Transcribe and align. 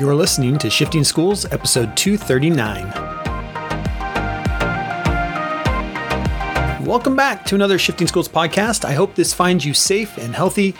You're 0.00 0.14
listening 0.14 0.56
to 0.60 0.70
Shifting 0.70 1.04
Schools, 1.04 1.44
episode 1.52 1.94
239. 1.94 2.90
Welcome 6.86 7.14
back 7.14 7.44
to 7.44 7.54
another 7.54 7.78
Shifting 7.78 8.06
Schools 8.06 8.26
podcast. 8.26 8.86
I 8.86 8.94
hope 8.94 9.14
this 9.14 9.34
finds 9.34 9.66
you 9.66 9.74
safe 9.74 10.16
and 10.16 10.34
healthy. 10.34 10.74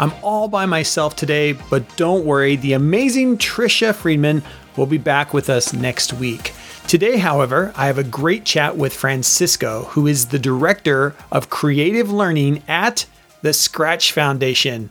I'm 0.00 0.12
all 0.22 0.48
by 0.48 0.66
myself 0.66 1.14
today, 1.14 1.52
but 1.52 1.84
don't 1.96 2.24
worry, 2.24 2.56
the 2.56 2.72
amazing 2.72 3.38
Tricia 3.38 3.94
Friedman 3.94 4.42
will 4.76 4.86
be 4.86 4.98
back 4.98 5.32
with 5.32 5.48
us 5.48 5.72
next 5.72 6.12
week. 6.12 6.52
Today, 6.88 7.18
however, 7.18 7.72
I 7.76 7.86
have 7.86 7.98
a 7.98 8.02
great 8.02 8.44
chat 8.44 8.76
with 8.76 8.92
Francisco, 8.92 9.84
who 9.90 10.08
is 10.08 10.26
the 10.26 10.40
director 10.40 11.14
of 11.30 11.48
creative 11.48 12.10
learning 12.10 12.64
at 12.66 13.06
the 13.40 13.52
Scratch 13.52 14.10
Foundation. 14.10 14.90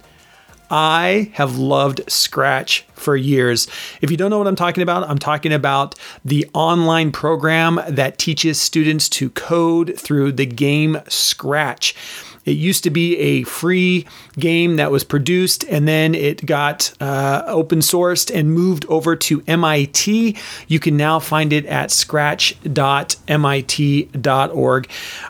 I 0.70 1.32
have 1.34 1.57
loved 1.57 2.02
Scratch 2.11 2.86
for 2.93 3.16
years. 3.16 3.68
If 4.02 4.09
you 4.09 4.17
don't 4.17 4.30
know 4.30 4.38
what 4.38 4.48
I'm 4.48 4.55
talking 4.55 4.81
about, 4.81 5.08
I'm 5.09 5.20
talking 5.20 5.53
about 5.53 5.95
the 6.23 6.49
online 6.53 7.12
program 7.12 7.80
that 7.88 8.17
teaches 8.17 8.59
students 8.59 9.09
to 9.09 9.30
code 9.30 9.98
through 9.98 10.34
the 10.34 10.45
game 10.45 10.98
Scratch. 11.08 11.95
It 12.45 12.52
used 12.52 12.83
to 12.83 12.89
be 12.89 13.17
a 13.17 13.43
free 13.43 14.05
game 14.38 14.75
that 14.77 14.91
was 14.91 15.03
produced 15.03 15.63
and 15.65 15.88
then 15.88 16.15
it 16.15 16.45
got 16.45 16.93
uh, 16.99 17.43
open 17.47 17.79
sourced 17.79 18.33
and 18.33 18.53
moved 18.53 18.85
over 18.88 19.16
to 19.16 19.43
MIT. 19.47 20.38
You 20.67 20.79
can 20.79 20.97
now 20.97 21.19
find 21.19 21.53
it 21.53 21.66
at 21.66 21.91
scratch.mit.org. 21.91 22.63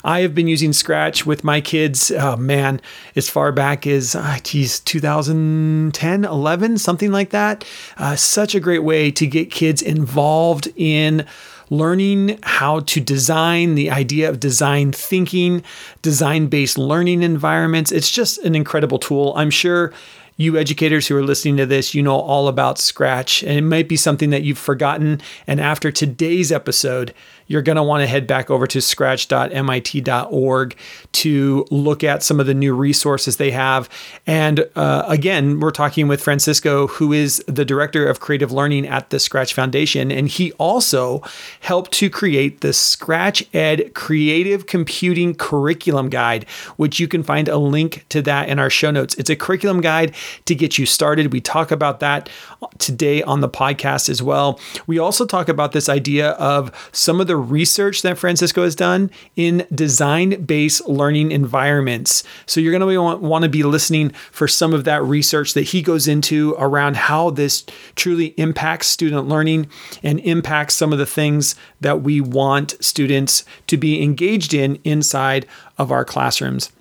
I 0.03 0.20
have 0.22 0.36
been 0.36 0.48
using 0.48 0.73
Scratch 0.73 1.26
with 1.26 1.44
my 1.44 1.62
kids, 1.62 2.12
oh 2.12 2.36
man, 2.36 2.81
as 3.16 3.30
far 3.30 3.52
back 3.52 3.86
as, 3.86 4.16
uh, 4.16 4.39
geez, 4.44 4.80
2010, 4.80 6.25
11, 6.25 6.77
something 6.77 7.11
like 7.11 7.30
that. 7.30 7.66
Uh, 7.98 8.16
such 8.16 8.55
a 8.55 8.59
great 8.59 8.84
way 8.84 9.11
to 9.11 9.27
get 9.27 9.52
kids 9.52 9.81
involved 9.81 10.67
in 10.75 11.25
learning 11.74 12.40
how 12.44 12.82
to 12.82 13.02
design, 13.02 13.76
the 13.76 13.90
idea 13.90 14.30
of 14.30 14.40
design 14.40 14.92
thinking, 14.92 15.64
design 16.02 16.48
based 16.48 16.78
learning 16.78 17.24
environments. 17.24 17.92
It's 17.92 18.12
just 18.12 18.38
an 18.40 18.56
incredible 18.56 19.00
tool. 19.00 19.34
I'm 19.36 19.50
sure 19.50 19.92
you 20.38 20.58
educators 20.58 21.08
who 21.08 21.16
are 21.16 21.24
listening 21.24 21.58
to 21.58 21.66
this, 21.66 21.94
you 21.94 22.02
know 22.02 22.20
all 22.20 22.48
about 22.48 22.80
Scratch, 22.80 23.44
and 23.44 23.58
it 23.58 23.62
might 23.62 23.88
be 23.88 23.98
something 23.98 24.32
that 24.32 24.44
you've 24.44 24.58
forgotten. 24.58 25.22
And 25.46 25.60
after 25.62 25.92
today's 25.92 26.52
episode, 26.52 27.14
you're 27.47 27.61
going 27.61 27.75
to 27.75 27.83
want 27.83 28.02
to 28.02 28.08
head 28.08 28.27
back 28.27 28.49
over 28.49 28.67
to 28.67 28.81
scratch.mit.org 28.81 30.75
to 31.11 31.66
look 31.72 32.03
at 32.03 32.23
some 32.23 32.39
of 32.39 32.45
the 32.45 32.53
new 32.53 32.73
resources 32.73 33.38
they 33.38 33.52
have. 33.52 33.89
And 34.25 34.67
uh, 34.75 35.05
again, 35.08 35.59
we're 35.59 35.71
talking 35.71 36.08
with 36.08 36.21
Francisco, 36.21 36.88
who 36.88 37.14
is 37.14 37.44
the 37.47 37.66
director 37.66 38.08
of 38.08 38.19
creative 38.19 38.52
learning 38.52 38.88
at 38.88 39.09
the 39.09 39.19
Scratch 39.19 39.53
Foundation. 39.53 40.11
And 40.11 40.27
he 40.27 40.52
also 40.53 41.21
helped 41.59 41.91
to 41.94 42.09
create 42.09 42.61
the 42.61 42.73
Scratch 42.73 43.44
Ed 43.53 43.94
Creative 43.94 44.66
Computing 44.66 45.36
Curriculum 45.36 46.09
Guide, 46.09 46.45
which 46.77 46.99
you 46.99 47.08
can 47.08 47.23
find 47.23 47.47
a 47.47 47.58
link 47.58 48.05
to 48.09 48.21
that 48.23 48.49
in 48.49 48.59
our 48.59 48.69
show 48.69 48.91
notes. 48.91 49.16
It's 49.16 49.30
a 49.30 49.36
curriculum 49.36 49.81
guide 49.81 50.16
to 50.45 50.55
get 50.55 50.77
you 50.77 50.86
started. 50.86 51.33
We 51.33 51.41
talk 51.41 51.71
about 51.71 51.99
that 51.99 52.30
today 52.77 53.21
on 53.23 53.41
the 53.41 53.49
podcast 53.49 54.09
as 54.09 54.21
well. 54.21 54.59
We 54.88 54.99
also 54.99 55.25
talk 55.25 55.49
about 55.49 55.71
this 55.71 55.89
idea 55.89 56.31
of 56.31 56.71
some 56.91 57.19
of 57.21 57.27
the 57.27 57.33
research 57.38 58.02
that 58.02 58.17
Francisco 58.17 58.64
has 58.64 58.76
done 58.76 59.12
in 59.36 59.66
design 59.73 60.45
based 60.45 60.88
learning 60.88 61.31
environments. 61.31 62.23
So 62.45 62.59
you're 62.59 62.78
going 62.78 62.88
to 62.88 63.00
want, 63.00 63.22
want 63.22 63.44
to 63.44 63.50
be 63.50 63.64
listening 63.64 64.09
for 64.31 64.48
some 64.48 64.73
of 64.73 64.84
that 64.86 65.03
research 65.03 65.54
that 65.54 65.64
he 65.64 65.81
goes 65.81 66.08
into 66.08 66.56
around 66.58 66.95
how 66.95 67.30
this 67.30 67.66
truly 67.95 68.28
impacts 68.38 68.88
student 68.88 69.28
learning 69.28 69.70
and 70.02 70.20
impacts 70.22 70.76
some 70.76 70.94
of 70.94 71.00
the 71.00 71.06
things 71.06 71.56
that 71.81 72.02
we 72.02 72.22
want 72.22 72.76
students 72.84 73.45
to 73.67 73.78
be 73.78 74.02
engaged 74.02 74.54
in 74.54 74.80
inside 74.83 75.45
of 75.77 75.92
our 75.92 76.05
classrooms. 76.05 76.71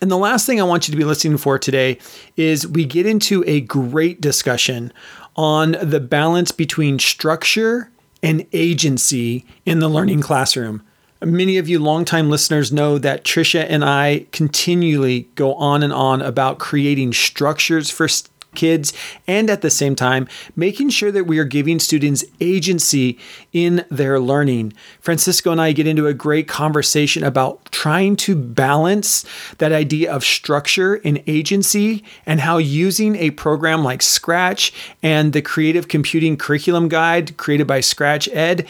And 0.00 0.10
the 0.10 0.18
last 0.18 0.46
thing 0.46 0.60
I 0.60 0.64
want 0.64 0.86
you 0.86 0.92
to 0.92 0.98
be 0.98 1.04
listening 1.04 1.38
for 1.38 1.58
today 1.58 1.98
is 2.36 2.66
we 2.66 2.84
get 2.84 3.06
into 3.06 3.42
a 3.46 3.60
great 3.60 4.20
discussion 4.20 4.92
on 5.34 5.76
the 5.82 6.00
balance 6.00 6.52
between 6.52 6.98
structure 6.98 7.90
and 8.22 8.46
agency 8.52 9.44
in 9.64 9.78
the 9.78 9.88
learning 9.88 10.20
classroom. 10.20 10.82
Many 11.20 11.58
of 11.58 11.68
you 11.68 11.80
longtime 11.80 12.30
listeners 12.30 12.72
know 12.72 12.96
that 12.98 13.24
Tricia 13.24 13.66
and 13.68 13.84
I 13.84 14.26
continually 14.30 15.28
go 15.34 15.54
on 15.54 15.82
and 15.82 15.92
on 15.92 16.22
about 16.22 16.58
creating 16.58 17.12
structures 17.12 17.90
for 17.90 18.06
kids 18.54 18.92
and 19.26 19.50
at 19.50 19.62
the 19.62 19.70
same 19.70 19.94
time 19.94 20.26
making 20.56 20.90
sure 20.90 21.12
that 21.12 21.24
we 21.24 21.38
are 21.38 21.44
giving 21.44 21.78
students 21.78 22.24
agency 22.40 23.18
in 23.52 23.84
their 23.90 24.18
learning. 24.18 24.72
Francisco 25.00 25.52
and 25.52 25.60
I 25.60 25.72
get 25.72 25.86
into 25.86 26.06
a 26.06 26.14
great 26.14 26.48
conversation 26.48 27.22
about 27.22 27.64
trying 27.70 28.16
to 28.16 28.34
balance 28.34 29.24
that 29.58 29.72
idea 29.72 30.12
of 30.12 30.24
structure 30.24 30.94
and 31.04 31.22
agency 31.26 32.04
and 32.26 32.40
how 32.40 32.58
using 32.58 33.16
a 33.16 33.30
program 33.30 33.84
like 33.84 34.02
Scratch 34.02 34.72
and 35.02 35.32
the 35.32 35.42
Creative 35.42 35.88
Computing 35.88 36.36
Curriculum 36.36 36.88
Guide 36.88 37.36
created 37.36 37.66
by 37.66 37.80
Scratch 37.80 38.28
Ed 38.28 38.66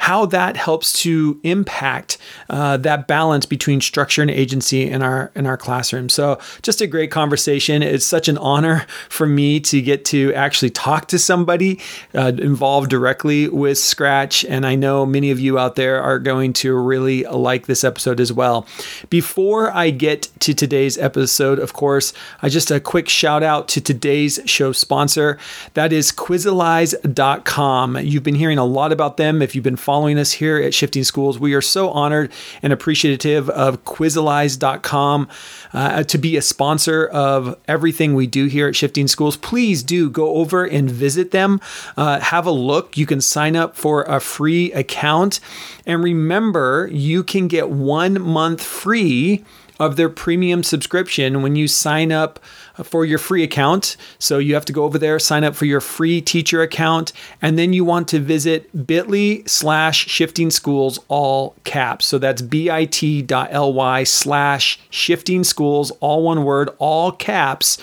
how 0.00 0.24
that 0.24 0.56
helps 0.56 1.02
to 1.02 1.38
impact 1.42 2.16
uh, 2.48 2.78
that 2.78 3.06
balance 3.06 3.44
between 3.44 3.82
structure 3.82 4.22
and 4.22 4.30
agency 4.30 4.88
in 4.88 5.02
our 5.02 5.30
in 5.34 5.46
our 5.46 5.58
classroom. 5.58 6.08
So 6.08 6.38
just 6.62 6.80
a 6.80 6.86
great 6.86 7.10
conversation. 7.10 7.82
It's 7.82 8.06
such 8.06 8.26
an 8.26 8.38
honor 8.38 8.86
for 9.10 9.26
me 9.26 9.60
to 9.60 9.82
get 9.82 10.06
to 10.06 10.32
actually 10.32 10.70
talk 10.70 11.08
to 11.08 11.18
somebody 11.18 11.80
uh, 12.14 12.32
involved 12.38 12.88
directly 12.88 13.48
with 13.48 13.76
Scratch, 13.76 14.42
and 14.46 14.64
I 14.64 14.74
know 14.74 15.04
many 15.04 15.30
of 15.30 15.38
you 15.38 15.58
out 15.58 15.76
there 15.76 16.02
are 16.02 16.18
going 16.18 16.54
to 16.54 16.74
really 16.74 17.24
like 17.24 17.66
this 17.66 17.84
episode 17.84 18.20
as 18.20 18.32
well. 18.32 18.66
Before 19.10 19.70
I 19.70 19.90
get 19.90 20.30
to 20.40 20.54
today's 20.54 20.96
episode, 20.96 21.58
of 21.58 21.74
course, 21.74 22.14
I 22.40 22.48
just 22.48 22.70
a 22.70 22.80
quick 22.80 23.10
shout 23.10 23.42
out 23.42 23.68
to 23.68 23.82
today's 23.82 24.40
show 24.46 24.72
sponsor. 24.72 25.38
That 25.74 25.92
is 25.92 26.10
Quizalize.com. 26.10 27.98
You've 27.98 28.22
been 28.22 28.34
hearing 28.34 28.58
a 28.58 28.64
lot 28.64 28.92
about 28.92 29.18
them 29.18 29.42
if 29.42 29.54
you've 29.54 29.62
been 29.62 29.76
following 29.90 30.20
us 30.20 30.30
here 30.30 30.56
at 30.56 30.72
Shifting 30.72 31.02
Schools. 31.02 31.40
We 31.40 31.52
are 31.52 31.60
so 31.60 31.90
honored 31.90 32.30
and 32.62 32.72
appreciative 32.72 33.50
of 33.50 33.84
Quizalize.com 33.84 35.28
uh, 35.72 36.04
to 36.04 36.16
be 36.16 36.36
a 36.36 36.42
sponsor 36.42 37.08
of 37.08 37.58
everything 37.66 38.14
we 38.14 38.28
do 38.28 38.46
here 38.46 38.68
at 38.68 38.76
Shifting 38.76 39.08
Schools. 39.08 39.36
Please 39.36 39.82
do 39.82 40.08
go 40.08 40.36
over 40.36 40.64
and 40.64 40.88
visit 40.88 41.32
them, 41.32 41.60
uh, 41.96 42.20
have 42.20 42.46
a 42.46 42.52
look. 42.52 42.96
You 42.96 43.04
can 43.04 43.20
sign 43.20 43.56
up 43.56 43.74
for 43.74 44.04
a 44.04 44.20
free 44.20 44.70
account. 44.74 45.40
And 45.84 46.04
remember, 46.04 46.88
you 46.92 47.24
can 47.24 47.48
get 47.48 47.68
one 47.68 48.22
month 48.22 48.62
free 48.62 49.44
of 49.80 49.96
their 49.96 50.10
premium 50.10 50.62
subscription 50.62 51.42
when 51.42 51.56
you 51.56 51.66
sign 51.66 52.12
up 52.12 52.38
for 52.84 53.04
your 53.04 53.18
free 53.18 53.42
account. 53.42 53.96
So 54.18 54.38
you 54.38 54.54
have 54.54 54.66
to 54.66 54.72
go 54.72 54.84
over 54.84 54.98
there, 54.98 55.18
sign 55.18 55.42
up 55.42 55.56
for 55.56 55.64
your 55.64 55.80
free 55.80 56.20
teacher 56.20 56.62
account, 56.62 57.12
and 57.40 57.58
then 57.58 57.72
you 57.72 57.84
want 57.84 58.06
to 58.08 58.20
visit 58.20 58.86
bit.ly 58.86 59.42
slash 59.46 60.06
shifting 60.06 60.50
schools 60.50 61.00
all 61.08 61.56
caps. 61.64 62.06
So 62.06 62.18
that's 62.18 62.42
bit.ly 62.42 64.04
slash 64.04 64.78
shifting 64.90 65.44
schools, 65.44 65.90
all 66.00 66.22
one 66.22 66.44
word, 66.44 66.68
all 66.78 67.10
caps 67.10 67.78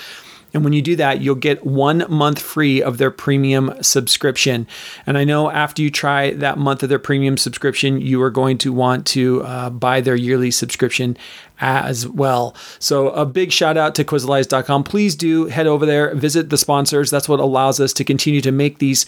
and 0.53 0.63
when 0.63 0.73
you 0.73 0.81
do 0.81 0.95
that, 0.95 1.21
you'll 1.21 1.35
get 1.35 1.65
one 1.65 2.05
month 2.09 2.39
free 2.39 2.81
of 2.81 2.97
their 2.97 3.11
premium 3.11 3.73
subscription. 3.81 4.65
And 5.05 5.17
I 5.17 5.23
know 5.23 5.51
after 5.51 5.81
you 5.81 5.91
try 5.91 6.31
that 6.31 6.57
month 6.57 6.83
of 6.83 6.89
their 6.89 6.99
premium 6.99 7.37
subscription, 7.37 8.01
you 8.01 8.21
are 8.21 8.31
going 8.31 8.57
to 8.59 8.71
want 8.71 9.05
to 9.07 9.43
uh, 9.43 9.69
buy 9.69 10.01
their 10.01 10.15
yearly 10.15 10.51
subscription 10.51 11.17
as 11.59 12.07
well. 12.07 12.55
So 12.79 13.09
a 13.09 13.25
big 13.25 13.51
shout 13.51 13.77
out 13.77 13.95
to 13.95 14.03
Quizalize.com. 14.03 14.83
Please 14.83 15.15
do 15.15 15.45
head 15.45 15.67
over 15.67 15.85
there, 15.85 16.13
visit 16.15 16.49
the 16.49 16.57
sponsors. 16.57 17.09
That's 17.09 17.29
what 17.29 17.39
allows 17.39 17.79
us 17.79 17.93
to 17.93 18.03
continue 18.03 18.41
to 18.41 18.51
make 18.51 18.79
these 18.79 19.05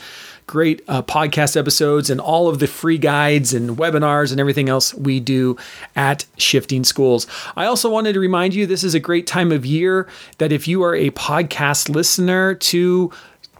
great 0.47 0.81
uh, 0.87 1.03
podcast 1.03 1.55
episodes 1.55 2.09
and 2.09 2.19
all 2.19 2.49
of 2.49 2.57
the 2.57 2.65
free 2.65 2.97
guides 2.97 3.53
and 3.53 3.77
webinars 3.77 4.31
and 4.31 4.39
everything 4.39 4.67
else 4.67 4.95
we 4.95 5.19
do 5.19 5.55
at 5.95 6.25
Shifting 6.37 6.83
Schools. 6.83 7.27
I 7.55 7.65
also 7.65 7.87
wanted 7.87 8.13
to 8.13 8.19
remind 8.19 8.55
you 8.55 8.65
this 8.65 8.83
is 8.83 8.95
a 8.95 8.99
great 8.99 9.27
time 9.27 9.51
of 9.51 9.63
year 9.63 10.07
that 10.39 10.51
if 10.51 10.67
you 10.67 10.81
are 10.81 10.95
a 10.95 11.11
podcast 11.11 11.87
listener 11.87 12.55
to 12.55 13.11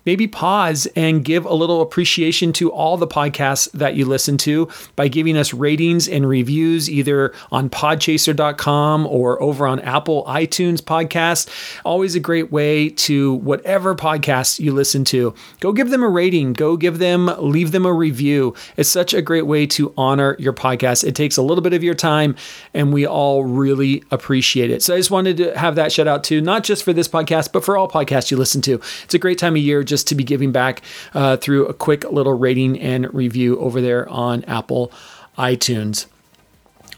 maybe 0.05 0.27
pause 0.27 0.87
and 0.95 1.23
give 1.23 1.45
a 1.45 1.53
little 1.53 1.81
appreciation 1.81 2.53
to 2.53 2.71
all 2.71 2.97
the 2.97 3.07
podcasts 3.07 3.71
that 3.71 3.95
you 3.95 4.05
listen 4.05 4.37
to 4.37 4.67
by 4.95 5.07
giving 5.07 5.37
us 5.37 5.53
ratings 5.53 6.07
and 6.07 6.27
reviews 6.27 6.89
either 6.89 7.33
on 7.51 7.69
podchaser.com 7.69 9.05
or 9.07 9.41
over 9.41 9.67
on 9.67 9.79
Apple 9.81 10.23
iTunes 10.25 10.81
podcast. 10.81 11.49
Always 11.83 12.15
a 12.15 12.19
great 12.19 12.51
way 12.51 12.89
to 12.89 13.35
whatever 13.35 13.95
podcast 13.95 14.59
you 14.59 14.73
listen 14.73 15.03
to. 15.05 15.33
Go 15.59 15.71
give 15.71 15.89
them 15.89 16.03
a 16.03 16.09
rating, 16.09 16.53
go 16.53 16.77
give 16.77 16.99
them 16.99 17.31
leave 17.39 17.71
them 17.71 17.85
a 17.85 17.93
review. 17.93 18.55
It's 18.77 18.89
such 18.89 19.13
a 19.13 19.21
great 19.21 19.45
way 19.45 19.65
to 19.67 19.93
honor 19.97 20.35
your 20.39 20.53
podcast. 20.53 21.03
It 21.03 21.15
takes 21.15 21.37
a 21.37 21.41
little 21.41 21.61
bit 21.61 21.73
of 21.73 21.83
your 21.83 21.93
time 21.93 22.35
and 22.73 22.93
we 22.93 23.05
all 23.05 23.43
really 23.43 24.03
appreciate 24.11 24.71
it. 24.71 24.81
So 24.83 24.93
I 24.93 24.97
just 24.97 25.11
wanted 25.11 25.37
to 25.37 25.57
have 25.57 25.75
that 25.75 25.91
shout 25.91 26.07
out 26.07 26.23
to 26.25 26.41
not 26.41 26.63
just 26.63 26.83
for 26.83 26.93
this 26.93 27.07
podcast 27.07 27.51
but 27.51 27.63
for 27.63 27.77
all 27.77 27.89
podcasts 27.89 28.31
you 28.31 28.37
listen 28.37 28.61
to. 28.63 28.81
It's 29.03 29.13
a 29.13 29.19
great 29.19 29.37
time 29.37 29.55
of 29.55 29.61
year 29.61 29.83
just 29.89 30.07
to 30.07 30.15
be 30.15 30.23
giving 30.23 30.51
back 30.51 30.81
uh, 31.13 31.35
through 31.37 31.65
a 31.67 31.73
quick 31.73 32.09
little 32.09 32.33
rating 32.33 32.79
and 32.79 33.13
review 33.13 33.59
over 33.59 33.81
there 33.81 34.07
on 34.07 34.43
Apple 34.45 34.91
iTunes. 35.37 36.05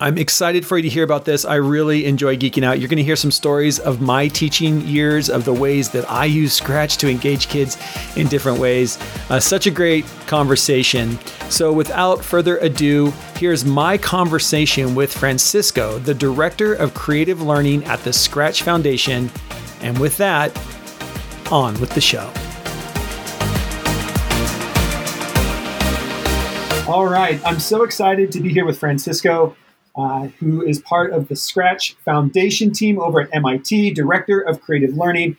I'm 0.02 0.18
excited 0.18 0.66
for 0.66 0.78
you 0.78 0.82
to 0.82 0.90
hear 0.90 1.04
about 1.04 1.26
this. 1.26 1.46
I 1.46 1.56
really 1.56 2.08
enjoy 2.08 2.36
geeking 2.36 2.64
out. 2.64 2.80
You're 2.80 2.90
going 2.90 2.98
to 2.98 3.04
hear 3.04 3.16
some 3.16 3.30
stories 3.30 3.78
of 3.78 4.02
my 4.02 4.30
teaching 4.30 4.82
years, 4.82 5.30
of 5.30 5.46
the 5.46 5.54
ways 5.54 5.92
that 5.92 6.10
I 6.10 6.26
use 6.26 6.54
Scratch 6.54 6.98
to 6.98 7.08
engage 7.08 7.48
kids 7.50 7.78
in 8.18 8.28
different 8.28 8.58
ways. 8.58 8.98
Uh, 9.30 9.40
such 9.40 9.68
a 9.68 9.72
great 9.72 10.04
conversation. 10.26 11.20
So, 11.50 11.72
without 11.72 12.26
further 12.26 12.58
ado, 12.58 13.14
here's 13.36 13.64
my 13.64 13.96
conversation 13.96 14.96
with 14.96 15.14
Francisco, 15.14 16.00
the 16.00 16.16
Director 16.16 16.74
of 16.74 16.96
Creative 16.96 17.40
Learning 17.40 17.84
at 17.84 18.00
the 18.00 18.12
Scratch 18.12 18.64
Foundation. 18.64 19.30
And 19.82 20.00
with 20.00 20.18
that, 20.18 20.52
on 21.52 21.80
with 21.80 21.92
the 21.92 22.02
show. 22.02 22.32
All 26.92 27.08
right, 27.08 27.40
I'm 27.46 27.62
so 27.62 27.84
excited 27.84 28.34
to 28.34 28.42
be 28.42 28.50
here 28.50 28.66
with 28.66 28.78
Francisco 28.78 29.56
uh, 29.96 30.28
who 30.42 30.62
is 30.62 30.82
part 30.82 31.14
of 31.14 31.30
the 31.30 31.38
Scratch 31.38 31.94
Foundation 32.04 32.74
team 32.74 33.00
over 33.00 33.22
at 33.22 33.30
MIT, 33.32 33.92
Director 33.92 34.42
of 34.42 34.60
Creative 34.60 34.94
Learning. 34.98 35.38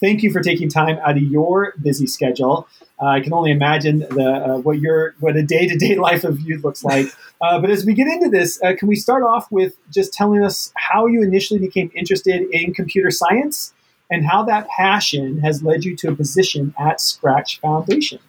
Thank 0.00 0.22
you 0.22 0.30
for 0.30 0.40
taking 0.40 0.68
time 0.68 0.98
out 0.98 1.16
of 1.16 1.22
your 1.24 1.74
busy 1.82 2.06
schedule. 2.06 2.68
Uh, 3.02 3.06
I 3.06 3.20
can 3.20 3.32
only 3.32 3.50
imagine 3.50 4.06
the, 4.08 4.44
uh, 4.46 4.58
what 4.58 4.78
your 4.78 5.16
what 5.18 5.34
a 5.36 5.42
day 5.42 5.66
to 5.66 5.76
day 5.76 5.96
life 5.96 6.22
of 6.22 6.40
youth 6.42 6.62
looks 6.62 6.84
like. 6.84 7.06
Uh, 7.42 7.60
but 7.60 7.70
as 7.70 7.84
we 7.84 7.92
get 7.92 8.06
into 8.06 8.28
this, 8.28 8.62
uh, 8.62 8.74
can 8.78 8.86
we 8.86 8.94
start 8.94 9.24
off 9.24 9.50
with 9.50 9.76
just 9.90 10.12
telling 10.12 10.44
us 10.44 10.72
how 10.76 11.06
you 11.06 11.24
initially 11.24 11.58
became 11.58 11.90
interested 11.96 12.46
in 12.52 12.72
computer 12.72 13.10
science 13.10 13.74
and 14.12 14.24
how 14.24 14.44
that 14.44 14.68
passion 14.68 15.40
has 15.40 15.60
led 15.60 15.84
you 15.84 15.96
to 15.96 16.10
a 16.10 16.14
position 16.14 16.72
at 16.78 17.00
Scratch 17.00 17.58
Foundation? 17.58 18.20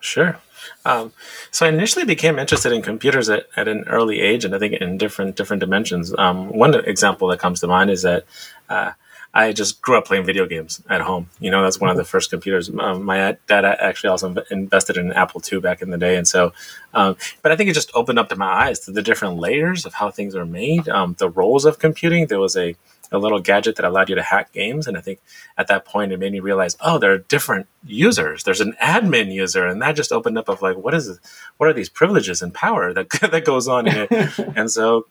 Sure. 0.00 0.38
Um, 0.84 1.12
so 1.50 1.66
I 1.66 1.68
initially 1.68 2.04
became 2.04 2.38
interested 2.38 2.72
in 2.72 2.82
computers 2.82 3.28
at, 3.28 3.46
at 3.56 3.68
an 3.68 3.84
early 3.88 4.20
age, 4.20 4.44
and 4.44 4.54
I 4.54 4.58
think 4.58 4.74
in 4.74 4.98
different 4.98 5.36
different 5.36 5.60
dimensions. 5.60 6.14
Um, 6.16 6.48
one 6.48 6.74
example 6.74 7.28
that 7.28 7.40
comes 7.40 7.60
to 7.60 7.66
mind 7.66 7.90
is 7.90 8.02
that 8.02 8.24
uh, 8.68 8.92
I 9.34 9.52
just 9.52 9.82
grew 9.82 9.98
up 9.98 10.06
playing 10.06 10.24
video 10.24 10.46
games 10.46 10.82
at 10.88 11.00
home. 11.00 11.28
You 11.38 11.50
know, 11.50 11.62
that's 11.62 11.80
one 11.80 11.90
of 11.90 11.96
the 11.96 12.04
first 12.04 12.30
computers. 12.30 12.70
Um, 12.70 13.04
my 13.04 13.36
dad 13.46 13.64
actually 13.64 14.10
also 14.10 14.34
invested 14.50 14.96
in 14.96 15.12
Apple 15.12 15.42
II 15.50 15.60
back 15.60 15.82
in 15.82 15.90
the 15.90 15.98
day, 15.98 16.16
and 16.16 16.26
so. 16.26 16.52
Um, 16.94 17.16
but 17.42 17.52
I 17.52 17.56
think 17.56 17.68
it 17.68 17.74
just 17.74 17.90
opened 17.94 18.18
up 18.18 18.30
to 18.30 18.36
my 18.36 18.46
eyes 18.46 18.80
to 18.80 18.90
the 18.90 19.02
different 19.02 19.36
layers 19.36 19.84
of 19.84 19.94
how 19.94 20.10
things 20.10 20.34
are 20.34 20.46
made, 20.46 20.88
um, 20.88 21.14
the 21.18 21.28
roles 21.28 21.66
of 21.66 21.78
computing. 21.78 22.26
There 22.26 22.40
was 22.40 22.56
a 22.56 22.74
a 23.10 23.18
little 23.18 23.40
gadget 23.40 23.76
that 23.76 23.84
allowed 23.84 24.08
you 24.08 24.14
to 24.14 24.22
hack 24.22 24.52
games. 24.52 24.86
And 24.86 24.96
I 24.96 25.00
think 25.00 25.20
at 25.56 25.66
that 25.68 25.84
point, 25.84 26.12
it 26.12 26.18
made 26.18 26.32
me 26.32 26.40
realize, 26.40 26.76
oh, 26.80 26.98
there 26.98 27.12
are 27.12 27.18
different 27.18 27.66
users. 27.84 28.44
There's 28.44 28.60
an 28.60 28.76
admin 28.82 29.32
user, 29.32 29.66
and 29.66 29.80
that 29.82 29.96
just 29.96 30.12
opened 30.12 30.38
up 30.38 30.48
of 30.48 30.62
like, 30.62 30.76
what 30.76 30.94
is, 30.94 31.18
what 31.56 31.68
are 31.68 31.72
these 31.72 31.88
privileges 31.88 32.42
and 32.42 32.52
power 32.52 32.92
that 32.92 33.08
that 33.30 33.44
goes 33.44 33.68
on 33.68 33.86
in 33.86 34.08
it? 34.10 34.38
and 34.56 34.70
so, 34.70 35.06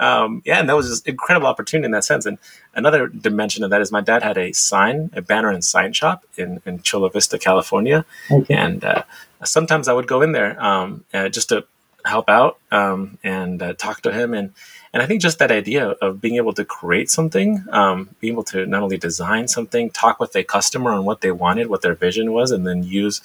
um, 0.00 0.42
yeah, 0.44 0.58
and 0.60 0.68
that 0.68 0.76
was 0.76 0.88
just 0.88 1.06
incredible 1.06 1.46
opportunity 1.46 1.86
in 1.86 1.92
that 1.92 2.04
sense. 2.04 2.26
And 2.26 2.38
another 2.74 3.08
dimension 3.08 3.64
of 3.64 3.70
that 3.70 3.80
is 3.80 3.92
my 3.92 4.00
dad 4.00 4.22
had 4.22 4.38
a 4.38 4.52
sign, 4.52 5.10
a 5.14 5.22
banner 5.22 5.50
and 5.50 5.64
sign 5.64 5.92
shop 5.92 6.24
in 6.36 6.60
in 6.64 6.82
Chula 6.82 7.10
Vista, 7.10 7.38
California, 7.38 8.04
okay. 8.30 8.54
and 8.54 8.84
uh, 8.84 9.02
sometimes 9.44 9.88
I 9.88 9.92
would 9.92 10.06
go 10.06 10.22
in 10.22 10.32
there 10.32 10.62
um, 10.62 11.04
uh, 11.12 11.28
just 11.28 11.50
to 11.50 11.64
help 12.04 12.28
out 12.28 12.58
um, 12.70 13.18
and 13.22 13.62
uh, 13.62 13.74
talk 13.74 14.02
to 14.02 14.12
him 14.12 14.34
and 14.34 14.52
and 14.92 15.02
I 15.02 15.06
think 15.06 15.22
just 15.22 15.38
that 15.38 15.50
idea 15.50 15.90
of 16.02 16.20
being 16.20 16.36
able 16.36 16.52
to 16.54 16.64
create 16.64 17.10
something, 17.10 17.64
um, 17.70 18.10
being 18.20 18.34
able 18.34 18.44
to 18.44 18.66
not 18.66 18.82
only 18.82 18.98
design 18.98 19.48
something, 19.48 19.90
talk 19.90 20.20
with 20.20 20.36
a 20.36 20.44
customer 20.44 20.92
on 20.92 21.04
what 21.04 21.22
they 21.22 21.30
wanted, 21.30 21.68
what 21.68 21.80
their 21.80 21.94
vision 21.94 22.32
was, 22.32 22.50
and 22.50 22.66
then 22.66 22.82
use 22.82 23.22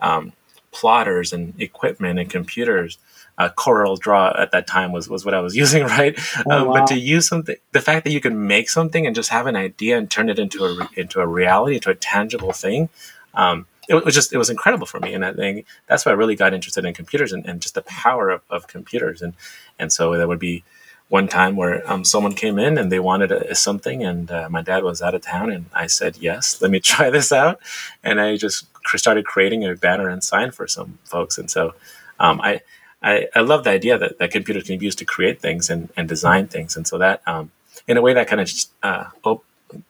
um, 0.00 0.32
plotters 0.72 1.32
and 1.32 1.58
equipment 1.60 2.18
and 2.18 2.28
computers. 2.28 2.98
Uh, 3.38 3.48
Corel 3.48 3.98
Draw 3.98 4.34
at 4.38 4.50
that 4.52 4.66
time 4.66 4.92
was, 4.92 5.08
was 5.08 5.24
what 5.24 5.32
I 5.32 5.40
was 5.40 5.56
using, 5.62 5.84
right? 5.84 6.18
Oh, 6.46 6.50
um, 6.50 6.68
wow. 6.68 6.74
But 6.74 6.86
to 6.88 6.98
use 6.98 7.28
something, 7.28 7.56
the 7.72 7.80
fact 7.80 8.04
that 8.04 8.10
you 8.10 8.20
can 8.20 8.46
make 8.46 8.68
something 8.68 9.06
and 9.06 9.14
just 9.14 9.30
have 9.30 9.46
an 9.46 9.56
idea 9.56 9.96
and 9.96 10.10
turn 10.10 10.28
it 10.28 10.38
into 10.38 10.64
a 10.64 10.88
into 10.96 11.20
a 11.20 11.26
reality, 11.26 11.76
into 11.76 11.90
a 11.90 11.94
tangible 11.94 12.52
thing, 12.52 12.90
um, 13.32 13.66
it 13.88 14.04
was 14.04 14.14
just 14.14 14.32
it 14.32 14.38
was 14.38 14.50
incredible 14.50 14.86
for 14.86 14.98
me 14.98 15.14
and 15.14 15.24
i 15.24 15.32
think 15.32 15.64
that's 15.86 16.04
why 16.04 16.10
i 16.10 16.14
really 16.14 16.34
got 16.34 16.52
interested 16.52 16.84
in 16.84 16.92
computers 16.92 17.32
and, 17.32 17.46
and 17.46 17.60
just 17.60 17.74
the 17.74 17.82
power 17.82 18.30
of, 18.30 18.42
of 18.50 18.66
computers 18.66 19.22
and 19.22 19.34
and 19.78 19.92
so 19.92 20.16
that 20.16 20.26
would 20.26 20.40
be 20.40 20.64
one 21.08 21.28
time 21.28 21.54
where 21.54 21.88
um, 21.90 22.04
someone 22.04 22.34
came 22.34 22.58
in 22.58 22.76
and 22.78 22.90
they 22.90 22.98
wanted 22.98 23.30
a, 23.30 23.54
something, 23.54 24.02
and 24.02 24.30
uh, 24.30 24.48
my 24.50 24.62
dad 24.62 24.82
was 24.82 25.00
out 25.00 25.14
of 25.14 25.22
town, 25.22 25.50
and 25.50 25.66
I 25.72 25.86
said, 25.86 26.16
"Yes, 26.18 26.60
let 26.60 26.70
me 26.70 26.80
try 26.92 27.10
this 27.10 27.32
out," 27.32 27.60
and 28.02 28.20
I 28.20 28.36
just 28.36 28.66
started 28.96 29.24
creating 29.24 29.64
a 29.64 29.74
banner 29.74 30.08
and 30.08 30.22
sign 30.22 30.50
for 30.50 30.66
some 30.66 30.98
folks, 31.04 31.38
and 31.38 31.50
so 31.50 31.74
um, 32.18 32.40
I, 32.40 32.60
I, 33.02 33.28
I 33.34 33.40
love 33.40 33.64
the 33.64 33.70
idea 33.70 33.98
that, 33.98 34.18
that 34.18 34.30
computers 34.30 34.64
can 34.64 34.78
be 34.78 34.84
used 34.84 34.98
to 34.98 35.04
create 35.04 35.40
things 35.40 35.70
and, 35.70 35.90
and 35.96 36.08
design 36.08 36.48
things, 36.48 36.76
and 36.76 36.86
so 36.86 36.98
that 36.98 37.22
um, 37.26 37.50
in 37.86 37.96
a 37.96 38.02
way 38.02 38.14
that 38.14 38.26
kind 38.26 38.40
of 38.40 38.50
uh, 38.82 39.04
op- 39.24 39.44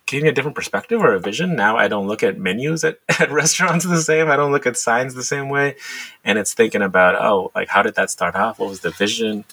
gave 0.06 0.22
me 0.22 0.28
a 0.28 0.32
different 0.32 0.54
perspective 0.54 1.00
or 1.00 1.14
a 1.14 1.20
vision. 1.20 1.54
Now 1.54 1.76
I 1.76 1.88
don't 1.88 2.06
look 2.06 2.22
at 2.22 2.38
menus 2.38 2.84
at, 2.84 2.98
at 3.20 3.30
restaurants 3.30 3.84
the 3.84 4.00
same. 4.00 4.30
I 4.30 4.36
don't 4.36 4.52
look 4.52 4.66
at 4.66 4.76
signs 4.76 5.14
the 5.14 5.22
same 5.22 5.48
way, 5.48 5.76
and 6.24 6.38
it's 6.38 6.54
thinking 6.54 6.82
about 6.82 7.14
oh, 7.14 7.52
like 7.54 7.68
how 7.68 7.82
did 7.82 7.94
that 7.94 8.10
start 8.10 8.34
off? 8.34 8.58
What 8.58 8.68
was 8.68 8.80
the 8.80 8.90
vision? 8.90 9.44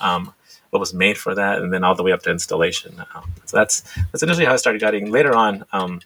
Um, 0.00 0.32
what 0.70 0.80
was 0.80 0.92
made 0.92 1.16
for 1.16 1.34
that, 1.34 1.58
and 1.58 1.72
then 1.72 1.84
all 1.84 1.94
the 1.94 2.02
way 2.02 2.12
up 2.12 2.22
to 2.22 2.30
installation. 2.30 3.02
Um, 3.14 3.32
so 3.46 3.56
that's 3.56 3.82
that's 4.12 4.22
initially 4.22 4.46
how 4.46 4.52
I 4.52 4.56
started 4.56 4.80
guiding. 4.80 5.10
Later 5.10 5.34
on, 5.34 5.64
um, 5.72 6.00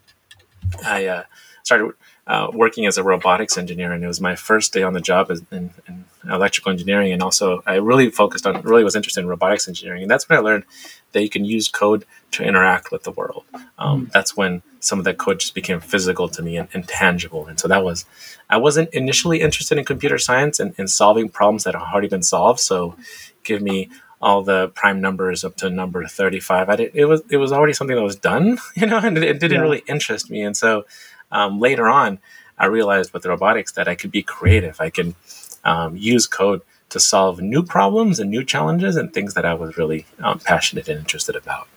I 0.85 1.07
uh, 1.07 1.23
started 1.63 1.93
uh, 2.27 2.49
working 2.53 2.87
as 2.87 2.99
a 2.99 3.03
robotics 3.03 3.59
engineer, 3.59 3.93
and 3.93 4.05
it 4.05 4.07
was 4.07 4.21
my 4.21 4.37
first 4.37 4.73
day 4.73 4.83
on 4.83 4.93
the 4.93 5.01
job 5.01 5.31
in, 5.31 5.71
in, 5.87 6.05
electrical 6.31 6.71
engineering. 6.71 7.13
And 7.13 7.21
also, 7.21 7.65
I 7.67 7.75
really 7.75 8.09
focused 8.11 8.47
on, 8.47 8.63
really 8.63 8.85
was 8.85 8.95
interested 8.95 9.23
in 9.23 9.27
robotics 9.27 9.67
engineering, 9.67 10.03
and 10.03 10.11
that's 10.11 10.29
when 10.29 10.39
I 10.39 10.43
learned 10.43 10.65
that 11.13 11.23
you 11.23 11.29
can 11.29 11.45
use 11.45 11.69
code 11.69 12.05
to 12.31 12.45
interact 12.45 12.93
with 12.93 13.03
the 13.03 13.11
world. 13.11 13.45
Um, 13.77 14.07
mm. 14.07 14.13
That's 14.13 14.37
when 14.37 14.63
some 14.79 15.01
of 15.01 15.05
that 15.05 15.19
code 15.19 15.41
just 15.41 15.55
became 15.55 15.81
physical 15.81 16.29
to 16.29 16.43
me 16.43 16.57
and, 16.57 16.69
and, 16.73 16.87
tangible. 16.87 17.47
And 17.47 17.59
so 17.59 17.69
that 17.69 17.85
was, 17.85 18.05
I 18.49 18.57
wasn't 18.57 18.89
initially 18.95 19.41
interested 19.41 19.77
in 19.79 19.85
computer 19.85 20.17
science 20.17 20.61
and, 20.61 20.75
and 20.79 20.89
solving 20.89 21.29
problems 21.29 21.65
that 21.65 21.75
had 21.75 21.83
already 21.83 22.09
been 22.09 22.23
solved. 22.23 22.61
So, 22.61 22.97
give 23.43 23.61
me 23.61 23.91
all 24.23 24.43
the 24.43 24.69
prime 24.69 25.01
numbers 25.01 25.45
up 25.45 25.57
to 25.57 25.69
number 25.69 26.07
35 26.07 26.69
I 26.69 26.77
did, 26.77 26.93
it 26.95 27.07
was 27.07 27.23
it 27.29 27.39
was 27.39 27.53
already 27.53 27.73
something 27.73 27.97
that 27.97 28.03
was 28.03 28.17
done 28.17 28.59
you 28.77 28.87
know 28.87 28.99
and 28.99 29.19
it, 29.19 29.25
it 29.25 29.41
didn't 29.41 29.57
yeah. 29.57 29.63
really 29.63 29.83
interest 29.89 30.31
me. 30.31 30.43
And 30.43 30.57
so 30.57 30.87
um, 31.31 31.59
later 31.61 31.89
on 31.89 32.19
i 32.59 32.67
realized 32.67 33.13
with 33.13 33.27
robotics 33.27 33.73
that 33.73 33.89
i 33.89 33.95
could 33.95 34.11
be 34.11 34.23
creative. 34.23 34.81
I 34.81 34.91
can 34.91 35.15
um, 35.65 35.97
use 35.97 36.27
code 36.27 36.63
to 36.91 37.01
solve 37.01 37.41
new 37.41 37.63
problems 37.63 38.21
and 38.21 38.31
new 38.31 38.45
challenges 38.45 38.97
and 38.97 39.13
things 39.13 39.35
that 39.35 39.45
i 39.45 39.55
was 39.55 39.77
really 39.77 40.07
um, 40.21 40.39
passionate 40.39 40.89
and 40.89 40.99
interested 40.99 41.37
about. 41.37 41.69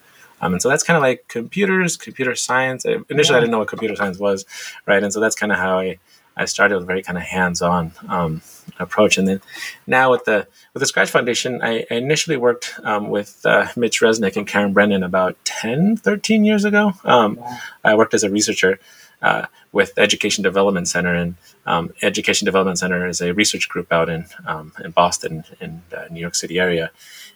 Um, 0.42 0.54
and 0.54 0.62
so 0.62 0.70
that's 0.70 0.84
kind 0.84 0.98
of 0.98 1.02
like 1.02 1.28
computers 1.30 1.98
computer 1.98 2.36
science. 2.36 2.86
Initially 2.86 3.10
yeah. 3.10 3.38
i 3.38 3.40
didn't 3.40 3.52
know 3.52 3.60
what 3.60 3.70
computer 3.70 3.96
science 3.96 4.20
was 4.20 4.46
right? 4.86 5.02
And 5.02 5.12
so 5.12 5.20
that's 5.20 5.36
kind 5.36 5.52
of 5.52 5.58
how 5.58 5.80
i 5.80 5.98
I 6.38 6.46
started 6.46 6.76
with 6.76 6.84
a 6.84 6.88
very 6.88 7.02
kind 7.02 7.18
of 7.18 7.24
hands-on 7.24 7.94
um, 8.10 8.42
approach, 8.80 9.18
and 9.18 9.28
then 9.28 9.42
now 9.88 10.12
with 10.12 10.26
the 10.26 10.48
with 10.74 10.82
the 10.82 10.86
Scratch 10.86 11.10
Foundation, 11.10 11.62
I, 11.62 11.86
I 11.90 11.96
initially 11.96 12.38
worked 12.38 12.74
um, 12.84 13.10
with 13.10 13.46
uh, 13.46 13.68
Mitch 13.76 14.02
Resnick 14.02 14.36
and 14.36 14.48
Karen 14.48 14.74
Brennan 14.74 15.04
about 15.04 15.38
10, 15.46 15.98
13 15.98 16.44
years 16.44 16.66
ago. 16.66 16.94
Um, 17.04 17.40
I 17.84 17.96
worked 17.96 18.14
as 18.14 18.24
a 18.24 18.30
researcher 18.30 18.80
uh, 19.22 19.46
with 19.72 19.94
Education 19.98 20.44
Development 20.44 20.88
Center, 20.88 21.14
and 21.14 21.36
um, 21.66 21.94
Education 22.02 22.46
Development 22.46 22.78
Center 22.78 23.08
is 23.08 23.22
a 23.22 23.34
research 23.34 23.70
group 23.70 23.92
out 23.92 24.10
in 24.10 24.26
um, 24.46 24.74
in 24.84 24.92
Boston, 24.92 25.46
in 25.62 25.84
uh, 25.96 26.06
New 26.12 26.20
York 26.20 26.36
City 26.36 26.60
area, 26.60 26.92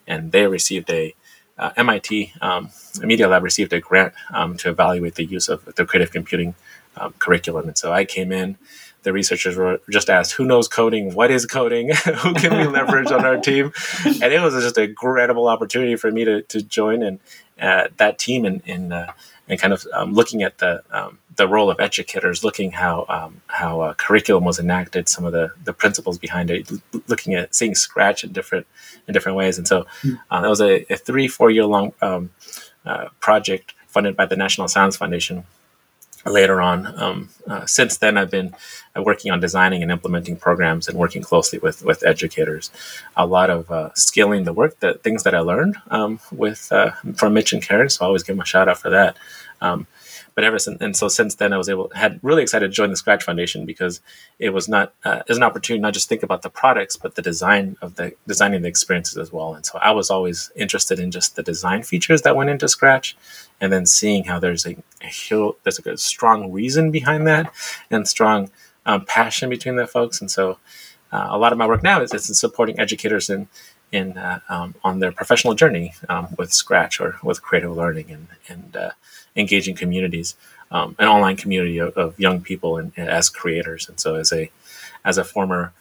and 0.08 0.32
they 0.32 0.46
received 0.46 0.90
a 0.90 1.16
uh, 1.58 1.72
MIT 1.76 2.34
um, 2.42 2.70
Media 3.02 3.28
Lab 3.28 3.44
received 3.44 3.74
a 3.74 3.82
grant 3.82 4.14
to 4.58 4.70
evaluate 4.70 5.16
the 5.16 5.26
use 5.26 5.50
of 5.50 5.66
the 5.76 5.86
creative 5.86 6.12
computing 6.12 6.56
curriculum, 7.18 7.68
and 7.68 7.78
so 7.78 7.94
I 7.94 8.04
came 8.04 8.32
in 8.32 8.58
the 9.04 9.14
researchers 9.14 9.56
were 9.56 9.82
just 9.90 10.10
asked, 10.10 10.34
"Who 10.34 10.46
knows 10.46 10.68
coding? 10.68 11.14
What 11.14 11.32
is 11.32 11.46
coding? 11.46 11.92
Who 12.06 12.34
can 12.34 12.58
we 12.58 12.68
leverage 12.68 13.12
on 13.12 13.26
our 13.26 13.38
team?" 13.50 13.72
And 14.06 14.34
it 14.34 14.42
was 14.42 14.54
just 14.54 14.78
a 14.78 14.84
incredible 14.84 15.48
opportunity 15.48 15.96
for 15.96 16.12
me 16.12 16.26
to 16.26 16.42
to 16.44 16.62
join 16.62 17.04
and 17.04 17.20
uh, 17.62 17.88
that 17.98 18.18
team 18.18 18.46
and 18.46 18.62
and, 18.68 18.94
uh, 18.94 19.12
and 19.48 19.60
kind 19.60 19.74
of 19.74 19.86
um, 19.94 20.14
looking 20.14 20.44
at 20.44 20.58
the 20.60 20.84
um, 20.92 21.20
the 21.36 21.48
role 21.48 21.72
of 21.72 21.80
educators, 21.80 22.44
looking 22.44 22.72
how 22.72 23.06
um, 23.10 23.42
how 23.48 23.82
uh, 23.82 23.94
curriculum 23.94 24.44
was 24.44 24.60
enacted, 24.60 25.08
some 25.10 25.26
of 25.26 25.32
the 25.32 25.52
the 25.64 25.74
principles 25.74 26.18
behind 26.18 26.52
it, 26.52 26.70
looking 27.08 27.34
at 27.34 27.56
seeing 27.56 27.76
Scratch 27.76 28.24
in 28.24 28.32
different 28.32 28.68
in 29.08 29.14
different 29.14 29.38
ways, 29.38 29.58
and 29.58 29.68
so 29.68 29.86
hmm. 30.02 30.16
uh, 30.30 30.42
that 30.42 30.50
was 30.50 30.62
a, 30.62 30.86
a, 30.92 30.98
three 30.98 31.28
four 31.28 31.50
year 31.50 31.66
long 31.66 31.94
um, 32.02 32.30
uh, 32.86 33.10
project 33.20 33.74
funded 33.88 34.16
by 34.16 34.26
the 34.26 34.36
National 34.36 34.68
Science 34.68 34.98
Foundation 34.98 35.46
later 36.26 36.62
on. 36.62 37.00
Um, 37.00 37.30
uh, 37.48 37.66
since 37.66 37.98
then, 37.98 38.18
I've 38.18 38.32
been 38.32 38.54
working 38.96 39.32
on 39.32 39.40
designing 39.40 39.82
and 39.82 39.92
implementing 39.92 40.36
programs 40.36 40.88
and 40.88 40.98
working 40.98 41.22
closely 41.22 41.60
with 41.60 41.84
with 41.84 42.06
educators. 42.06 42.72
A 43.16 43.26
lot 43.26 43.50
of 43.50 43.72
uh, 43.72 43.94
scaling 43.94 44.44
the 44.44 44.54
work, 44.54 44.80
the 44.80 44.96
things 44.96 45.24
that 45.24 45.36
I 45.36 45.40
learned 45.40 45.78
um, 45.90 46.20
with 46.32 46.72
uh, 46.72 46.92
from 47.16 47.34
Mitch 47.34 47.54
and 47.54 47.62
Karen. 47.62 47.90
So 47.90 48.06
I 48.06 48.08
always 48.08 48.24
give 48.24 48.36
them 48.36 48.42
a 48.42 48.46
shout 48.46 48.68
out 48.68 48.80
for 48.80 48.90
that. 48.90 49.18
Um, 49.62 49.88
but 50.36 50.46
ever 50.46 50.58
since 50.58 50.82
and 50.82 50.96
so 50.96 51.10
since 51.10 51.36
then 51.36 51.52
I 51.52 51.58
was 51.58 51.68
able 51.68 51.92
had 51.94 52.18
really 52.24 52.42
excited 52.42 52.68
to 52.68 52.74
join 52.74 52.92
the 52.92 52.96
Scratch 52.96 53.26
Foundation 53.26 53.66
because 53.66 54.00
it 54.40 54.52
was 54.52 54.70
not 54.70 54.94
uh, 55.04 55.22
as 55.28 55.36
an 55.36 55.44
opportunity 55.44 55.82
not 55.82 55.94
just 55.94 56.08
think 56.08 56.24
about 56.24 56.44
the 56.44 56.50
products 56.50 56.96
but 56.96 57.16
the 57.16 57.22
design 57.22 57.76
of 57.82 57.96
the 57.96 58.14
designing 58.26 58.62
the 58.62 58.70
experiences 58.70 59.18
as 59.18 59.34
well. 59.34 59.54
And 59.54 59.66
so 59.66 59.78
I 59.80 59.92
was 59.92 60.10
always 60.10 60.50
interested 60.56 60.98
in 60.98 61.12
just 61.12 61.36
the 61.36 61.44
design 61.44 61.84
features 61.84 62.22
that 62.22 62.38
went 62.38 62.50
into 62.50 62.70
Scratch, 62.70 63.18
and 63.60 63.74
then 63.74 63.86
seeing 63.86 64.24
how 64.24 64.40
there's 64.40 64.66
a, 64.66 64.78
a 65.04 65.52
there's 65.64 65.80
a 65.86 65.98
strong 65.98 66.54
reason 66.54 66.90
behind 66.90 67.28
that 67.28 67.52
and 67.92 68.08
strong 68.08 68.50
um, 68.90 69.06
passion 69.06 69.50
between 69.50 69.76
the 69.76 69.86
folks. 69.86 70.20
And 70.20 70.30
so 70.32 70.58
uh, 71.12 71.28
a 71.30 71.38
lot 71.38 71.52
of 71.52 71.58
my 71.58 71.68
work 71.68 71.84
now 71.84 72.02
is, 72.02 72.14
is 72.14 72.28
in 72.30 72.36
supporting 72.36 72.80
educators 72.80 73.30
in 73.30 73.48
in 73.92 74.18
uh, 74.18 74.40
um, 74.50 74.76
on 74.84 75.00
their 75.00 75.12
professional 75.12 75.56
journey 75.56 75.94
um, 76.10 76.28
with 76.38 76.54
Scratch 76.54 77.00
or 77.00 77.18
with 77.24 77.42
creative 77.42 77.76
learning 77.76 78.12
and 78.12 78.28
and 78.48 78.76
uh, 78.76 78.92
engaging 79.36 79.76
communities, 79.76 80.36
um, 80.72 80.96
an 81.00 81.08
online 81.08 81.38
community 81.38 81.78
of, 81.80 81.96
of 81.98 82.20
young 82.20 82.42
people 82.42 82.78
and, 82.78 82.92
and, 82.98 83.10
as 83.10 83.30
creators. 83.30 83.88
And 83.90 84.00
so 84.00 84.16
as 84.16 84.32
a 84.32 84.52
as 85.06 85.18
a 85.18 85.24
former 85.24 85.72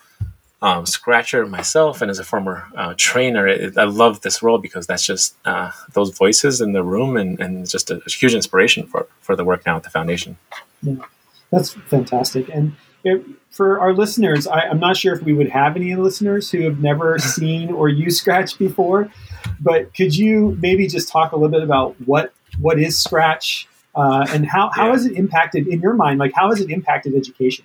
um, 0.61 0.87
scratcher 0.87 1.47
myself 1.47 2.03
and 2.03 2.11
as 2.11 2.19
a 2.19 2.25
former 2.25 2.67
uh, 2.75 2.95
trainer, 2.97 3.47
it, 3.47 3.79
I 3.79 3.85
love 3.85 4.23
this 4.23 4.43
role 4.43 4.59
because 4.59 4.87
that's 4.87 5.07
just 5.07 5.37
uh, 5.45 5.71
those 5.93 6.11
voices 6.11 6.61
in 6.61 6.73
the 6.73 6.83
room 6.83 7.17
and, 7.17 7.41
and 7.41 7.69
just 7.69 7.91
a, 7.91 8.03
a, 8.05 8.11
huge 8.11 8.35
inspiration 8.35 8.87
for, 8.87 9.07
for 9.21 9.37
the 9.37 9.45
work 9.45 9.65
now 9.67 9.77
at 9.77 9.85
the 9.85 9.91
foundation. 9.91 10.37
Yeah, 10.83 11.05
that's 11.53 11.75
fantastic. 11.75 12.49
And 12.49 12.75
it, 13.05 13.25
for 13.50 13.81
our 13.81 13.93
listeners, 13.93 14.47
I, 14.47 14.62
am 14.62 14.81
not 14.81 14.97
sure 14.97 15.14
if 15.14 15.23
we 15.23 15.33
would 15.33 15.49
have 15.50 15.76
any 15.76 15.95
listeners 15.95 16.50
who 16.50 16.62
have 16.62 16.81
never 16.81 17.19
seen 17.19 17.71
or 17.71 17.88
used 17.88 18.19
Scratch 18.19 18.59
before, 18.59 19.11
but 19.61 19.95
could 19.95 20.17
you 20.17 20.57
maybe 20.61 20.87
just 20.87 21.09
talk 21.09 21.33
a 21.33 21.37
little 21.37 21.50
bit 21.50 21.62
about 21.62 21.97
what 22.07 22.33
what 22.59 22.78
is 22.78 22.99
Scratch 22.99 23.69
uh, 23.95 24.26
and 24.31 24.47
how, 24.47 24.71
how 24.73 24.87
yeah. 24.87 24.93
has 24.93 25.07
it 25.07 25.12
impacted 25.12 25.67
in 25.69 25.81
your 25.81 25.95
mind? 25.95 26.19
Like 26.19 26.33
how 26.35 26.49
has 26.50 26.61
it 26.61 26.71
impacted 26.71 27.14
education? 27.14 27.64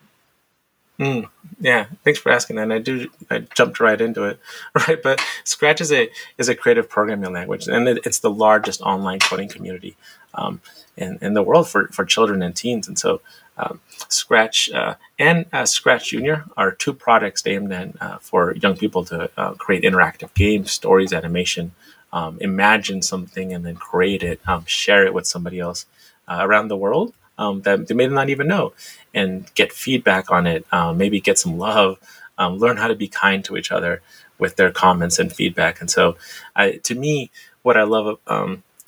Mm, 1.00 1.28
yeah, 1.60 1.88
thanks 2.04 2.20
for 2.20 2.32
asking 2.32 2.58
that. 2.58 2.63
And 2.63 2.74
I 2.74 2.78
do. 2.78 3.10
I 3.30 3.40
jumped 3.40 3.80
right 3.80 4.00
into 4.00 4.24
it, 4.25 4.40
right? 4.88 5.02
But 5.02 5.22
Scratch 5.44 5.82
is 5.82 5.92
a 5.92 6.10
is 6.38 6.50
a 6.50 6.56
creative 6.56 6.88
programming 6.88 7.34
language, 7.34 7.68
and 7.68 7.88
it, 7.88 8.06
it's 8.06 8.20
the 8.20 8.30
largest 8.30 8.82
online 8.82 9.20
coding 9.20 9.50
community 9.50 9.98
um, 10.36 10.62
in 10.96 11.18
in 11.22 11.34
the 11.34 11.42
world 11.42 11.68
for 11.68 11.88
for 11.88 12.06
children 12.06 12.44
and 12.44 12.56
teens. 12.56 12.88
And 12.88 13.00
so, 13.00 13.22
um, 13.58 13.82
Scratch 14.10 14.72
uh, 14.72 14.96
and 15.20 15.46
uh, 15.54 15.66
Scratch 15.66 16.10
Junior 16.10 16.46
are 16.58 16.72
two 16.72 16.94
products 16.94 17.46
aimed 17.48 17.72
at 17.72 18.02
uh, 18.02 18.18
for 18.20 18.56
young 18.56 18.78
people 18.78 19.06
to 19.06 19.30
uh, 19.38 19.54
create 19.56 19.84
interactive 19.84 20.34
games, 20.34 20.72
stories, 20.72 21.14
animation, 21.14 21.74
um, 22.14 22.38
imagine 22.42 23.02
something, 23.02 23.54
and 23.54 23.66
then 23.66 23.76
create 23.76 24.24
it, 24.24 24.40
um, 24.48 24.66
share 24.66 25.06
it 25.06 25.14
with 25.14 25.28
somebody 25.28 25.60
else 25.60 25.86
uh, 26.28 26.40
around 26.42 26.70
the 26.70 26.78
world 26.78 27.14
um, 27.38 27.62
that 27.64 27.88
they 27.88 27.96
may 27.96 28.08
not 28.08 28.30
even 28.30 28.48
know, 28.48 28.74
and 29.14 29.54
get 29.56 29.74
feedback 29.74 30.32
on 30.32 30.48
it. 30.48 30.66
Um, 30.72 30.98
maybe 30.98 31.22
get 31.22 31.40
some 31.40 31.58
love. 31.58 32.00
Um, 32.38 32.58
learn 32.58 32.78
how 32.78 32.88
to 32.88 32.96
be 32.96 33.08
kind 33.08 33.46
to 33.46 33.58
each 33.58 33.72
other 33.72 34.02
with 34.40 34.56
their 34.58 34.72
comments 34.72 35.20
and 35.20 35.32
feedback. 35.34 35.82
And 35.82 35.90
so, 35.90 36.18
I, 36.56 36.74
to 36.84 36.96
me, 36.96 37.32
what 37.64 37.78
I 37.78 37.84
love 37.84 38.20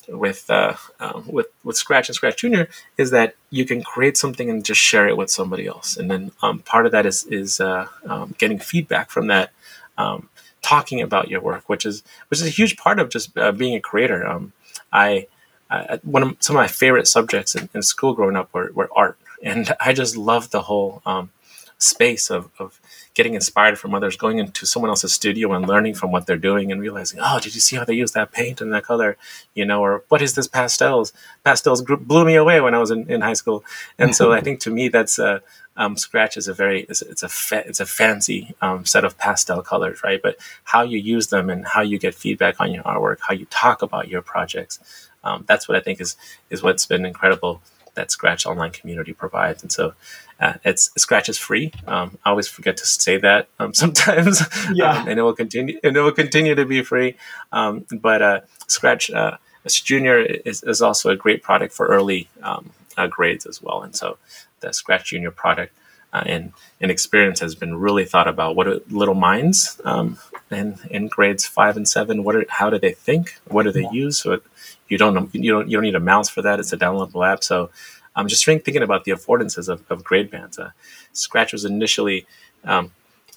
with 0.08 0.48
uh, 0.50 0.74
um, 1.00 1.24
with 1.26 1.48
with 1.64 1.76
Scratch 1.76 2.08
and 2.08 2.16
Scratch 2.16 2.38
Junior 2.38 2.68
is 2.96 3.10
that 3.10 3.34
you 3.50 3.64
can 3.64 3.82
create 3.82 4.16
something 4.16 4.50
and 4.50 4.64
just 4.64 4.80
share 4.80 5.08
it 5.08 5.16
with 5.16 5.30
somebody 5.30 5.66
else, 5.66 5.96
and 5.96 6.10
then 6.10 6.32
um, 6.42 6.60
part 6.60 6.86
of 6.86 6.92
that 6.92 7.06
is 7.06 7.24
is 7.24 7.60
uh, 7.60 7.88
um, 8.06 8.34
getting 8.38 8.58
feedback 8.58 9.10
from 9.10 9.28
that, 9.28 9.50
um, 9.98 10.28
talking 10.62 11.00
about 11.00 11.28
your 11.28 11.40
work, 11.40 11.68
which 11.68 11.86
is 11.86 12.02
which 12.28 12.40
is 12.40 12.46
a 12.46 12.50
huge 12.50 12.76
part 12.76 12.98
of 12.98 13.08
just 13.10 13.36
uh, 13.38 13.52
being 13.52 13.74
a 13.74 13.80
creator. 13.80 14.26
Um, 14.26 14.52
I, 14.92 15.26
I, 15.70 16.00
one 16.02 16.22
of 16.22 16.36
some 16.40 16.56
of 16.56 16.60
my 16.60 16.68
favorite 16.68 17.06
subjects 17.08 17.54
in, 17.54 17.68
in 17.74 17.82
school 17.82 18.14
growing 18.14 18.36
up 18.36 18.52
were, 18.52 18.70
were 18.74 18.88
art, 18.94 19.18
and 19.42 19.74
I 19.80 19.92
just 19.92 20.16
loved 20.16 20.52
the 20.52 20.62
whole 20.62 21.02
um, 21.06 21.30
space 21.78 22.30
of, 22.30 22.50
of 22.58 22.80
getting 23.16 23.34
inspired 23.34 23.78
from 23.78 23.94
others, 23.94 24.14
going 24.14 24.38
into 24.38 24.66
someone 24.66 24.90
else's 24.90 25.12
studio 25.14 25.52
and 25.54 25.66
learning 25.66 25.94
from 25.94 26.12
what 26.12 26.26
they're 26.26 26.36
doing 26.36 26.70
and 26.70 26.82
realizing, 26.82 27.18
oh, 27.22 27.40
did 27.40 27.54
you 27.54 27.62
see 27.62 27.74
how 27.74 27.84
they 27.84 27.94
use 27.94 28.12
that 28.12 28.30
paint 28.30 28.60
and 28.60 28.70
that 28.72 28.84
color? 28.84 29.16
You 29.54 29.64
know, 29.64 29.80
or 29.80 30.04
what 30.10 30.20
is 30.20 30.34
this 30.34 30.46
pastels? 30.46 31.14
Pastels 31.42 31.82
blew 31.82 32.26
me 32.26 32.34
away 32.34 32.60
when 32.60 32.74
I 32.74 32.78
was 32.78 32.90
in, 32.90 33.10
in 33.10 33.22
high 33.22 33.32
school. 33.32 33.64
And 33.98 34.14
so 34.14 34.32
I 34.32 34.40
think 34.44 34.60
to 34.60 34.70
me, 34.70 34.88
that's 34.88 35.18
uh, 35.18 35.40
um, 35.78 35.96
Scratch 35.96 36.36
is 36.36 36.46
a 36.46 36.52
very, 36.52 36.82
it's, 36.82 37.00
it's 37.00 37.22
a, 37.22 37.28
fa- 37.28 37.66
it's 37.66 37.80
a 37.80 37.86
fancy 37.86 38.54
um, 38.60 38.84
set 38.84 39.04
of 39.04 39.16
pastel 39.16 39.62
colors, 39.62 40.02
right? 40.04 40.20
But 40.22 40.36
how 40.64 40.82
you 40.82 40.98
use 40.98 41.28
them 41.28 41.48
and 41.48 41.66
how 41.66 41.80
you 41.80 41.98
get 41.98 42.14
feedback 42.14 42.60
on 42.60 42.70
your 42.70 42.84
artwork, 42.84 43.20
how 43.20 43.32
you 43.32 43.46
talk 43.46 43.80
about 43.80 44.08
your 44.08 44.20
projects, 44.20 45.08
um, 45.24 45.44
that's 45.48 45.66
what 45.68 45.76
I 45.76 45.80
think 45.80 46.02
is, 46.02 46.16
is 46.50 46.62
what's 46.62 46.84
been 46.84 47.06
incredible 47.06 47.62
that 47.94 48.10
Scratch 48.10 48.44
online 48.44 48.72
community 48.72 49.14
provides. 49.14 49.62
And 49.62 49.72
so 49.72 49.94
uh, 50.38 50.54
it's 50.64 50.90
Scratch 50.96 51.28
is 51.28 51.38
free. 51.38 51.72
Um, 51.86 52.18
I 52.24 52.30
always 52.30 52.48
forget 52.48 52.76
to 52.78 52.86
say 52.86 53.16
that 53.18 53.48
um, 53.58 53.72
sometimes. 53.82 54.42
Yeah, 54.72 55.00
um, 55.00 55.08
and 55.08 55.18
it 55.18 55.22
will 55.22 55.34
continue. 55.34 55.78
And 55.82 55.96
it 55.96 56.00
will 56.00 56.12
continue 56.12 56.54
to 56.54 56.64
be 56.64 56.82
free. 56.82 57.16
Um, 57.52 57.86
but 57.90 58.22
uh, 58.22 58.40
Scratch 58.66 59.10
uh, 59.10 59.38
Junior 59.66 60.18
is, 60.18 60.62
is 60.62 60.82
also 60.82 61.10
a 61.10 61.16
great 61.16 61.42
product 61.42 61.72
for 61.72 61.86
early 61.86 62.28
um, 62.42 62.70
uh, 62.96 63.06
grades 63.06 63.46
as 63.46 63.62
well. 63.62 63.82
And 63.82 63.94
so 63.94 64.18
the 64.60 64.72
Scratch 64.72 65.10
Junior 65.10 65.30
product 65.30 65.72
uh, 66.12 66.22
and 66.26 66.52
and 66.80 66.90
experience 66.90 67.40
has 67.40 67.54
been 67.54 67.76
really 67.76 68.04
thought 68.04 68.28
about. 68.28 68.56
What 68.56 68.68
are 68.68 68.80
little 68.90 69.14
minds 69.14 69.80
um, 69.84 70.18
in 70.50 70.78
in 70.90 71.08
grades 71.08 71.46
five 71.46 71.76
and 71.76 71.88
seven? 71.88 72.24
What 72.24 72.36
are 72.36 72.44
how 72.48 72.70
do 72.70 72.78
they 72.78 72.92
think? 72.92 73.38
What 73.48 73.64
do 73.64 73.72
they 73.72 73.82
yeah. 73.82 73.92
use? 73.92 74.18
So 74.18 74.32
it, 74.32 74.42
you 74.88 74.98
don't 74.98 75.34
you 75.34 75.52
don't 75.52 75.68
you 75.68 75.76
don't 75.76 75.84
need 75.84 75.94
a 75.94 76.00
mouse 76.00 76.28
for 76.28 76.42
that. 76.42 76.60
It's 76.60 76.72
a 76.72 76.76
downloadable 76.76 77.26
app. 77.26 77.42
So 77.42 77.70
I'm 78.16 78.28
just 78.28 78.44
thinking 78.44 78.82
about 78.82 79.04
the 79.04 79.12
affordances 79.12 79.68
of, 79.68 79.84
of 79.90 80.02
grade 80.02 80.30
bands. 80.30 80.58
Uh, 80.58 80.70
Scratch 81.12 81.52
was 81.52 81.64
initially 81.64 82.26
um, 82.64 82.90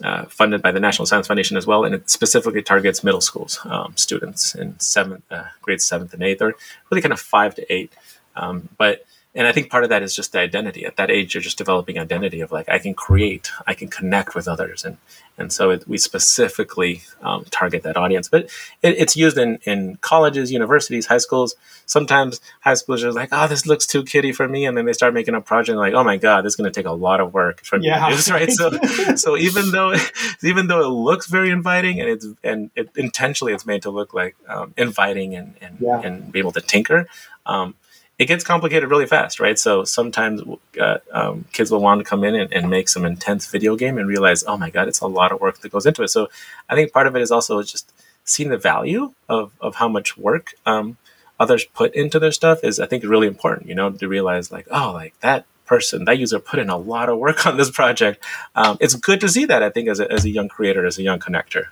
uh, 0.04 0.26
funded 0.26 0.62
by 0.62 0.72
the 0.72 0.80
National 0.80 1.06
Science 1.06 1.28
Foundation 1.28 1.58
as 1.58 1.68
well, 1.68 1.84
and 1.84 1.94
it 1.94 2.10
specifically 2.10 2.64
targets 2.64 3.04
middle 3.04 3.22
schools 3.22 3.60
um, 3.66 3.96
students 3.98 4.56
in 4.56 4.80
seventh, 4.80 5.24
uh, 5.30 5.44
grades 5.62 5.84
seventh 5.84 6.14
and 6.14 6.24
eighth, 6.24 6.42
or 6.42 6.56
really 6.90 7.02
kind 7.02 7.14
of 7.14 7.20
five 7.20 7.54
to 7.56 7.74
eight. 7.74 7.92
Um, 8.36 8.70
but 8.78 9.06
and 9.40 9.48
I 9.48 9.54
think 9.54 9.70
part 9.70 9.86
of 9.86 9.90
that 9.90 10.04
is 10.04 10.14
just 10.14 10.34
the 10.34 10.40
identity. 10.40 10.86
At 10.86 10.98
that 10.98 11.10
age, 11.10 11.34
you're 11.34 11.42
just 11.42 11.58
developing 11.58 11.98
identity 11.98 12.42
of 12.42 12.52
like 12.52 12.68
I 12.68 12.78
can 12.78 12.94
create, 12.94 13.50
I 13.66 13.74
can 13.74 13.88
connect 13.88 14.36
with 14.36 14.50
others, 14.50 14.84
and 14.84 14.98
and 15.38 15.54
so 15.54 15.70
it, 15.70 15.88
we 15.88 15.98
specifically 15.98 17.04
um, 17.22 17.46
target 17.50 17.84
that 17.84 17.96
audience. 17.96 18.28
But 18.28 18.50
it, 18.82 18.98
it's 18.98 19.16
used 19.16 19.38
in 19.38 19.60
in 19.64 19.96
colleges, 20.02 20.52
universities, 20.52 21.06
high 21.06 21.20
schools. 21.20 21.56
Sometimes 21.86 22.42
high 22.60 22.74
schools 22.74 23.02
are 23.06 23.14
like, 23.14 23.30
oh, 23.32 23.48
this 23.48 23.66
looks 23.66 23.88
too 23.88 24.04
kiddie 24.04 24.34
for 24.34 24.46
me, 24.46 24.66
and 24.66 24.76
then 24.76 24.84
they 24.84 24.92
start 24.92 25.14
making 25.14 25.36
a 25.36 25.40
project 25.40 25.78
like, 25.78 25.94
oh 25.94 26.04
my 26.04 26.18
god, 26.18 26.44
this 26.44 26.52
is 26.52 26.58
going 26.58 26.70
to 26.70 26.78
take 26.78 26.86
a 26.86 26.92
lot 26.92 27.22
of 27.22 27.34
work 27.34 27.64
for 27.64 27.80
yeah. 27.80 28.10
me 28.10 28.18
to 28.18 28.34
right? 28.34 28.52
So 28.52 28.72
so 29.16 29.38
even 29.38 29.72
though 29.72 29.96
even 30.44 30.68
though 30.68 30.82
it 30.82 30.90
looks 30.90 31.28
very 31.28 31.50
inviting 31.50 32.02
and 32.02 32.10
it's 32.10 32.28
and 32.44 32.72
it, 32.76 32.90
intentionally 32.98 33.54
it's 33.54 33.66
made 33.66 33.84
to 33.84 33.90
look 33.90 34.14
like 34.14 34.36
um, 34.50 34.74
inviting 34.76 35.34
and 35.34 35.56
and, 35.62 35.78
yeah. 35.80 36.02
and 36.02 36.30
be 36.30 36.40
able 36.40 36.52
to 36.52 36.62
tinker. 36.62 37.08
Um, 37.46 37.76
it 38.20 38.26
gets 38.26 38.44
complicated 38.44 38.90
really 38.90 39.06
fast, 39.06 39.40
right? 39.40 39.58
So 39.58 39.86
sometimes 39.86 40.42
uh, 40.80 40.98
um, 41.12 41.46
kids 41.54 41.72
will 41.72 41.80
want 41.80 42.00
to 42.00 42.04
come 42.04 42.26
in 42.26 42.36
and, 42.36 42.54
and, 42.54 42.70
make 42.70 42.90
some 42.90 43.06
intense 43.06 43.48
video 43.48 43.78
game 43.78 43.98
and 43.98 44.10
realize, 44.10 44.44
oh 44.44 44.58
my 44.58 44.70
god, 44.70 44.90
it's 44.90 45.00
a 45.00 45.08
lot 45.08 45.32
of 45.32 45.40
work 45.40 45.60
that 45.60 45.72
goes 45.72 45.86
into 45.86 46.04
it. 46.04 46.10
So 46.10 46.28
I 46.70 46.76
think 46.76 46.92
part 46.92 47.08
of 47.08 47.16
it 47.16 47.22
is 47.22 47.32
also 47.32 47.64
just 47.64 47.94
seeing 48.26 48.50
the 48.50 48.58
value 48.58 49.14
of 49.30 49.54
of 49.62 49.76
how 49.76 49.88
much 49.88 50.18
work 50.18 50.54
um, 50.66 50.98
others 51.40 51.64
put 51.64 51.96
into 51.96 52.20
their 52.20 52.34
stuff 52.34 52.64
is, 52.64 52.80
I 52.80 52.88
think, 52.88 53.06
really 53.06 53.28
important. 53.28 53.70
You 53.70 53.76
know, 53.76 53.90
to 53.90 54.08
realize 54.08 54.52
like, 54.52 54.68
oh, 54.70 54.92
like 54.92 55.18
that 55.22 55.46
person, 55.66 56.04
that 56.06 56.20
user 56.20 56.40
put 56.40 56.60
in 56.60 56.70
a 56.70 56.78
lot 56.78 57.08
of 57.08 57.18
work 57.18 57.46
on 57.50 57.56
this 57.56 57.72
project. 57.72 58.22
Um, 58.54 58.78
it's 58.82 58.96
good 58.96 59.22
to 59.22 59.30
see 59.30 59.46
that. 59.46 59.64
I 59.64 59.70
think 59.70 59.88
as 59.88 60.02
a, 60.02 60.12
as 60.12 60.26
a 60.26 60.30
young 60.30 60.50
creator, 60.50 60.86
as 60.86 60.98
a 60.98 61.04
young 61.04 61.20
connector. 61.20 61.68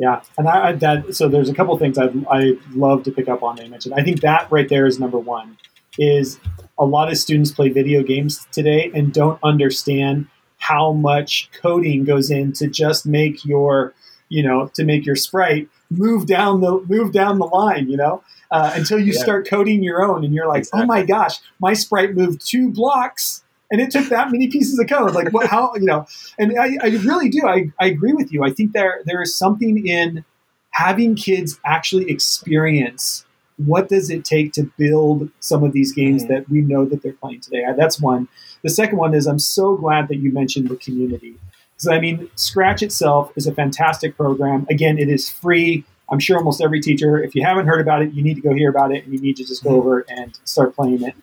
Yeah, 0.00 0.22
and 0.38 0.48
I, 0.48 0.72
that 0.72 1.14
so 1.14 1.28
there's 1.28 1.50
a 1.50 1.54
couple 1.54 1.76
things 1.76 1.98
I 1.98 2.10
I 2.30 2.56
love 2.72 3.02
to 3.04 3.12
pick 3.12 3.28
up 3.28 3.42
on 3.42 3.56
that 3.56 3.64
you 3.64 3.70
mentioned. 3.70 3.94
I 3.94 4.02
think 4.02 4.22
that 4.22 4.50
right 4.50 4.68
there 4.68 4.86
is 4.86 4.98
number 4.98 5.18
one. 5.18 5.58
Is 5.98 6.40
a 6.78 6.84
lot 6.84 7.10
of 7.10 7.18
students 7.18 7.50
play 7.50 7.68
video 7.68 8.02
games 8.02 8.46
today 8.52 8.90
and 8.94 9.12
don't 9.12 9.38
understand 9.42 10.26
how 10.56 10.92
much 10.92 11.50
coding 11.60 12.04
goes 12.04 12.30
in 12.30 12.52
to 12.54 12.68
just 12.68 13.04
make 13.04 13.44
your 13.44 13.92
you 14.30 14.42
know 14.42 14.70
to 14.74 14.84
make 14.84 15.04
your 15.04 15.16
sprite 15.16 15.68
move 15.90 16.24
down 16.24 16.60
the 16.60 16.80
move 16.88 17.12
down 17.12 17.38
the 17.38 17.46
line 17.46 17.90
you 17.90 17.96
know 17.96 18.22
uh, 18.50 18.72
until 18.74 18.98
you 18.98 19.12
yeah. 19.12 19.20
start 19.20 19.48
coding 19.48 19.82
your 19.82 20.02
own 20.02 20.24
and 20.24 20.32
you're 20.32 20.46
like 20.48 20.60
exactly. 20.60 20.82
oh 20.82 20.86
my 20.86 21.02
gosh 21.02 21.38
my 21.60 21.74
sprite 21.74 22.14
moved 22.14 22.46
two 22.46 22.70
blocks 22.70 23.42
and 23.70 23.80
it 23.80 23.90
took 23.90 24.08
that 24.08 24.30
many 24.30 24.48
pieces 24.48 24.78
of 24.78 24.88
code. 24.88 25.14
Like 25.14 25.32
what? 25.32 25.46
How 25.46 25.72
you 25.74 25.86
know? 25.86 26.06
And 26.38 26.58
I, 26.58 26.76
I 26.82 26.88
really 26.88 27.28
do. 27.28 27.46
I, 27.46 27.70
I 27.78 27.86
agree 27.86 28.12
with 28.12 28.32
you. 28.32 28.44
I 28.44 28.50
think 28.50 28.72
there 28.72 29.02
there 29.04 29.22
is 29.22 29.34
something 29.34 29.86
in 29.86 30.24
having 30.72 31.14
kids 31.14 31.58
actually 31.64 32.10
experience 32.10 33.24
what 33.66 33.88
does 33.88 34.08
it 34.10 34.24
take 34.24 34.52
to 34.54 34.62
build 34.78 35.28
some 35.40 35.62
of 35.62 35.72
these 35.72 35.92
games 35.92 36.22
mm-hmm. 36.22 36.32
that 36.32 36.48
we 36.48 36.62
know 36.62 36.84
that 36.86 37.02
they're 37.02 37.12
playing 37.12 37.40
today. 37.40 37.64
That's 37.76 38.00
one. 38.00 38.28
The 38.62 38.70
second 38.70 38.98
one 38.98 39.14
is 39.14 39.26
I'm 39.26 39.38
so 39.38 39.76
glad 39.76 40.08
that 40.08 40.16
you 40.16 40.32
mentioned 40.32 40.68
the 40.68 40.76
community. 40.76 41.36
Because 41.74 41.88
I 41.88 42.00
mean, 42.00 42.30
Scratch 42.36 42.82
itself 42.82 43.32
is 43.36 43.46
a 43.46 43.54
fantastic 43.54 44.16
program. 44.16 44.66
Again, 44.70 44.98
it 44.98 45.08
is 45.08 45.28
free. 45.28 45.84
I'm 46.10 46.18
sure 46.18 46.38
almost 46.38 46.60
every 46.60 46.80
teacher, 46.80 47.22
if 47.22 47.34
you 47.34 47.44
haven't 47.44 47.66
heard 47.66 47.80
about 47.80 48.02
it, 48.02 48.12
you 48.12 48.22
need 48.22 48.34
to 48.34 48.40
go 48.40 48.52
hear 48.52 48.70
about 48.70 48.92
it 48.92 49.04
and 49.04 49.12
you 49.12 49.20
need 49.20 49.36
to 49.36 49.44
just 49.44 49.62
go 49.62 49.70
mm-hmm. 49.70 49.78
over 49.78 50.06
and 50.08 50.38
start 50.44 50.74
playing 50.74 51.02
it. 51.02 51.14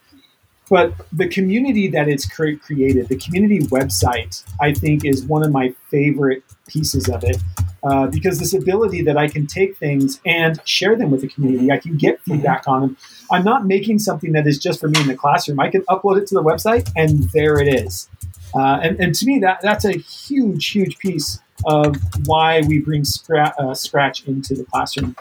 But 0.70 0.94
the 1.14 1.28
community 1.28 1.88
that 1.88 2.08
it's 2.08 2.26
cre- 2.26 2.56
created, 2.62 3.08
the 3.08 3.18
community 3.18 3.60
website, 3.68 4.44
I 4.60 4.74
think 4.74 5.06
is 5.06 5.24
one 5.24 5.44
of 5.44 5.52
my 5.52 5.74
favorite 5.90 6.44
pieces 6.68 7.08
of 7.10 7.24
it. 7.24 7.38
Uh, 7.84 8.08
because 8.08 8.40
this 8.40 8.54
ability 8.54 9.02
that 9.04 9.18
I 9.18 9.28
can 9.28 9.48
take 9.48 9.78
things 9.78 10.20
and 10.26 10.60
share 10.66 10.96
them 10.96 11.12
with 11.12 11.22
the 11.22 11.28
community, 11.30 11.72
I 11.72 11.78
can 11.78 11.96
get 11.96 12.20
feedback 12.22 12.68
on 12.68 12.82
them. 12.82 12.98
I'm 13.32 13.44
not 13.44 13.66
making 13.66 14.00
something 14.00 14.34
that 14.34 14.46
is 14.48 14.58
just 14.58 14.80
for 14.80 14.90
me 14.90 15.00
in 15.00 15.08
the 15.08 15.16
classroom. 15.16 15.60
I 15.60 15.70
can 15.70 15.84
upload 15.84 16.18
it 16.18 16.28
to 16.28 16.36
the 16.36 16.44
website, 16.44 16.92
and 16.96 17.30
there 17.34 17.60
it 17.60 17.68
is. 17.68 18.10
Uh, 18.54 18.80
and, 18.82 19.00
and 19.00 19.16
to 19.16 19.26
me, 19.26 19.40
that 19.40 19.60
that's 19.62 19.86
a 19.86 19.94
huge, 19.94 20.68
huge 20.70 20.98
piece 20.98 21.40
of 21.66 21.96
why 22.26 22.62
we 22.62 22.80
bring 22.80 23.04
Scratch, 23.04 23.54
uh, 23.60 23.74
Scratch 23.74 24.26
into 24.26 24.56
the 24.56 24.66
classroom. 24.66 25.16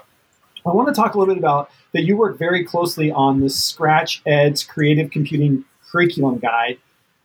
I 0.66 0.70
want 0.70 0.88
to 0.88 0.94
talk 0.94 1.14
a 1.14 1.18
little 1.18 1.34
bit 1.34 1.40
about 1.40 1.70
that 1.96 2.04
you 2.04 2.14
work 2.14 2.36
very 2.36 2.62
closely 2.62 3.10
on 3.10 3.40
the 3.40 3.48
Scratch 3.48 4.20
Ed's 4.26 4.62
Creative 4.62 5.10
Computing 5.10 5.64
Curriculum 5.90 6.38
Guide. 6.38 6.76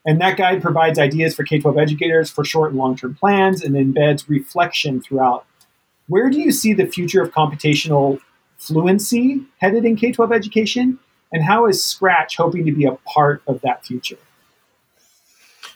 And 0.05 0.21
that 0.21 0.37
guide 0.37 0.61
provides 0.61 0.97
ideas 0.97 1.35
for 1.35 1.43
K 1.43 1.59
12 1.59 1.77
educators 1.77 2.31
for 2.31 2.45
short 2.45 2.71
and 2.71 2.79
long 2.79 2.95
term 2.95 3.13
plans 3.13 3.61
and 3.61 3.75
embeds 3.75 4.29
reflection 4.29 5.01
throughout. 5.01 5.45
Where 6.07 6.29
do 6.29 6.39
you 6.39 6.53
see 6.53 6.71
the 6.71 6.85
future 6.85 7.21
of 7.21 7.33
computational 7.33 8.21
fluency 8.57 9.41
headed 9.57 9.83
in 9.83 9.97
K 9.97 10.13
12 10.13 10.31
education? 10.31 10.99
And 11.33 11.43
how 11.43 11.65
is 11.65 11.83
Scratch 11.83 12.37
hoping 12.37 12.65
to 12.65 12.71
be 12.71 12.85
a 12.85 12.93
part 12.93 13.43
of 13.47 13.59
that 13.61 13.85
future? 13.85 14.19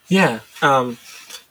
Yeah. 0.07 0.39
Um, 0.61 0.97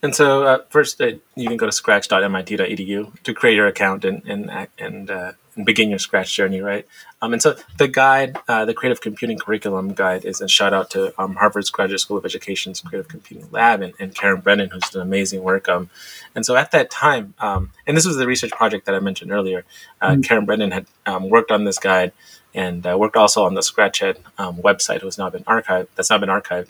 and 0.04 0.14
so 0.14 0.44
uh, 0.44 0.58
first, 0.68 1.00
uh, 1.00 1.12
you 1.34 1.49
can 1.49 1.56
go 1.56 1.64
to 1.64 1.73
scratch.mit.edu 1.73 3.23
to 3.23 3.34
create 3.34 3.56
your 3.56 3.66
account 3.66 4.04
and 4.04 4.23
and 4.26 4.68
and, 4.78 5.11
uh, 5.11 5.32
and 5.56 5.64
begin 5.64 5.88
your 5.88 5.99
Scratch 5.99 6.37
journey, 6.37 6.61
right? 6.61 6.87
Um, 7.23 7.32
and 7.32 7.40
so 7.40 7.56
the 7.78 7.88
guide, 7.88 8.37
uh, 8.46 8.66
the 8.66 8.75
Creative 8.75 9.00
Computing 9.00 9.38
Curriculum 9.38 9.94
Guide, 9.94 10.26
is 10.26 10.42
a 10.42 10.49
shout 10.49 10.75
out 10.75 10.90
to 10.90 11.18
um, 11.18 11.37
Harvard's 11.37 11.70
Graduate 11.70 12.00
School 12.00 12.18
of 12.18 12.26
Education's 12.26 12.82
Creative 12.82 13.08
Computing 13.08 13.49
Lab 13.50 13.80
and, 13.80 13.94
and 13.99 14.14
Karen 14.14 14.42
Brennan, 14.42 14.68
who's 14.68 14.90
done 14.90 15.00
amazing 15.00 15.42
work. 15.42 15.70
Um, 15.70 15.88
and 16.34 16.44
so 16.44 16.54
at 16.54 16.70
that 16.73 16.90
time, 16.90 17.32
um, 17.38 17.70
and 17.87 17.96
this 17.96 18.04
was 18.04 18.16
the 18.16 18.26
research 18.26 18.50
project 18.50 18.84
that 18.84 18.94
I 18.94 19.00
mentioned 19.00 19.32
earlier, 19.32 19.64
mm-hmm. 20.02 20.20
Karen 20.20 20.44
Brennan 20.44 20.73
had 20.73 20.87
um, 21.06 21.30
worked 21.30 21.50
on 21.50 21.64
this 21.64 21.78
guide 21.78 22.12
and 22.52 22.87
uh, 22.87 22.99
worked 22.99 23.16
also 23.16 23.44
on 23.44 23.54
the 23.54 23.62
Scratch 23.62 24.02
um, 24.02 24.56
website, 24.58 25.00
who's 25.00 25.16
now 25.16 25.30
been 25.30 25.44
archived. 25.44 25.88
That's 25.94 26.11
now 26.11 26.18
been 26.18 26.28
archived. 26.28 26.68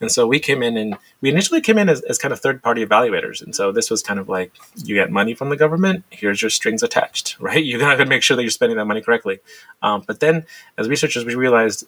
And 0.00 0.10
so 0.10 0.26
we 0.26 0.38
came 0.38 0.62
in 0.62 0.76
and 0.76 0.96
we 1.20 1.30
initially 1.30 1.60
came 1.60 1.78
in 1.78 1.88
as, 1.88 2.02
as 2.02 2.18
kind 2.18 2.32
of 2.32 2.40
third 2.40 2.62
party 2.62 2.84
evaluators. 2.84 3.42
And 3.42 3.54
so 3.54 3.72
this 3.72 3.90
was 3.90 4.02
kind 4.02 4.20
of 4.20 4.28
like 4.28 4.52
you 4.76 4.94
get 4.94 5.10
money 5.10 5.34
from 5.34 5.48
the 5.48 5.56
government, 5.56 6.04
here's 6.10 6.42
your 6.42 6.50
strings 6.50 6.82
attached, 6.82 7.36
right? 7.40 7.62
You 7.62 7.78
gotta 7.78 8.06
make 8.06 8.22
sure 8.22 8.36
that 8.36 8.42
you're 8.42 8.50
spending 8.50 8.78
that 8.78 8.86
money 8.86 9.00
correctly. 9.00 9.40
Um, 9.82 10.04
but 10.06 10.20
then 10.20 10.46
as 10.78 10.88
researchers, 10.88 11.24
we 11.24 11.34
realized 11.34 11.86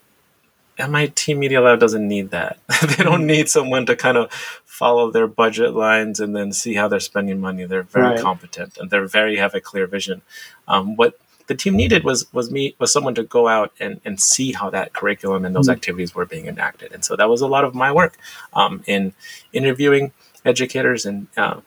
MIT 0.79 1.35
Media 1.35 1.61
Lab 1.61 1.81
doesn't 1.81 2.07
need 2.07 2.31
that. 2.31 2.59
they 2.83 3.05
don't 3.05 3.21
mm-hmm. 3.21 3.27
need 3.27 3.49
someone 3.49 3.87
to 3.87 3.97
kind 3.97 4.19
of 4.19 4.31
follow 4.33 5.11
their 5.11 5.27
budget 5.27 5.75
lines 5.75 6.21
and 6.21 6.37
then 6.37 6.53
see 6.53 6.75
how 6.75 6.87
they're 6.87 7.01
spending 7.01 7.41
money. 7.41 7.65
They're 7.65 7.83
very 7.83 8.09
right. 8.09 8.21
competent 8.21 8.77
and 8.77 8.91
they're 8.91 9.07
very 9.07 9.37
have 9.37 9.55
a 9.55 9.61
clear 9.61 9.87
vision. 9.87 10.23
Um, 10.69 10.97
what 10.97 11.19
the 11.47 11.55
team 11.55 11.76
needed 11.76 12.05
was 12.05 12.33
was 12.33 12.50
me 12.50 12.75
was 12.79 12.93
someone 12.93 13.15
to 13.15 13.23
go 13.23 13.49
out 13.49 13.73
and, 13.81 14.00
and 14.05 14.21
see 14.21 14.53
how 14.53 14.71
that 14.71 14.93
curriculum 14.93 15.45
and 15.45 15.55
those 15.55 15.67
mm-hmm. 15.67 15.76
activities 15.76 16.15
were 16.15 16.26
being 16.26 16.47
enacted. 16.47 16.93
And 16.93 17.05
so 17.05 17.17
that 17.17 17.29
was 17.29 17.41
a 17.41 17.47
lot 17.47 17.65
of 17.65 17.75
my 17.75 17.93
work 17.93 18.17
um, 18.53 18.83
in 18.87 19.12
interviewing 19.53 20.12
educators 20.45 21.07
and 21.07 21.26
uh, 21.37 21.61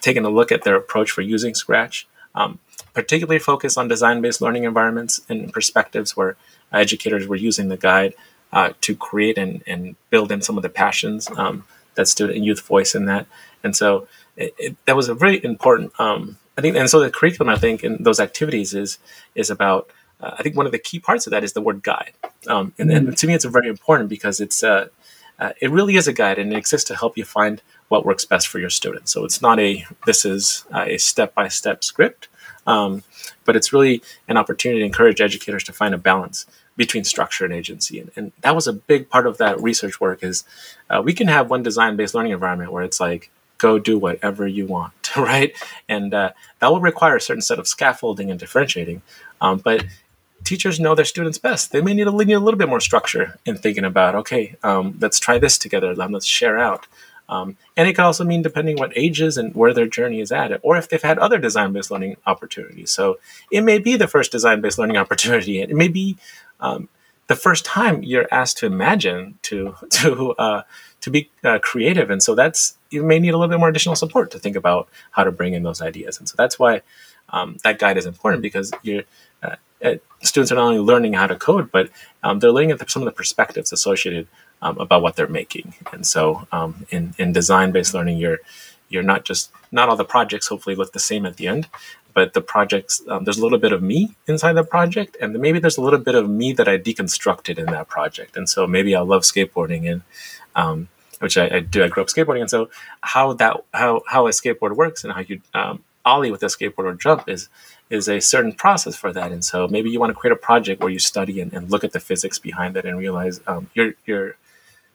taking 0.00 0.24
a 0.24 0.30
look 0.30 0.52
at 0.52 0.62
their 0.62 0.76
approach 0.76 1.10
for 1.10 1.22
using 1.22 1.54
Scratch. 1.54 2.06
Um, 2.34 2.58
particularly 2.94 3.38
focused 3.38 3.78
on 3.78 3.86
design-based 3.86 4.40
learning 4.40 4.64
environments 4.64 5.20
and 5.28 5.52
perspectives 5.52 6.16
where 6.16 6.36
educators 6.72 7.26
were 7.28 7.36
using 7.36 7.68
the 7.68 7.76
guide 7.76 8.14
uh, 8.52 8.72
to 8.80 8.94
create 8.94 9.38
and, 9.38 9.62
and 9.66 9.96
build 10.10 10.32
in 10.32 10.40
some 10.40 10.56
of 10.56 10.62
the 10.62 10.68
passions 10.68 11.28
um, 11.36 11.64
that 11.94 12.08
student 12.08 12.36
and 12.36 12.44
youth 12.44 12.60
voice 12.60 12.94
in 12.94 13.04
that. 13.06 13.26
And 13.62 13.76
so 13.76 14.08
it, 14.36 14.54
it, 14.58 14.76
that 14.86 14.96
was 14.96 15.08
a 15.08 15.14
very 15.14 15.44
important 15.44 15.92
um, 15.98 16.38
I 16.56 16.60
think, 16.60 16.76
and 16.76 16.88
so 16.88 17.00
the 17.00 17.10
curriculum, 17.10 17.52
I 17.52 17.58
think, 17.58 17.82
and 17.82 18.04
those 18.04 18.20
activities 18.20 18.74
is 18.74 18.98
is 19.34 19.50
about. 19.50 19.90
Uh, 20.20 20.36
I 20.38 20.42
think 20.42 20.56
one 20.56 20.66
of 20.66 20.72
the 20.72 20.78
key 20.78 21.00
parts 21.00 21.26
of 21.26 21.32
that 21.32 21.42
is 21.42 21.54
the 21.54 21.60
word 21.60 21.82
guide, 21.82 22.12
um, 22.46 22.72
and, 22.78 22.90
and, 22.90 23.06
mm-hmm. 23.08 23.14
to 23.14 23.26
me, 23.26 23.34
it's 23.34 23.44
very 23.44 23.68
important 23.68 24.08
because 24.08 24.40
it's 24.40 24.62
uh, 24.62 24.88
uh, 25.40 25.50
it 25.60 25.70
really 25.70 25.96
is 25.96 26.06
a 26.06 26.12
guide, 26.12 26.38
and 26.38 26.52
it 26.52 26.56
exists 26.56 26.86
to 26.88 26.96
help 26.96 27.16
you 27.16 27.24
find 27.24 27.60
what 27.88 28.06
works 28.06 28.24
best 28.24 28.48
for 28.48 28.58
your 28.58 28.70
students. 28.70 29.12
So 29.12 29.24
it's 29.24 29.42
not 29.42 29.58
a 29.58 29.84
this 30.06 30.24
is 30.24 30.64
a 30.72 30.96
step 30.98 31.34
by 31.34 31.48
step 31.48 31.82
script, 31.82 32.28
um, 32.66 33.02
but 33.44 33.56
it's 33.56 33.72
really 33.72 34.02
an 34.28 34.36
opportunity 34.36 34.80
to 34.80 34.86
encourage 34.86 35.20
educators 35.20 35.64
to 35.64 35.72
find 35.72 35.94
a 35.94 35.98
balance 35.98 36.46
between 36.76 37.04
structure 37.04 37.44
and 37.44 37.54
agency. 37.54 38.00
And, 38.00 38.10
and 38.16 38.32
that 38.40 38.54
was 38.54 38.66
a 38.66 38.72
big 38.72 39.08
part 39.08 39.26
of 39.26 39.38
that 39.38 39.60
research 39.60 40.00
work. 40.00 40.22
Is 40.22 40.44
uh, 40.88 41.02
we 41.04 41.12
can 41.12 41.28
have 41.28 41.50
one 41.50 41.62
design 41.62 41.96
based 41.96 42.14
learning 42.14 42.32
environment 42.32 42.72
where 42.72 42.84
it's 42.84 43.00
like 43.00 43.30
go 43.58 43.78
do 43.78 43.98
whatever 43.98 44.46
you 44.46 44.66
want, 44.66 44.92
right? 45.16 45.52
And 45.88 46.12
uh, 46.12 46.32
that 46.58 46.68
will 46.70 46.80
require 46.80 47.16
a 47.16 47.20
certain 47.20 47.42
set 47.42 47.58
of 47.58 47.68
scaffolding 47.68 48.30
and 48.30 48.38
differentiating. 48.38 49.02
Um, 49.40 49.58
but 49.58 49.84
teachers 50.44 50.78
know 50.78 50.94
their 50.94 51.04
students 51.04 51.38
best. 51.38 51.72
They 51.72 51.80
may 51.80 51.94
need 51.94 52.06
a, 52.06 52.12
need 52.12 52.32
a 52.32 52.40
little 52.40 52.58
bit 52.58 52.68
more 52.68 52.80
structure 52.80 53.38
in 53.46 53.56
thinking 53.56 53.84
about, 53.84 54.14
okay, 54.14 54.56
um, 54.62 54.96
let's 55.00 55.18
try 55.18 55.38
this 55.38 55.58
together. 55.58 55.94
Let's 55.94 56.26
share 56.26 56.58
out. 56.58 56.86
Um, 57.28 57.56
and 57.76 57.88
it 57.88 57.94
can 57.94 58.04
also 58.04 58.24
mean 58.24 58.42
depending 58.42 58.76
what 58.76 58.92
ages 58.96 59.38
and 59.38 59.54
where 59.54 59.72
their 59.72 59.86
journey 59.86 60.20
is 60.20 60.30
at, 60.30 60.60
or 60.62 60.76
if 60.76 60.88
they've 60.88 61.00
had 61.00 61.18
other 61.18 61.38
design-based 61.38 61.90
learning 61.90 62.16
opportunities. 62.26 62.90
So 62.90 63.18
it 63.50 63.62
may 63.62 63.78
be 63.78 63.96
the 63.96 64.06
first 64.06 64.30
design-based 64.30 64.78
learning 64.78 64.96
opportunity. 65.04 65.62
and 65.62 65.70
It 65.70 65.74
may 65.74 65.88
be 65.88 66.18
um, 66.60 66.88
the 67.26 67.36
first 67.36 67.64
time 67.64 68.02
you're 68.02 68.28
asked 68.30 68.58
to 68.58 68.66
imagine 68.66 69.38
to 69.42 69.74
to 69.90 70.32
uh, 70.32 70.62
to 71.04 71.10
be 71.10 71.30
uh, 71.44 71.58
creative, 71.58 72.08
and 72.08 72.22
so 72.22 72.34
that's 72.34 72.78
you 72.88 73.02
may 73.02 73.18
need 73.18 73.34
a 73.34 73.36
little 73.36 73.52
bit 73.52 73.58
more 73.58 73.68
additional 73.68 73.94
support 73.94 74.30
to 74.30 74.38
think 74.38 74.56
about 74.56 74.88
how 75.10 75.22
to 75.22 75.30
bring 75.30 75.52
in 75.52 75.62
those 75.62 75.82
ideas, 75.82 76.18
and 76.18 76.26
so 76.26 76.34
that's 76.38 76.58
why 76.58 76.80
um, 77.28 77.58
that 77.62 77.78
guide 77.78 77.98
is 77.98 78.06
important 78.06 78.42
because 78.42 78.72
you're. 78.82 79.02
Uh, 79.42 79.56
students 80.22 80.50
are 80.50 80.54
not 80.54 80.68
only 80.68 80.78
learning 80.78 81.12
how 81.12 81.26
to 81.26 81.36
code, 81.36 81.70
but 81.70 81.90
um, 82.22 82.38
they're 82.38 82.50
learning 82.50 82.74
some 82.88 83.02
of 83.02 83.04
the 83.04 83.12
perspectives 83.12 83.70
associated 83.70 84.26
um, 84.62 84.78
about 84.78 85.02
what 85.02 85.14
they're 85.14 85.28
making. 85.28 85.74
And 85.92 86.06
so, 86.06 86.48
um, 86.52 86.86
in 86.88 87.12
in 87.18 87.34
design 87.34 87.70
based 87.70 87.92
learning, 87.92 88.16
you're 88.16 88.38
you're 88.88 89.02
not 89.02 89.26
just 89.26 89.50
not 89.72 89.90
all 89.90 89.96
the 89.96 90.06
projects 90.06 90.48
hopefully 90.48 90.74
look 90.74 90.94
the 90.94 91.06
same 91.10 91.26
at 91.26 91.36
the 91.36 91.48
end, 91.48 91.68
but 92.14 92.32
the 92.32 92.40
projects 92.40 93.02
um, 93.08 93.24
there's 93.24 93.38
a 93.38 93.42
little 93.42 93.58
bit 93.58 93.72
of 93.72 93.82
me 93.82 94.14
inside 94.26 94.54
the 94.54 94.64
project 94.64 95.16
and 95.20 95.38
maybe 95.38 95.58
there's 95.58 95.76
a 95.76 95.82
little 95.82 95.98
bit 95.98 96.14
of 96.14 96.30
me 96.30 96.52
that 96.52 96.68
i 96.68 96.78
deconstructed 96.78 97.58
in 97.58 97.66
that 97.66 97.88
project 97.88 98.36
and 98.36 98.48
so 98.48 98.66
maybe 98.66 98.94
i 98.96 99.00
love 99.00 99.22
skateboarding 99.22 99.90
and 99.90 100.02
um, 100.56 100.88
which 101.20 101.36
I, 101.36 101.56
I, 101.56 101.60
do 101.60 101.84
i 101.84 101.88
grew 101.88 102.02
up 102.02 102.08
skateboarding 102.08 102.40
and 102.40 102.50
so 102.50 102.70
how 103.00 103.32
that 103.34 103.64
how 103.72 104.02
how 104.06 104.26
a 104.26 104.30
skateboard 104.30 104.76
works 104.76 105.04
and 105.04 105.12
how 105.12 105.20
you 105.20 105.40
um, 105.54 105.82
ollie 106.04 106.30
with 106.30 106.42
a 106.42 106.46
skateboard 106.46 106.84
or 106.84 106.94
jump 106.94 107.28
is 107.28 107.48
is 107.90 108.08
a 108.08 108.20
certain 108.20 108.52
process 108.52 108.96
for 108.96 109.12
that 109.12 109.32
and 109.32 109.44
so 109.44 109.68
maybe 109.68 109.90
you 109.90 110.00
want 110.00 110.10
to 110.10 110.14
create 110.14 110.32
a 110.32 110.36
project 110.36 110.80
where 110.80 110.90
you 110.90 110.98
study 110.98 111.40
and, 111.40 111.52
and 111.52 111.70
look 111.70 111.84
at 111.84 111.92
the 111.92 112.00
physics 112.00 112.38
behind 112.38 112.76
it 112.76 112.84
and 112.84 112.98
realize 112.98 113.40
um, 113.46 113.70
you're 113.74 113.94
you're 114.06 114.36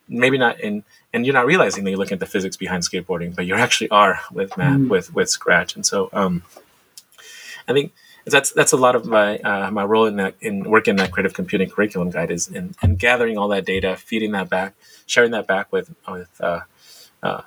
maybe 0.07 0.37
not 0.37 0.59
in 0.59 0.83
and 1.13 1.25
you're 1.25 1.33
not 1.33 1.45
realizing 1.45 1.83
that 1.83 1.91
you're 1.91 1.99
looking 1.99 2.15
at 2.15 2.19
the 2.19 2.25
physics 2.25 2.57
behind 2.57 2.83
skateboarding 2.83 3.35
but 3.35 3.45
you 3.45 3.55
actually 3.55 3.89
are 3.89 4.19
with 4.31 4.57
math 4.57 4.79
mm. 4.79 4.89
with 4.89 5.13
with 5.13 5.29
scratch 5.29 5.75
and 5.75 5.85
so 5.85 6.09
um, 6.13 6.43
I 7.67 7.73
think 7.73 7.93
that's 8.31 8.51
that's 8.51 8.71
a 8.71 8.77
lot 8.77 8.95
of 8.95 9.05
my 9.05 9.37
uh, 9.39 9.71
my 9.71 9.83
role 9.83 10.05
in 10.05 10.17
that 10.17 10.35
in 10.41 10.63
working 10.69 10.95
that 10.97 11.11
creative 11.11 11.33
computing 11.33 11.69
curriculum 11.69 12.09
guide 12.09 12.31
is 12.31 12.47
in, 12.47 12.75
in 12.81 12.95
gathering 12.95 13.37
all 13.37 13.47
that 13.49 13.65
data, 13.65 13.95
feeding 13.95 14.31
that 14.31 14.49
back, 14.49 14.73
sharing 15.05 15.31
that 15.31 15.47
back 15.47 15.71
with 15.71 15.93
with 16.07 16.29
uh, 16.41 16.61
uh, 17.23 17.41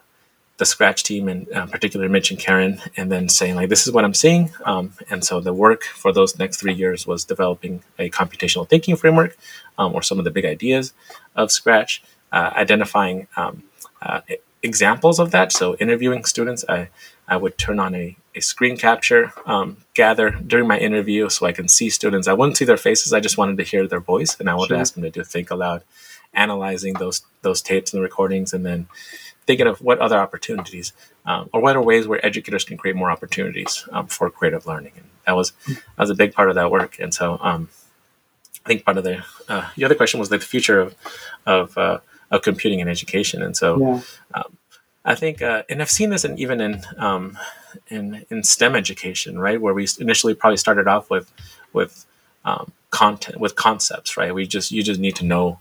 the 0.58 0.64
Scratch 0.64 1.02
team 1.02 1.28
and 1.28 1.50
uh, 1.52 1.66
particularly 1.66 2.10
Mitch 2.10 2.30
and 2.30 2.38
Karen, 2.38 2.80
and 2.96 3.10
then 3.10 3.28
saying 3.28 3.56
like 3.56 3.68
this 3.68 3.86
is 3.86 3.92
what 3.92 4.04
I'm 4.04 4.14
seeing. 4.14 4.50
Um, 4.64 4.92
and 5.10 5.24
so 5.24 5.40
the 5.40 5.54
work 5.54 5.82
for 5.84 6.12
those 6.12 6.38
next 6.38 6.58
three 6.58 6.74
years 6.74 7.06
was 7.06 7.24
developing 7.24 7.82
a 7.98 8.10
computational 8.10 8.68
thinking 8.68 8.96
framework 8.96 9.36
um, 9.78 9.94
or 9.94 10.02
some 10.02 10.18
of 10.18 10.24
the 10.24 10.30
big 10.30 10.44
ideas 10.44 10.92
of 11.34 11.50
Scratch, 11.50 12.02
uh, 12.30 12.52
identifying 12.54 13.26
um, 13.36 13.62
uh, 14.00 14.20
examples 14.62 15.18
of 15.18 15.30
that. 15.32 15.52
So 15.52 15.74
interviewing 15.76 16.24
students, 16.24 16.64
I 16.68 16.88
I 17.28 17.37
would 17.37 17.56
turn 17.56 17.78
on 17.78 17.94
a, 17.94 18.16
a 18.35 18.40
screen 18.40 18.76
capture, 18.76 19.32
um, 19.46 19.78
gather 19.94 20.30
during 20.30 20.66
my 20.66 20.78
interview 20.78 21.28
so 21.28 21.46
I 21.46 21.52
can 21.52 21.68
see 21.68 21.88
students. 21.90 22.28
I 22.28 22.32
wouldn't 22.32 22.56
see 22.56 22.64
their 22.64 22.76
faces. 22.76 23.12
I 23.12 23.20
just 23.20 23.38
wanted 23.38 23.56
to 23.58 23.62
hear 23.62 23.87
their 23.87 24.00
voice, 24.00 24.38
and 24.38 24.50
I 24.50 24.54
would 24.54 24.68
sure. 24.68 24.76
ask 24.76 24.94
them 24.94 25.02
to 25.04 25.11
do 25.11 25.22
think 25.22 25.50
aloud, 25.50 25.82
analyzing 26.35 26.94
those 26.94 27.22
those 27.42 27.62
tapes 27.62 27.92
and 27.92 27.98
the 27.98 28.02
recordings, 28.02 28.52
and 28.52 28.66
then 28.66 28.87
thinking 29.46 29.66
of 29.66 29.80
what 29.80 29.98
other 29.98 30.18
opportunities 30.18 30.92
um, 31.26 31.48
or 31.52 31.61
what 31.61 31.76
are 31.76 31.82
ways 31.82 32.06
where 32.06 32.24
educators 32.24 32.64
can 32.64 32.76
create 32.76 32.96
more 32.96 33.11
opportunities 33.11 33.87
um, 33.92 34.06
for 34.06 34.30
creative 34.30 34.66
learning. 34.66 34.92
And 34.96 35.06
that 35.26 35.37
was 35.37 35.52
that 35.66 35.98
was 35.98 36.11
a 36.11 36.14
big 36.14 36.32
part 36.32 36.48
of 36.48 36.54
that 36.54 36.70
work. 36.70 36.98
And 36.98 37.12
so 37.12 37.38
um, 37.40 37.68
I 38.64 38.68
think 38.68 38.85
part 38.85 38.98
of 38.98 39.04
the 39.04 39.24
uh, 39.48 39.68
the 39.76 39.85
other 39.85 39.94
question 39.94 40.20
was 40.20 40.30
like 40.30 40.40
the 40.40 40.46
future 40.46 40.80
of 40.80 40.94
of, 41.46 41.78
uh, 41.78 41.98
of 42.30 42.42
computing 42.42 42.80
and 42.80 42.90
education. 42.90 43.42
And 43.42 43.56
so 43.56 44.02
yeah. 44.35 44.42
I 45.04 45.14
think, 45.14 45.42
uh, 45.42 45.64
and 45.68 45.82
I've 45.82 45.90
seen 45.90 46.10
this 46.10 46.24
in, 46.24 46.38
even 46.38 46.60
in, 46.60 46.82
um, 46.96 47.36
in 47.88 48.24
in 48.30 48.44
STEM 48.44 48.76
education, 48.76 49.38
right, 49.38 49.60
where 49.60 49.74
we 49.74 49.88
initially 49.98 50.34
probably 50.34 50.58
started 50.58 50.86
off 50.86 51.10
with 51.10 51.32
with 51.72 52.06
um, 52.44 52.72
content 52.92 53.40
with 53.40 53.56
concepts 53.56 54.18
right? 54.18 54.34
We 54.34 54.46
just 54.46 54.70
you 54.70 54.82
just 54.82 55.00
need 55.00 55.16
to 55.16 55.24
know 55.24 55.58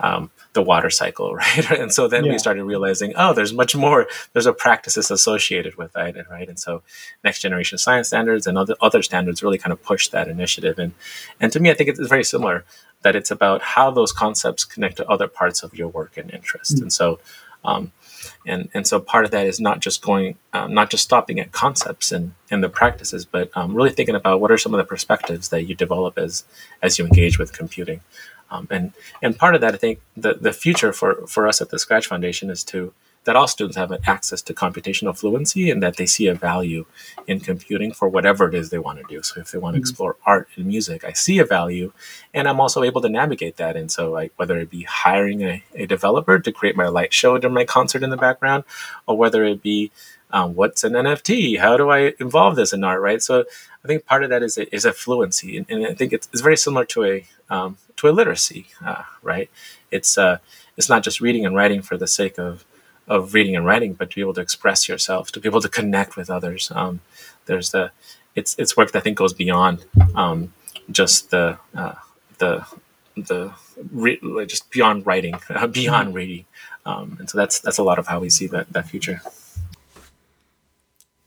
um, 0.00 0.30
the 0.52 0.62
water 0.62 0.90
cycle 0.90 1.34
right? 1.34 1.70
And 1.70 1.92
so 1.92 2.08
then 2.08 2.24
yeah. 2.24 2.32
we 2.32 2.38
started 2.38 2.64
realizing 2.64 3.12
oh 3.16 3.32
there's 3.32 3.52
much 3.52 3.76
more 3.76 4.08
there's 4.32 4.46
a 4.46 4.52
practices 4.52 5.10
associated 5.10 5.76
with 5.76 5.92
that 5.92 6.16
and 6.16 6.28
right? 6.28 6.48
And 6.48 6.58
so 6.58 6.82
next 7.22 7.40
generation 7.40 7.78
science 7.78 8.08
standards 8.08 8.46
and 8.46 8.58
other 8.58 8.74
other 8.80 9.02
standards 9.02 9.42
really 9.42 9.58
kind 9.58 9.72
of 9.72 9.82
push 9.82 10.08
that 10.08 10.28
initiative. 10.28 10.78
And 10.78 10.92
and 11.40 11.52
to 11.52 11.60
me 11.60 11.70
i 11.70 11.74
think 11.74 11.88
it's 11.88 12.00
very 12.00 12.24
similar 12.24 12.64
that 13.02 13.14
it's 13.16 13.30
about 13.30 13.62
how 13.62 13.90
those 13.90 14.12
concepts 14.12 14.64
connect 14.64 14.96
to 14.96 15.08
other 15.08 15.28
parts 15.28 15.62
of 15.62 15.74
your 15.74 15.88
work 15.88 16.16
and 16.16 16.30
interest. 16.32 16.74
Mm-hmm. 16.74 16.82
and 16.82 16.92
so 16.92 17.20
um, 17.64 17.92
and 18.46 18.68
and 18.74 18.86
so 18.86 19.00
part 19.00 19.24
of 19.24 19.30
that 19.30 19.46
is 19.46 19.60
not 19.60 19.80
just 19.80 20.02
going 20.02 20.36
um, 20.52 20.72
not 20.74 20.90
just 20.90 21.04
stopping 21.04 21.40
at 21.40 21.52
concepts 21.52 22.12
and 22.12 22.34
and 22.50 22.62
the 22.62 22.68
practices 22.68 23.24
but 23.24 23.50
um, 23.56 23.74
really 23.74 23.90
thinking 23.90 24.14
about 24.14 24.40
what 24.40 24.50
are 24.50 24.58
some 24.58 24.74
of 24.74 24.78
the 24.78 24.84
perspectives 24.84 25.48
that 25.48 25.64
you 25.64 25.74
develop 25.74 26.18
as 26.18 26.44
as 26.82 26.98
you 26.98 27.04
engage 27.06 27.38
with 27.38 27.52
computing. 27.52 28.00
Um, 28.50 28.68
and 28.70 28.92
and 29.22 29.38
part 29.38 29.54
of 29.54 29.62
that 29.62 29.72
i 29.72 29.78
think 29.78 30.00
the 30.14 30.34
the 30.34 30.52
future 30.52 30.92
for 30.92 31.26
for 31.26 31.48
us 31.48 31.62
at 31.62 31.70
the 31.70 31.78
scratch 31.78 32.06
foundation 32.06 32.50
is 32.50 32.62
to 32.64 32.92
that 33.24 33.36
all 33.36 33.46
students 33.46 33.76
have 33.76 33.92
access 34.06 34.42
to 34.42 34.54
computational 34.54 35.16
fluency 35.16 35.70
and 35.70 35.82
that 35.82 35.96
they 35.96 36.06
see 36.06 36.26
a 36.26 36.34
value 36.34 36.84
in 37.26 37.38
computing 37.38 37.92
for 37.92 38.08
whatever 38.08 38.48
it 38.48 38.54
is 38.54 38.70
they 38.70 38.78
want 38.78 38.98
to 38.98 39.04
do. 39.08 39.22
So 39.22 39.40
if 39.40 39.52
they 39.52 39.58
want 39.58 39.74
to 39.74 39.78
mm-hmm. 39.78 39.82
explore 39.82 40.16
art 40.26 40.48
and 40.56 40.66
music, 40.66 41.04
I 41.04 41.12
see 41.12 41.38
a 41.38 41.44
value 41.44 41.92
and 42.34 42.48
I'm 42.48 42.60
also 42.60 42.82
able 42.82 43.00
to 43.02 43.08
navigate 43.08 43.56
that. 43.58 43.76
And 43.76 43.90
so 43.90 44.10
like 44.10 44.32
whether 44.36 44.58
it 44.58 44.70
be 44.70 44.82
hiring 44.82 45.42
a, 45.42 45.62
a 45.74 45.86
developer 45.86 46.38
to 46.38 46.52
create 46.52 46.76
my 46.76 46.88
light 46.88 47.12
show 47.12 47.38
during 47.38 47.54
my 47.54 47.64
concert 47.64 48.02
in 48.02 48.10
the 48.10 48.16
background, 48.16 48.64
or 49.06 49.16
whether 49.16 49.44
it 49.44 49.62
be 49.62 49.92
um, 50.32 50.54
what's 50.54 50.82
an 50.82 50.94
NFT? 50.94 51.58
How 51.58 51.76
do 51.76 51.90
I 51.90 52.14
involve 52.18 52.56
this 52.56 52.72
in 52.72 52.82
art? 52.84 53.00
Right. 53.00 53.22
So 53.22 53.44
I 53.84 53.88
think 53.88 54.06
part 54.06 54.24
of 54.24 54.30
that 54.30 54.42
is 54.42 54.56
a, 54.56 54.74
is 54.74 54.84
a 54.84 54.92
fluency, 54.92 55.58
and, 55.58 55.66
and 55.68 55.86
I 55.86 55.94
think 55.94 56.12
it's, 56.12 56.28
it's, 56.32 56.40
very 56.40 56.56
similar 56.56 56.86
to 56.86 57.04
a 57.04 57.26
um, 57.50 57.76
to 57.96 58.08
a 58.08 58.12
literacy. 58.12 58.66
Uh, 58.84 59.02
right. 59.22 59.50
It's 59.90 60.16
uh, 60.16 60.38
it's 60.76 60.88
not 60.88 61.02
just 61.02 61.20
reading 61.20 61.44
and 61.44 61.54
writing 61.54 61.82
for 61.82 61.98
the 61.98 62.06
sake 62.06 62.38
of 62.38 62.64
of 63.08 63.34
reading 63.34 63.56
and 63.56 63.66
writing, 63.66 63.94
but 63.94 64.10
to 64.10 64.16
be 64.16 64.20
able 64.20 64.34
to 64.34 64.40
express 64.40 64.88
yourself, 64.88 65.32
to 65.32 65.40
be 65.40 65.48
able 65.48 65.60
to 65.60 65.68
connect 65.68 66.16
with 66.16 66.30
others. 66.30 66.70
Um, 66.74 67.00
there's 67.46 67.70
the 67.70 67.90
it's 68.34 68.54
it's 68.58 68.76
work 68.76 68.92
that 68.92 68.98
I 68.98 69.02
think 69.02 69.18
goes 69.18 69.32
beyond 69.32 69.84
um, 70.14 70.52
just 70.90 71.30
the 71.30 71.58
uh, 71.74 71.94
the 72.38 72.66
the 73.16 73.52
re- 73.90 74.20
just 74.46 74.70
beyond 74.70 75.06
writing, 75.06 75.34
uh, 75.50 75.66
beyond 75.80 76.08
mm-hmm. 76.08 76.16
reading, 76.16 76.44
um, 76.86 77.16
and 77.18 77.28
so 77.28 77.38
that's 77.38 77.60
that's 77.60 77.78
a 77.78 77.82
lot 77.82 77.98
of 77.98 78.06
how 78.06 78.20
we 78.20 78.30
see 78.30 78.46
that 78.48 78.72
that 78.72 78.88
future. 78.88 79.20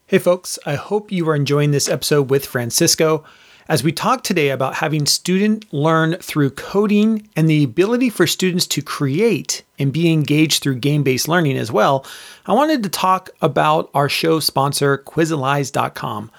Hey 0.08 0.20
folks, 0.20 0.60
I 0.66 0.76
hope 0.76 1.12
you 1.12 1.28
are 1.30 1.36
enjoying 1.36 1.72
this 1.72 1.90
episode 1.90 2.30
with 2.30 2.46
Francisco. 2.46 3.24
As 3.68 3.84
we 3.84 3.92
talk 3.92 4.24
today 4.24 4.50
about 4.50 4.76
having 4.76 5.08
student 5.08 5.74
learn 5.74 6.18
through 6.18 6.52
coding 6.52 7.28
and 7.36 7.50
the 7.50 7.64
ability 7.64 8.12
for 8.12 8.28
students 8.28 8.68
to 8.68 8.84
create 8.84 9.64
and 9.80 9.92
be 9.92 10.14
engaged 10.14 10.62
through 10.62 10.76
game-based 10.76 11.28
learning 11.28 11.58
as 11.58 11.72
well, 11.72 12.06
I 12.46 12.54
wanted 12.54 12.84
to 12.84 12.90
talk 12.90 13.32
about 13.42 13.90
our 13.96 14.08
show 14.08 14.40
sponsor 14.40 15.00
Quizalize.com. 15.00 16.30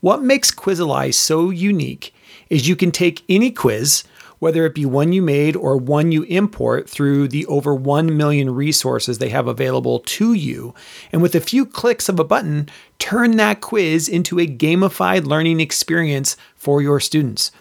What 0.00 0.24
makes 0.24 0.50
Quizalize 0.50 1.14
so 1.14 1.50
unique 1.50 2.12
is 2.50 2.66
you 2.66 2.74
can 2.74 2.90
take 2.90 3.22
any 3.28 3.52
quiz 3.52 4.02
whether 4.42 4.66
it 4.66 4.74
be 4.74 4.84
one 4.84 5.12
you 5.12 5.22
made 5.22 5.54
or 5.54 5.76
one 5.76 6.10
you 6.10 6.24
import 6.24 6.90
through 6.90 7.28
the 7.28 7.46
over 7.46 7.72
1 7.72 8.16
million 8.16 8.52
resources 8.52 9.18
they 9.18 9.28
have 9.28 9.46
available 9.46 10.00
to 10.00 10.32
you. 10.32 10.74
And 11.12 11.22
with 11.22 11.36
a 11.36 11.40
few 11.40 11.64
clicks 11.64 12.08
of 12.08 12.18
a 12.18 12.24
button, 12.24 12.68
turn 12.98 13.36
that 13.36 13.60
quiz 13.60 14.08
into 14.08 14.40
a 14.40 14.46
gamified 14.48 15.26
learning 15.26 15.60
experience 15.60 16.36
for 16.56 16.82
your 16.82 16.98
students. 16.98 17.52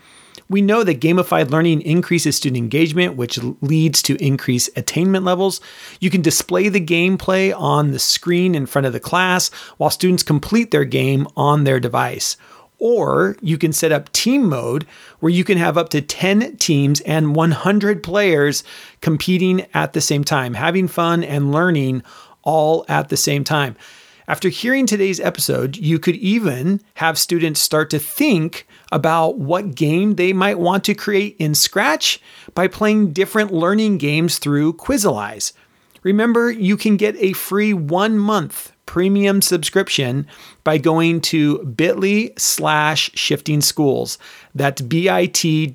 We 0.49 0.63
know 0.63 0.83
that 0.83 0.99
gamified 0.99 1.51
learning 1.51 1.83
increases 1.83 2.35
student 2.35 2.57
engagement, 2.57 3.15
which 3.15 3.37
leads 3.61 4.01
to 4.01 4.15
increased 4.15 4.71
attainment 4.75 5.23
levels. 5.23 5.61
You 5.99 6.09
can 6.09 6.23
display 6.23 6.67
the 6.67 6.83
gameplay 6.83 7.55
on 7.55 7.91
the 7.91 7.99
screen 7.99 8.55
in 8.55 8.65
front 8.65 8.87
of 8.87 8.93
the 8.93 8.99
class 8.99 9.49
while 9.77 9.91
students 9.91 10.23
complete 10.23 10.71
their 10.71 10.85
game 10.85 11.27
on 11.37 11.63
their 11.63 11.79
device. 11.79 12.37
Or 12.81 13.37
you 13.41 13.59
can 13.59 13.73
set 13.73 13.91
up 13.91 14.11
team 14.11 14.49
mode 14.49 14.87
where 15.19 15.31
you 15.31 15.43
can 15.43 15.59
have 15.59 15.77
up 15.77 15.89
to 15.89 16.01
10 16.01 16.57
teams 16.57 16.99
and 17.01 17.35
100 17.35 18.01
players 18.01 18.63
competing 19.01 19.67
at 19.73 19.93
the 19.93 20.01
same 20.01 20.23
time, 20.23 20.55
having 20.55 20.87
fun 20.87 21.23
and 21.23 21.51
learning 21.51 22.01
all 22.41 22.83
at 22.89 23.09
the 23.09 23.17
same 23.17 23.43
time. 23.43 23.75
After 24.27 24.49
hearing 24.49 24.87
today's 24.87 25.19
episode, 25.19 25.77
you 25.77 25.99
could 25.99 26.15
even 26.15 26.81
have 26.95 27.19
students 27.19 27.59
start 27.59 27.91
to 27.91 27.99
think 27.99 28.65
about 28.91 29.37
what 29.37 29.75
game 29.75 30.15
they 30.15 30.33
might 30.33 30.57
want 30.57 30.83
to 30.85 30.95
create 30.95 31.35
in 31.37 31.53
Scratch 31.53 32.19
by 32.55 32.67
playing 32.67 33.11
different 33.11 33.53
learning 33.53 33.99
games 33.99 34.39
through 34.39 34.73
Quizalize. 34.73 35.53
Remember, 36.01 36.49
you 36.49 36.77
can 36.77 36.97
get 36.97 37.15
a 37.17 37.33
free 37.33 37.73
one 37.73 38.17
month 38.17 38.71
premium 38.91 39.41
subscription 39.41 40.27
by 40.65 40.77
going 40.77 41.21
to 41.21 41.63
bit.ly 41.63 42.29
slash 42.37 43.09
shifting 43.13 43.61
schools. 43.61 44.17
That's 44.53 44.81
bit.ly 44.81 45.71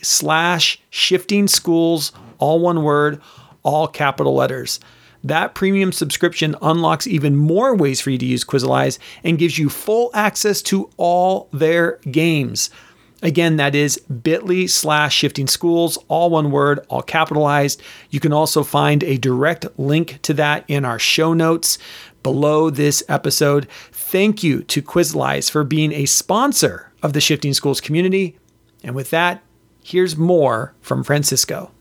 slash 0.00 0.80
shifting 0.88 1.48
schools, 1.48 2.12
all 2.38 2.60
one 2.60 2.82
word, 2.82 3.20
all 3.62 3.86
capital 3.88 4.34
letters. 4.34 4.80
That 5.22 5.54
premium 5.54 5.92
subscription 5.92 6.56
unlocks 6.62 7.06
even 7.06 7.36
more 7.36 7.76
ways 7.76 8.00
for 8.00 8.08
you 8.08 8.16
to 8.16 8.24
use 8.24 8.42
Quizalize 8.42 8.98
and 9.22 9.36
gives 9.36 9.58
you 9.58 9.68
full 9.68 10.10
access 10.14 10.62
to 10.62 10.88
all 10.96 11.50
their 11.52 11.98
games. 12.10 12.70
Again, 13.20 13.56
that 13.56 13.74
is 13.74 13.98
bit.ly 13.98 14.66
slash 14.66 15.14
shifting 15.14 15.48
schools, 15.48 15.98
all 16.06 16.30
one 16.30 16.52
word, 16.52 16.80
all 16.88 17.02
capitalized. 17.02 17.82
You 18.10 18.20
can 18.20 18.32
also 18.32 18.62
find 18.62 19.02
a 19.02 19.18
direct 19.18 19.66
link 19.76 20.20
to 20.22 20.34
that 20.34 20.64
in 20.68 20.84
our 20.84 21.00
show 21.00 21.34
notes 21.34 21.78
below 22.22 22.70
this 22.70 23.02
episode. 23.08 23.66
Thank 23.90 24.42
you 24.44 24.62
to 24.64 24.82
Quizalize 24.82 25.50
for 25.50 25.64
being 25.64 25.92
a 25.92 26.06
sponsor 26.06 26.92
of 27.02 27.12
the 27.12 27.20
Shifting 27.20 27.54
Schools 27.54 27.80
community. 27.80 28.38
And 28.84 28.94
with 28.94 29.10
that, 29.10 29.42
here's 29.82 30.16
more 30.16 30.74
from 30.80 31.02
Francisco. 31.02 31.72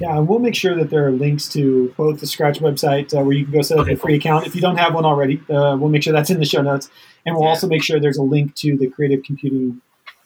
Yeah, 0.00 0.18
we'll 0.18 0.40
make 0.40 0.56
sure 0.56 0.74
that 0.74 0.90
there 0.90 1.06
are 1.06 1.12
links 1.12 1.48
to 1.50 1.94
both 1.96 2.18
the 2.18 2.26
Scratch 2.26 2.58
website 2.58 3.16
uh, 3.16 3.22
where 3.22 3.36
you 3.36 3.44
can 3.44 3.52
go 3.52 3.62
set 3.62 3.78
up 3.78 3.84
okay, 3.84 3.92
a 3.92 3.96
free 3.96 4.18
cool. 4.18 4.18
account. 4.18 4.46
If 4.46 4.56
you 4.56 4.60
don't 4.60 4.78
have 4.78 4.94
one 4.94 5.04
already, 5.04 5.40
uh, 5.48 5.76
we'll 5.78 5.90
make 5.90 6.02
sure 6.02 6.12
that's 6.12 6.30
in 6.30 6.40
the 6.40 6.44
show 6.44 6.62
notes. 6.62 6.90
And 7.24 7.36
we'll 7.36 7.44
yeah. 7.44 7.50
also 7.50 7.68
make 7.68 7.84
sure 7.84 8.00
there's 8.00 8.16
a 8.16 8.22
link 8.22 8.54
to 8.56 8.76
the 8.76 8.88
creative 8.88 9.22
computing 9.22 9.80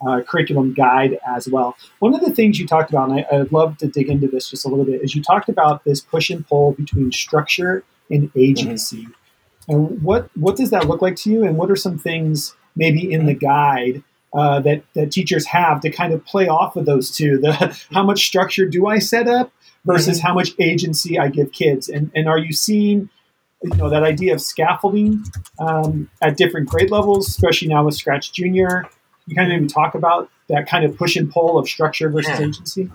uh, 0.06 0.20
curriculum 0.22 0.72
guide 0.74 1.18
as 1.26 1.48
well. 1.48 1.76
One 2.00 2.14
of 2.14 2.20
the 2.20 2.30
things 2.30 2.58
you 2.58 2.66
talked 2.66 2.90
about, 2.90 3.10
and 3.10 3.24
I, 3.30 3.38
would 3.38 3.52
love 3.52 3.78
to 3.78 3.88
dig 3.88 4.08
into 4.08 4.28
this 4.28 4.50
just 4.50 4.64
a 4.64 4.68
little 4.68 4.84
bit, 4.84 5.02
is 5.02 5.14
you 5.14 5.22
talked 5.22 5.48
about 5.48 5.84
this 5.84 6.00
push 6.00 6.30
and 6.30 6.46
pull 6.46 6.72
between 6.72 7.12
structure 7.12 7.84
and 8.10 8.30
agency. 8.36 9.02
Mm-hmm. 9.02 9.12
And 9.68 10.02
what 10.02 10.30
what 10.36 10.56
does 10.56 10.70
that 10.70 10.86
look 10.86 11.02
like 11.02 11.16
to 11.16 11.30
you? 11.30 11.44
And 11.44 11.56
what 11.56 11.70
are 11.70 11.76
some 11.76 11.98
things 11.98 12.54
maybe 12.76 13.10
in 13.12 13.26
the 13.26 13.34
guide 13.34 14.02
uh, 14.32 14.60
that 14.60 14.84
that 14.94 15.10
teachers 15.10 15.46
have 15.46 15.80
to 15.80 15.90
kind 15.90 16.12
of 16.12 16.24
play 16.24 16.46
off 16.46 16.76
of 16.76 16.86
those 16.86 17.10
two? 17.10 17.38
The 17.38 17.76
how 17.92 18.04
much 18.04 18.26
structure 18.26 18.66
do 18.66 18.86
I 18.86 18.98
set 18.98 19.26
up 19.26 19.52
versus 19.84 20.18
mm-hmm. 20.18 20.26
how 20.26 20.34
much 20.34 20.52
agency 20.60 21.18
I 21.18 21.28
give 21.28 21.52
kids? 21.52 21.88
And 21.88 22.12
and 22.14 22.28
are 22.28 22.38
you 22.38 22.52
seeing 22.52 23.08
you 23.62 23.76
know 23.76 23.90
that 23.90 24.04
idea 24.04 24.34
of 24.34 24.40
scaffolding 24.40 25.24
um, 25.58 26.10
at 26.22 26.36
different 26.36 26.68
grade 26.68 26.90
levels, 26.90 27.28
especially 27.28 27.68
now 27.68 27.84
with 27.84 27.96
Scratch 27.96 28.32
Junior? 28.32 28.84
You 29.26 29.34
kind 29.34 29.52
of 29.52 29.58
maybe 29.58 29.68
talk 29.68 29.94
about 29.94 30.30
that 30.48 30.68
kind 30.68 30.84
of 30.84 30.96
push 30.96 31.16
and 31.16 31.30
pull 31.30 31.58
of 31.58 31.68
structure 31.68 32.08
versus 32.08 32.38
yeah. 32.38 32.46
agency? 32.46 32.90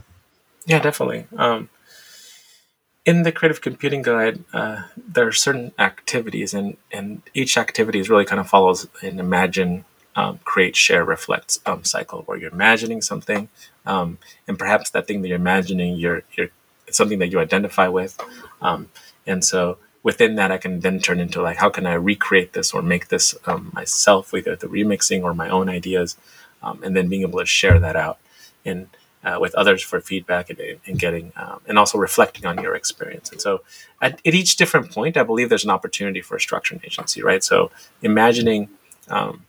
Yeah, 0.66 0.80
definitely. 0.80 1.28
Um, 1.38 1.70
in 3.06 3.24
the 3.24 3.32
creative 3.32 3.62
computing 3.62 4.02
guide, 4.02 4.44
uh, 4.54 4.84
there 4.96 5.28
are 5.28 5.32
certain 5.32 5.72
activities, 5.80 6.54
and, 6.54 6.78
and 6.92 7.22
each 7.34 7.58
activity 7.58 8.00
is 8.00 8.10
really 8.10 8.26
kind 8.26 8.40
of 8.40 8.48
follows 8.48 8.88
an 9.02 9.20
imagine, 9.20 9.86
um, 10.16 10.40
create, 10.44 10.76
share, 10.76 11.04
reflect 11.04 11.58
um, 11.66 11.84
cycle, 11.84 12.22
where 12.24 12.38
you're 12.38 12.52
imagining 12.52 13.02
something, 13.02 13.50
um, 13.86 14.20
and 14.48 14.60
perhaps 14.60 14.92
that 14.92 15.08
thing 15.08 15.22
that 15.22 15.30
you're 15.30 15.38
imagining, 15.38 15.96
you're, 15.96 16.24
you're 16.38 16.50
it's 16.88 16.98
something 16.98 17.20
that 17.20 17.32
you 17.32 17.40
identify 17.40 17.88
with, 17.88 18.20
um, 18.62 18.90
and 19.26 19.44
so 19.44 19.78
within 20.04 20.36
that, 20.36 20.52
I 20.52 20.58
can 20.58 20.80
then 20.80 21.00
turn 21.00 21.20
into 21.20 21.42
like, 21.42 21.58
how 21.58 21.70
can 21.70 21.86
I 21.86 21.94
recreate 21.94 22.54
this 22.54 22.74
or 22.74 22.82
make 22.82 23.10
this 23.10 23.36
um, 23.46 23.72
myself, 23.74 24.34
either 24.34 24.56
the 24.56 24.68
remixing 24.68 25.24
or 25.24 25.34
my 25.34 25.50
own 25.50 25.70
ideas, 25.70 26.18
um, 26.64 26.82
and 26.84 26.96
then 26.96 27.08
being 27.08 27.22
able 27.22 27.40
to 27.40 27.46
share 27.46 27.80
that 27.80 27.96
out 27.96 28.18
and 28.66 28.88
uh, 29.24 29.38
with 29.40 29.54
others 29.56 29.84
for 29.84 30.02
feedback 30.02 30.50
and, 30.50 30.60
and 30.88 30.98
getting 30.98 31.32
um, 31.36 31.62
and 31.68 31.78
also 31.78 31.98
reflecting 31.98 32.46
on 32.46 32.58
your 32.62 32.76
experience. 32.76 33.32
And 33.32 33.40
so, 33.40 33.62
at, 34.02 34.20
at, 34.26 34.34
each 34.34 34.56
different 34.56 34.92
point, 34.92 35.16
I 35.16 35.24
believe 35.24 35.50
there's 35.50 35.64
an 35.64 35.70
opportunity 35.70 36.22
for 36.22 36.36
a 36.36 36.42
structure 36.42 36.74
and 36.74 36.84
agency, 36.84 37.22
right? 37.22 37.44
So, 37.44 37.72
imagining, 38.02 38.70
um, 39.10 39.46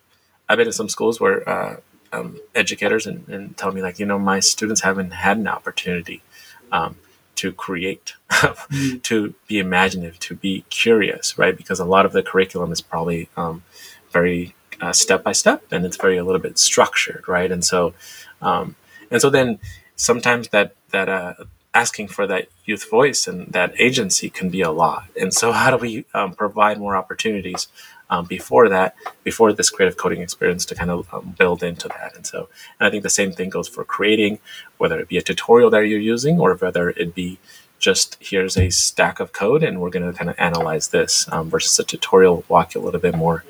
I've 0.48 0.58
been 0.58 0.66
in 0.66 0.72
some 0.74 0.90
schools 0.90 1.20
where 1.20 1.48
uh, 1.48 1.76
um, 2.12 2.38
educators 2.54 3.06
and, 3.06 3.26
and, 3.28 3.56
tell 3.56 3.72
me 3.72 3.80
like, 3.80 3.98
you 3.98 4.04
know, 4.04 4.18
my 4.18 4.40
students 4.40 4.82
haven't 4.82 5.12
had 5.12 5.38
an 5.38 5.48
opportunity 5.48 6.22
um, 6.70 6.96
to 7.42 7.52
create, 7.52 8.14
mm-hmm. 8.30 8.98
to 9.10 9.34
be 9.48 9.58
imaginative, 9.58 10.18
to 10.20 10.34
be 10.36 10.64
curious, 10.70 11.36
right? 11.36 11.56
Because 11.56 11.80
a 11.80 11.84
lot 11.84 12.06
of 12.06 12.12
the 12.12 12.22
curriculum 12.22 12.70
is 12.70 12.80
probably 12.80 13.28
um, 13.36 13.64
very 14.12 14.54
uh, 14.80 14.92
step 14.92 15.24
by 15.24 15.32
step, 15.32 15.64
and 15.72 15.84
it's 15.84 15.96
very 15.96 16.16
a 16.16 16.24
little 16.24 16.40
bit 16.40 16.56
structured, 16.58 17.24
right? 17.26 17.50
And 17.50 17.64
so, 17.64 17.94
Um, 18.40 18.74
and 19.10 19.20
so 19.22 19.30
then 19.30 19.58
sometimes 19.96 20.48
that 20.48 20.68
that 20.90 21.08
uh, 21.08 21.34
asking 21.74 22.08
for 22.08 22.26
that 22.26 22.44
youth 22.64 22.84
voice 22.90 23.28
and 23.30 23.38
that 23.52 23.70
agency 23.78 24.28
can 24.38 24.48
be 24.50 24.62
a 24.62 24.70
lot. 24.70 25.04
And 25.20 25.32
so 25.32 25.52
how 25.52 25.70
do 25.70 25.78
we 25.86 26.04
um, 26.12 26.30
provide 26.34 26.78
more 26.78 26.96
opportunities 26.96 27.68
um, 28.12 28.26
before 28.26 28.68
that, 28.68 28.94
before 29.24 29.52
this 29.54 29.70
creative 29.70 29.96
coding 29.96 30.20
experience 30.20 30.64
to 30.66 30.74
kind 30.74 30.90
of 30.90 31.12
um, 31.14 31.34
build 31.38 31.62
into 31.62 31.88
that? 31.88 32.14
And 32.14 32.26
so, 32.26 32.48
and 32.78 32.86
I 32.86 32.90
think 32.90 33.02
the 33.02 33.10
same 33.20 33.32
thing 33.32 33.48
goes 33.48 33.68
for 33.68 33.84
creating, 33.84 34.38
whether 34.76 35.00
it 35.00 35.08
be 35.08 35.16
a 35.16 35.22
tutorial 35.22 35.70
that 35.70 35.80
you're 35.88 35.98
using 35.98 36.38
or 36.38 36.54
whether 36.54 36.90
it 36.90 37.14
be 37.14 37.38
just 37.78 38.16
here's 38.20 38.56
a 38.56 38.70
stack 38.70 39.18
of 39.18 39.32
code 39.32 39.62
and 39.64 39.80
we're 39.80 39.90
going 39.90 40.08
to 40.08 40.16
kind 40.16 40.30
of 40.30 40.36
analyze 40.38 40.88
this 40.88 41.26
um, 41.32 41.50
versus 41.50 41.76
a 41.78 41.84
tutorial 41.84 42.44
walk 42.48 42.74
you 42.74 42.80
a 42.80 42.84
little 42.84 43.00
bit 43.00 43.16
more 43.16 43.44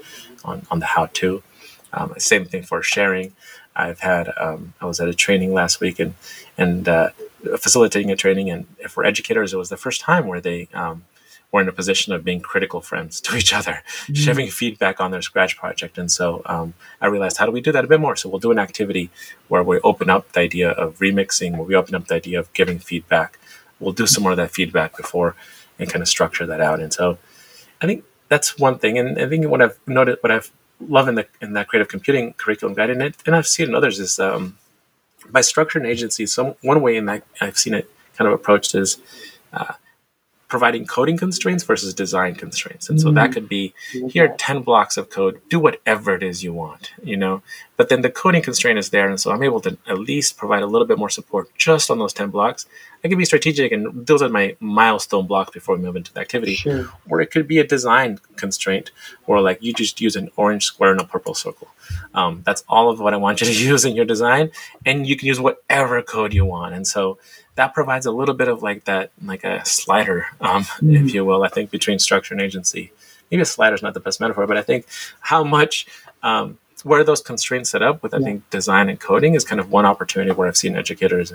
on, 0.44 0.64
on 0.70 0.78
the 0.78 0.86
how 0.86 1.06
to. 1.06 1.42
Um, 1.92 2.14
same 2.18 2.46
thing 2.46 2.62
for 2.62 2.82
sharing. 2.82 3.34
I've 3.74 4.00
had 4.00 4.32
um, 4.38 4.74
I 4.80 4.86
was 4.86 5.00
at 5.00 5.08
a 5.08 5.14
training 5.14 5.52
last 5.52 5.80
week 5.80 5.98
and 5.98 6.14
and 6.56 6.88
uh, 6.88 7.10
facilitating 7.58 8.10
a 8.10 8.16
training, 8.16 8.50
and 8.50 8.66
for 8.88 9.04
educators, 9.04 9.52
it 9.52 9.56
was 9.56 9.70
the 9.70 9.76
first 9.76 10.00
time 10.00 10.26
where 10.26 10.40
they 10.40 10.68
um, 10.72 11.04
were 11.52 11.60
in 11.60 11.68
a 11.68 11.72
position 11.72 12.12
of 12.12 12.24
being 12.24 12.40
critical 12.40 12.80
friends 12.80 13.20
to 13.20 13.36
each 13.36 13.52
other, 13.52 13.82
mm-hmm. 13.84 14.14
sharing 14.14 14.50
feedback 14.50 15.00
on 15.00 15.10
their 15.10 15.22
Scratch 15.22 15.56
project. 15.56 15.98
And 15.98 16.10
so 16.10 16.42
um, 16.46 16.74
I 17.00 17.06
realized, 17.06 17.36
how 17.36 17.46
do 17.46 17.52
we 17.52 17.60
do 17.60 17.72
that 17.72 17.84
a 17.84 17.86
bit 17.86 18.00
more? 18.00 18.16
So 18.16 18.28
we'll 18.28 18.40
do 18.40 18.50
an 18.50 18.58
activity 18.58 19.10
where 19.48 19.62
we 19.62 19.78
open 19.80 20.08
up 20.10 20.32
the 20.32 20.40
idea 20.40 20.70
of 20.70 20.98
remixing, 20.98 21.52
where 21.52 21.62
we 21.62 21.74
open 21.74 21.94
up 21.94 22.08
the 22.08 22.14
idea 22.14 22.40
of 22.40 22.52
giving 22.54 22.78
feedback. 22.78 23.38
We'll 23.78 23.92
do 23.92 24.06
some 24.06 24.22
more 24.22 24.32
of 24.32 24.38
that 24.38 24.50
feedback 24.50 24.96
before 24.96 25.36
and 25.78 25.90
kind 25.90 26.02
of 26.02 26.08
structure 26.08 26.46
that 26.46 26.60
out. 26.60 26.80
And 26.80 26.92
so 26.92 27.18
I 27.80 27.86
think 27.86 28.04
that's 28.28 28.58
one 28.58 28.78
thing. 28.78 28.98
And 28.98 29.20
I 29.20 29.28
think 29.28 29.46
what 29.46 29.60
I've 29.60 29.78
noted, 29.86 30.18
what 30.22 30.30
I've 30.30 30.50
loved 30.80 31.10
in 31.10 31.14
the 31.16 31.26
in 31.40 31.52
that 31.52 31.68
creative 31.68 31.88
computing 31.88 32.32
curriculum 32.34 32.74
guide, 32.74 32.90
and, 32.90 33.02
it, 33.02 33.16
and 33.26 33.36
I've 33.36 33.46
seen 33.46 33.68
in 33.68 33.74
others 33.74 34.00
is 34.00 34.18
um, 34.18 34.56
by 35.30 35.40
structuring 35.40 35.86
agencies, 35.86 36.32
So 36.32 36.56
one 36.62 36.80
way 36.80 36.96
in 36.96 37.06
that 37.06 37.24
I've 37.40 37.58
seen 37.58 37.74
it 37.74 37.90
kind 38.16 38.26
of 38.26 38.34
approached 38.34 38.74
is 38.74 39.00
uh, 39.52 39.74
providing 40.52 40.84
coding 40.84 41.16
constraints 41.16 41.64
versus 41.64 41.94
design 41.94 42.34
constraints. 42.34 42.90
And 42.90 43.00
so 43.00 43.06
mm-hmm. 43.06 43.14
that 43.14 43.32
could 43.32 43.48
be 43.48 43.72
here 44.10 44.26
are 44.26 44.36
10 44.36 44.60
blocks 44.60 44.98
of 44.98 45.08
code, 45.08 45.40
do 45.48 45.58
whatever 45.58 46.14
it 46.14 46.22
is 46.22 46.44
you 46.44 46.52
want, 46.52 46.92
you 47.02 47.16
know. 47.16 47.40
But 47.78 47.88
then 47.88 48.02
the 48.02 48.10
coding 48.10 48.42
constraint 48.42 48.78
is 48.78 48.90
there. 48.90 49.08
And 49.08 49.18
so 49.18 49.32
I'm 49.32 49.42
able 49.42 49.62
to 49.62 49.78
at 49.88 49.98
least 49.98 50.36
provide 50.36 50.62
a 50.62 50.66
little 50.66 50.86
bit 50.86 50.98
more 50.98 51.08
support 51.08 51.48
just 51.56 51.90
on 51.90 51.98
those 51.98 52.12
10 52.12 52.28
blocks. 52.28 52.66
I 53.02 53.08
can 53.08 53.16
be 53.16 53.24
strategic 53.24 53.72
and 53.72 54.06
those 54.06 54.20
are 54.20 54.28
my 54.28 54.54
milestone 54.60 55.26
blocks 55.26 55.52
before 55.52 55.74
we 55.76 55.82
move 55.82 55.96
into 55.96 56.12
the 56.12 56.20
activity. 56.20 56.56
Sure. 56.56 56.92
Or 57.08 57.22
it 57.22 57.30
could 57.30 57.48
be 57.48 57.58
a 57.58 57.66
design 57.66 58.18
constraint 58.36 58.90
or 59.26 59.40
like 59.40 59.62
you 59.62 59.72
just 59.72 60.02
use 60.02 60.16
an 60.16 60.28
orange 60.36 60.66
square 60.66 60.90
and 60.90 61.00
a 61.00 61.04
purple 61.04 61.32
circle. 61.32 61.68
Um, 62.14 62.42
that's 62.44 62.64
all 62.68 62.90
of 62.90 63.00
what 63.00 63.14
I 63.14 63.16
want 63.16 63.40
you 63.40 63.46
to 63.46 63.64
use 63.68 63.84
in 63.84 63.96
your 63.96 64.04
design. 64.04 64.50
And 64.84 65.06
you 65.06 65.16
can 65.16 65.28
use 65.28 65.40
whatever 65.40 66.00
code 66.02 66.34
you 66.34 66.44
want. 66.44 66.74
And 66.74 66.86
so 66.86 67.18
that 67.54 67.74
provides 67.74 68.06
a 68.06 68.12
little 68.12 68.34
bit 68.34 68.48
of 68.48 68.62
like 68.62 68.84
that, 68.84 69.10
like 69.22 69.44
a 69.44 69.64
slider, 69.64 70.26
um, 70.40 70.64
mm-hmm. 70.64 70.96
if 70.96 71.14
you 71.14 71.24
will, 71.24 71.42
I 71.42 71.48
think 71.48 71.70
between 71.70 71.98
structure 71.98 72.34
and 72.34 72.40
agency. 72.40 72.92
Maybe 73.30 73.42
a 73.42 73.46
slider 73.46 73.74
is 73.74 73.82
not 73.82 73.94
the 73.94 74.00
best 74.00 74.20
metaphor, 74.20 74.46
but 74.46 74.56
I 74.56 74.62
think 74.62 74.86
how 75.20 75.42
much, 75.42 75.86
um, 76.22 76.58
where 76.84 77.04
those 77.04 77.20
constraints 77.20 77.70
set 77.70 77.82
up 77.82 78.02
with, 78.02 78.12
I 78.12 78.18
yeah. 78.18 78.24
think, 78.24 78.50
design 78.50 78.88
and 78.88 78.98
coding 78.98 79.34
is 79.34 79.44
kind 79.44 79.60
of 79.60 79.70
one 79.70 79.86
opportunity 79.86 80.32
where 80.32 80.48
I've 80.48 80.56
seen 80.56 80.74
educators 80.74 81.32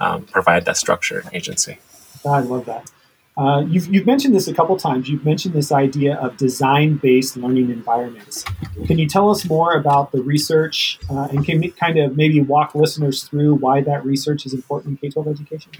um, 0.00 0.24
provide 0.24 0.64
that 0.64 0.76
structure 0.76 1.20
and 1.20 1.34
agency. 1.34 1.78
I 2.24 2.40
love 2.40 2.64
that. 2.64 2.90
Uh, 3.36 3.62
you've, 3.68 3.86
you've 3.92 4.06
mentioned 4.06 4.34
this 4.34 4.48
a 4.48 4.54
couple 4.54 4.76
times. 4.78 5.10
You've 5.10 5.24
mentioned 5.24 5.54
this 5.54 5.70
idea 5.70 6.16
of 6.16 6.36
design 6.38 6.96
based 6.96 7.36
learning 7.36 7.70
environments. 7.70 8.44
Can 8.86 8.98
you 8.98 9.06
tell 9.06 9.30
us 9.30 9.44
more 9.44 9.74
about 9.74 10.10
the 10.12 10.22
research 10.22 10.98
uh, 11.10 11.28
and 11.30 11.44
can 11.44 11.62
you 11.62 11.70
kind 11.72 11.98
of 11.98 12.16
maybe 12.16 12.40
walk 12.40 12.74
listeners 12.74 13.24
through 13.24 13.56
why 13.56 13.82
that 13.82 14.04
research 14.06 14.46
is 14.46 14.54
important 14.54 14.92
in 15.02 15.08
K 15.08 15.12
12 15.12 15.28
education? 15.28 15.72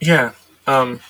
Yeah. 0.00 0.32
Um, 0.66 1.00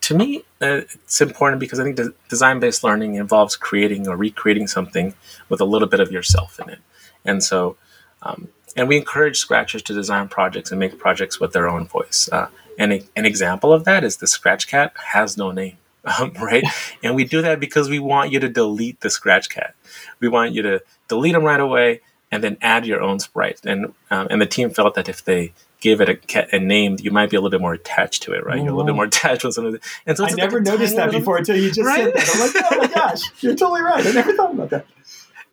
to 0.00 0.16
me, 0.16 0.38
uh, 0.62 0.82
it's 0.88 1.20
important 1.20 1.60
because 1.60 1.78
I 1.78 1.84
think 1.84 1.96
de- 1.96 2.14
design 2.30 2.58
based 2.58 2.82
learning 2.82 3.16
involves 3.16 3.54
creating 3.54 4.08
or 4.08 4.16
recreating 4.16 4.66
something 4.66 5.14
with 5.50 5.60
a 5.60 5.64
little 5.66 5.88
bit 5.88 6.00
of 6.00 6.10
yourself 6.10 6.58
in 6.58 6.70
it. 6.70 6.78
And 7.24 7.42
so, 7.42 7.76
um, 8.22 8.48
and 8.76 8.88
we 8.88 8.96
encourage 8.96 9.38
scratchers 9.38 9.82
to 9.82 9.94
design 9.94 10.28
projects 10.28 10.70
and 10.70 10.80
make 10.80 10.98
projects 10.98 11.38
with 11.38 11.52
their 11.52 11.68
own 11.68 11.86
voice. 11.86 12.30
Uh, 12.32 12.48
and 12.78 12.92
a, 12.92 13.02
an 13.16 13.26
example 13.26 13.72
of 13.72 13.84
that 13.84 14.04
is 14.04 14.18
the 14.18 14.26
Scratch 14.26 14.68
Cat 14.68 14.94
has 15.12 15.36
no 15.36 15.50
name, 15.50 15.76
um, 16.04 16.32
right? 16.40 16.64
and 17.02 17.14
we 17.14 17.24
do 17.24 17.42
that 17.42 17.60
because 17.60 17.88
we 17.88 17.98
want 17.98 18.32
you 18.32 18.40
to 18.40 18.48
delete 18.48 19.00
the 19.00 19.10
Scratch 19.10 19.48
Cat. 19.48 19.74
We 20.20 20.28
want 20.28 20.52
you 20.52 20.62
to 20.62 20.82
delete 21.08 21.34
them 21.34 21.44
right 21.44 21.60
away 21.60 22.00
and 22.30 22.42
then 22.42 22.56
add 22.62 22.86
your 22.86 23.02
own 23.02 23.20
sprite. 23.20 23.60
And 23.64 23.92
um, 24.10 24.26
and 24.30 24.40
the 24.40 24.46
team 24.46 24.70
felt 24.70 24.94
that 24.94 25.08
if 25.08 25.22
they 25.24 25.52
gave 25.80 26.00
it 26.00 26.08
a, 26.08 26.56
a 26.56 26.58
name, 26.58 26.96
you 27.00 27.10
might 27.10 27.28
be 27.28 27.36
a 27.36 27.40
little 27.40 27.50
bit 27.50 27.60
more 27.60 27.74
attached 27.74 28.22
to 28.22 28.32
it, 28.32 28.44
right? 28.46 28.58
Oh, 28.58 28.64
You're 28.64 28.72
a 28.72 28.76
little 28.76 28.86
bit 28.86 28.94
more 28.94 29.04
attached 29.04 29.44
with 29.44 29.54
something. 29.54 29.78
And 30.06 30.16
so 30.16 30.24
I 30.24 30.30
never 30.30 30.58
like 30.58 30.66
noticed 30.66 30.96
that 30.96 31.10
before 31.10 31.36
until 31.36 31.56
you 31.56 31.70
just 31.70 31.86
right? 31.86 32.04
said 32.04 32.14
that. 32.14 32.30
I'm 32.32 32.40
like, 32.40 32.72
oh 32.72 32.78
my 32.78 32.94
gosh, 32.94 33.20
you're 33.42 33.54
totally 33.54 33.82
right. 33.82 34.06
I 34.06 34.12
never 34.12 34.32
thought 34.32 34.54
about 34.54 34.70
that. 34.70 34.86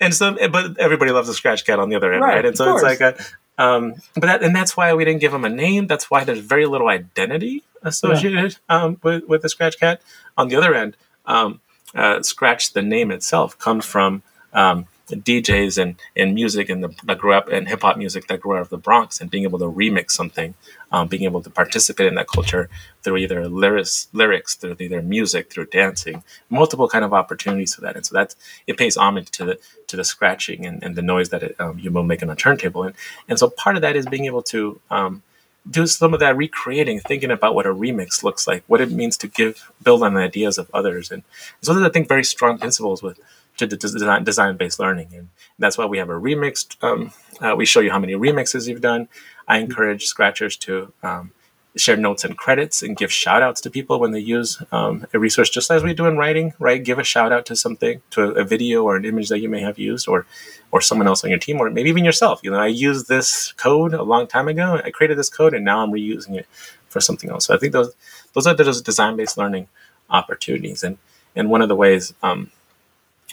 And 0.02 0.14
so, 0.14 0.38
but 0.48 0.80
everybody 0.80 1.12
loves 1.12 1.28
a 1.28 1.34
scratch 1.34 1.66
cat 1.66 1.78
on 1.78 1.90
the 1.90 1.98
other 1.98 2.14
end, 2.14 2.24
right? 2.24 2.36
right? 2.36 2.46
And 2.46 2.56
so 2.56 2.74
it's 2.74 2.84
like 2.84 3.02
a, 3.02 3.22
um, 3.60 3.96
but 4.16 4.28
that, 4.28 4.44
and 4.44 4.56
that's 4.56 4.78
why 4.78 4.94
we 4.94 5.04
didn't 5.04 5.20
give 5.20 5.34
him 5.34 5.44
a 5.44 5.50
name. 5.50 5.86
That's 5.86 6.10
why 6.10 6.24
there's 6.24 6.40
very 6.40 6.66
little 6.66 6.88
identity 6.88 7.64
associated 7.84 8.58
yeah. 8.70 8.84
um, 8.84 8.98
with, 9.04 9.26
with 9.28 9.42
the 9.42 9.50
Scratch 9.50 9.78
Cat. 9.78 10.02
On 10.38 10.48
the 10.48 10.56
other 10.56 10.74
end, 10.74 10.96
um, 11.26 11.60
uh, 11.94 12.24
Scratch, 12.24 12.72
the 12.72 12.82
name 12.82 13.12
itself, 13.12 13.60
comes 13.60 13.86
from 13.86 14.24
um, 14.54 14.88
DJs 15.16 15.82
and, 15.82 15.96
and 16.16 16.34
music 16.34 16.70
and 16.70 16.84
the, 16.84 16.90
that 17.04 17.18
grew 17.18 17.34
up 17.34 17.50
in 17.50 17.66
hip 17.66 17.82
hop 17.82 17.98
music 17.98 18.28
that 18.28 18.40
grew 18.40 18.56
out 18.56 18.62
of 18.62 18.70
the 18.70 18.78
Bronx 18.78 19.20
and 19.20 19.30
being 19.30 19.44
able 19.44 19.60
to 19.60 19.66
remix 19.66 20.12
something, 20.12 20.54
um, 20.92 21.08
being 21.08 21.24
able 21.24 21.42
to 21.42 21.50
participate 21.50 22.08
in 22.08 22.16
that 22.16 22.28
culture 22.28 22.70
through 23.04 23.18
either 23.18 23.48
lyrics, 23.48 24.08
lyrics, 24.14 24.56
through 24.56 24.76
either 24.80 25.02
music, 25.02 25.52
through 25.52 25.66
dancing, 25.68 26.24
multiple 26.50 26.88
kind 26.88 27.06
of 27.06 27.14
opportunities 27.14 27.76
for 27.76 27.82
that. 27.82 27.96
And 27.96 28.06
so 28.06 28.16
that 28.16 28.36
it 28.68 28.78
pays 28.78 28.98
homage 28.98 29.30
to 29.32 29.46
the 29.46 29.60
to 29.88 29.96
the 29.98 30.04
scratching 30.04 30.66
and, 30.66 30.84
and 30.84 30.96
the 30.96 31.02
noise 31.02 31.30
that 31.30 31.44
it, 31.44 31.56
um, 31.60 31.80
you 31.80 31.92
will 31.92 32.04
make 32.04 32.22
on 32.22 32.30
a 32.30 32.36
turntable. 32.36 32.84
And 32.84 32.96
and 33.28 33.40
so 33.40 33.50
part 33.50 33.76
of 33.76 33.82
that 33.82 33.96
is 33.96 34.06
being 34.06 34.26
able 34.26 34.44
to 34.44 34.80
um, 34.92 35.24
do 35.70 35.86
some 35.88 36.14
of 36.14 36.20
that 36.20 36.38
recreating, 36.38 37.00
thinking 37.00 37.32
about 37.32 37.56
what 37.56 37.66
a 37.66 37.74
remix 37.74 38.24
looks 38.24 38.48
like, 38.48 38.64
what 38.68 38.82
it 38.82 38.92
means 38.92 39.18
to 39.18 39.28
give 39.28 39.72
build 39.84 40.04
on 40.04 40.14
the 40.14 40.22
ideas 40.22 40.58
of 40.58 40.70
others, 40.74 41.12
and 41.12 41.24
so 41.62 41.74
those 41.74 41.84
are 41.84 41.86
I 41.86 41.90
think 41.90 42.08
very 42.08 42.24
strong 42.24 42.58
principles 42.58 43.04
with 43.04 43.20
to 43.68 43.78
design 43.78 44.24
design 44.24 44.58
based 44.58 44.80
learning, 44.80 45.10
and 45.14 45.30
that's 45.58 45.78
why 45.78 45.86
we 45.86 45.98
have 45.98 46.10
a 46.10 46.14
remixed. 46.14 46.82
Um, 46.84 47.12
uh, 47.42 47.56
we 47.56 47.66
show 47.66 47.80
you 47.80 47.92
how 47.92 48.00
many 48.00 48.14
remixes 48.14 48.68
you've 48.68 48.82
done. 48.82 49.08
I 49.48 49.58
encourage 49.58 50.06
scratchers 50.06 50.58
to 50.58 50.94
um, 51.04 51.32
share 51.76 51.98
notes 51.98 52.24
and 52.24 52.38
credits 52.38 52.82
and 52.82 52.98
give 52.98 53.12
shout 53.12 53.42
outs 53.42 53.62
to 53.62 53.70
people 53.70 54.00
when 54.00 54.12
they 54.12 54.20
use 54.20 54.62
um, 54.72 55.06
a 55.14 55.20
resource, 55.20 55.50
just 55.50 55.72
as 55.72 55.84
we 55.84 55.94
do 55.94 56.06
in 56.06 56.18
writing, 56.18 56.54
right? 56.60 56.84
Give 56.84 57.00
a 57.00 57.04
shout 57.04 57.32
out 57.32 57.46
to 57.48 57.56
something, 57.56 58.02
to 58.12 58.24
a, 58.24 58.42
a, 58.42 58.44
video 58.44 58.84
or 58.84 58.96
an 58.96 59.06
image 59.06 59.30
that 59.30 59.40
you 59.40 59.50
may 59.50 59.62
have 59.62 59.78
used, 59.78 60.08
or 60.08 60.26
or 60.72 60.82
someone 60.82 61.08
else 61.08 61.24
on 61.24 61.30
your 61.30 61.40
team, 61.40 61.58
or 61.58 61.70
maybe 61.70 61.90
even 61.90 62.06
yourself. 62.06 62.40
You 62.44 62.52
know, 62.52 62.60
I 62.60 62.68
used 62.68 63.08
this 63.08 63.54
code 63.54 63.94
a 63.94 64.04
long 64.04 64.28
time 64.28 64.48
ago. 64.48 64.82
I 64.84 64.92
created 64.92 65.18
this 65.18 65.30
code, 65.30 65.54
and 65.54 65.64
now 65.64 65.82
I'm 65.82 65.92
reusing 65.92 66.36
it 66.36 66.48
for 66.88 67.00
something 67.00 67.30
else. 67.30 67.46
So 67.46 67.56
I 67.56 67.58
think 67.58 67.74
those 67.74 67.94
those 68.34 68.48
are 68.48 68.54
those 68.54 68.82
design 68.82 69.16
based 69.16 69.38
learning 69.38 69.68
opportunities, 70.10 70.84
and 70.84 70.98
and 71.36 71.50
one 71.50 71.62
of 71.62 71.70
the 71.70 71.76
ways 71.76 72.14
um, 72.24 72.52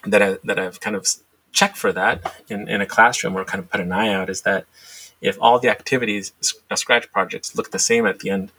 that 0.06 0.22
I, 0.22 0.38
that 0.44 0.58
I've 0.58 0.80
kind 0.80 0.96
of 0.96 1.06
checked 1.52 1.76
for 1.76 1.92
that 1.92 2.34
in, 2.48 2.68
in 2.68 2.80
a 2.80 2.86
classroom 2.86 3.36
or 3.36 3.44
kind 3.44 3.62
of 3.62 3.70
put 3.70 3.80
an 3.80 3.92
eye 3.92 4.12
out 4.12 4.28
is 4.28 4.42
that 4.42 4.66
if 5.20 5.38
all 5.40 5.58
the 5.58 5.70
activities, 5.70 6.32
uh, 6.70 6.76
Scratch 6.76 7.10
projects, 7.10 7.56
look 7.56 7.70
the 7.70 7.78
same 7.78 8.06
at 8.06 8.20
the 8.20 8.30
end 8.30 8.52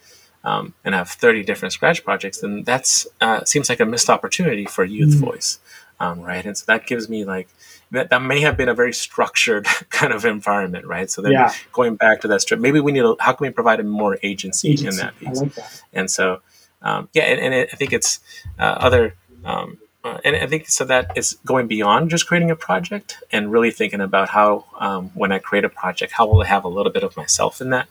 um, 0.44 0.74
and 0.84 0.96
have 0.96 1.10
30 1.10 1.44
different 1.44 1.74
Scratch 1.74 2.04
projects, 2.04 2.42
then 2.42 2.64
that's 2.64 3.08
uh, 3.22 3.44
seems 3.46 3.70
like 3.70 3.80
a 3.80 3.86
missed 3.86 4.10
opportunity 4.10 4.66
for 4.66 4.84
youth 4.84 5.16
mm-hmm. 5.16 5.26
voice, 5.26 5.60
um, 6.00 6.22
right? 6.22 6.46
And 6.46 6.58
so 6.58 6.66
that 6.68 6.88
gives 6.88 7.08
me 7.08 7.26
like 7.26 7.48
that, 7.92 8.10
that 8.10 8.22
may 8.22 8.42
have 8.42 8.58
been 8.58 8.70
a 8.70 8.74
very 8.74 8.94
structured 8.94 9.66
kind 9.90 10.12
of 10.12 10.26
environment, 10.26 10.86
right? 10.86 11.10
So 11.10 11.22
then 11.22 11.34
yeah. 11.34 11.54
going 11.72 11.96
back 11.96 12.22
to 12.22 12.28
that 12.30 12.42
strip, 12.42 12.60
maybe 12.60 12.80
we 12.80 12.92
need 12.92 13.02
to, 13.02 13.16
how 13.20 13.34
can 13.34 13.46
we 13.46 13.52
provide 13.52 13.84
more 13.86 14.18
agency, 14.24 14.72
agency. 14.72 14.88
in 14.88 15.06
that 15.06 15.18
piece? 15.18 15.42
Like 15.42 15.54
that. 15.54 15.84
And 15.94 16.10
so, 16.10 16.42
um, 16.82 17.10
yeah, 17.14 17.24
and, 17.24 17.40
and 17.40 17.54
it, 17.54 17.70
I 17.72 17.76
think 17.76 17.94
it's 17.94 18.20
uh, 18.60 18.64
other 18.64 19.16
um, 19.46 19.78
uh, 20.08 20.20
and 20.24 20.36
I 20.36 20.48
think 20.48 20.70
so 20.70 20.86
that 20.86 21.18
is 21.18 21.38
going 21.46 21.68
beyond 21.68 22.10
just 22.10 22.28
creating 22.28 22.52
a 22.52 22.56
project 22.56 23.18
and 23.32 23.52
really 23.52 23.72
thinking 23.72 24.02
about 24.02 24.30
how 24.30 24.66
um, 24.80 25.12
when 25.14 25.32
I 25.32 25.40
create 25.40 25.66
a 25.66 25.70
project, 25.70 26.14
how 26.14 26.28
will 26.28 26.42
I 26.42 26.46
have 26.46 26.64
a 26.64 26.70
little 26.70 26.92
bit 26.92 27.04
of 27.04 27.18
myself 27.18 27.60
in 27.62 27.70
that 27.72 27.88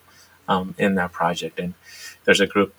um, 0.48 0.74
in 0.78 0.94
that 0.94 1.12
project? 1.12 1.58
And 1.58 1.74
there's 2.24 2.40
a 2.40 2.46
group 2.46 2.74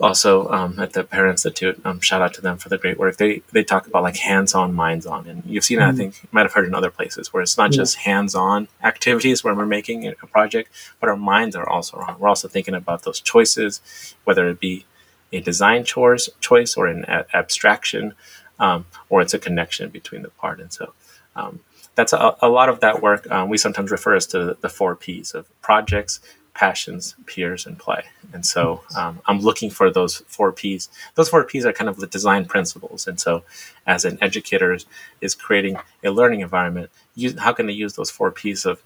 also 0.00 0.48
um, 0.50 0.78
at 0.78 0.92
the 0.92 1.02
Parent 1.02 1.32
Institute. 1.32 1.80
Um, 1.84 2.00
shout 2.00 2.22
out 2.22 2.34
to 2.34 2.40
them 2.40 2.58
for 2.58 2.68
the 2.68 2.78
great 2.78 2.98
work. 2.98 3.16
They 3.16 3.42
they 3.52 3.64
talk 3.64 3.86
about 3.86 4.02
like 4.02 4.16
hands-on, 4.16 4.74
minds-on, 4.74 5.26
and 5.26 5.42
you've 5.46 5.64
seen 5.64 5.78
mm-hmm. 5.78 5.96
that. 5.96 6.02
I 6.02 6.06
mm. 6.06 6.12
think 6.12 6.22
you 6.22 6.28
might 6.32 6.42
have 6.42 6.52
heard 6.52 6.66
in 6.66 6.74
other 6.74 6.90
places 6.90 7.32
where 7.32 7.42
it's 7.42 7.56
not 7.56 7.72
yeah. 7.72 7.78
just 7.78 7.96
hands-on 7.96 8.68
activities 8.82 9.42
where 9.42 9.54
we're 9.54 9.66
making 9.66 10.06
a 10.06 10.14
project, 10.26 10.70
but 11.00 11.08
our 11.08 11.16
minds 11.16 11.56
are 11.56 11.68
also 11.68 11.96
on. 11.98 12.18
We're 12.18 12.28
also 12.28 12.48
thinking 12.48 12.74
about 12.74 13.02
those 13.02 13.20
choices, 13.20 13.80
whether 14.24 14.48
it 14.48 14.60
be 14.60 14.84
a 15.32 15.40
design 15.40 15.84
choice, 15.84 16.28
choice 16.40 16.76
or 16.76 16.86
an 16.86 17.04
a- 17.08 17.26
abstraction 17.34 18.14
um, 18.58 18.86
or 19.08 19.22
it's 19.22 19.34
a 19.34 19.38
connection 19.38 19.90
between 19.90 20.22
the 20.22 20.30
part. 20.30 20.60
And 20.60 20.72
so 20.72 20.92
um, 21.34 21.60
that's 21.94 22.12
a, 22.12 22.36
a 22.40 22.48
lot 22.48 22.68
of 22.68 22.80
that 22.80 23.02
work. 23.02 23.30
Um, 23.30 23.48
we 23.48 23.58
sometimes 23.58 23.90
refer 23.90 24.14
as 24.14 24.26
to 24.28 24.38
the, 24.38 24.58
the 24.60 24.68
four 24.68 24.96
P's 24.96 25.34
of 25.34 25.48
projects, 25.60 26.20
passions, 26.54 27.14
peers, 27.26 27.66
and 27.66 27.78
play. 27.78 28.04
And 28.32 28.44
so 28.44 28.82
um, 28.96 29.20
I'm 29.26 29.40
looking 29.40 29.70
for 29.70 29.90
those 29.90 30.18
four 30.26 30.52
P's. 30.52 30.88
Those 31.14 31.28
four 31.28 31.44
P's 31.44 31.66
are 31.66 31.72
kind 31.72 31.88
of 31.88 31.98
the 31.98 32.06
design 32.06 32.46
principles. 32.46 33.06
And 33.06 33.20
so, 33.20 33.44
as 33.86 34.04
an 34.04 34.18
educator 34.20 34.76
is 35.20 35.34
creating 35.34 35.76
a 36.02 36.10
learning 36.10 36.40
environment, 36.40 36.90
use, 37.14 37.38
how 37.38 37.52
can 37.52 37.66
they 37.66 37.72
use 37.72 37.94
those 37.94 38.10
four 38.10 38.30
P's 38.30 38.64
of 38.64 38.82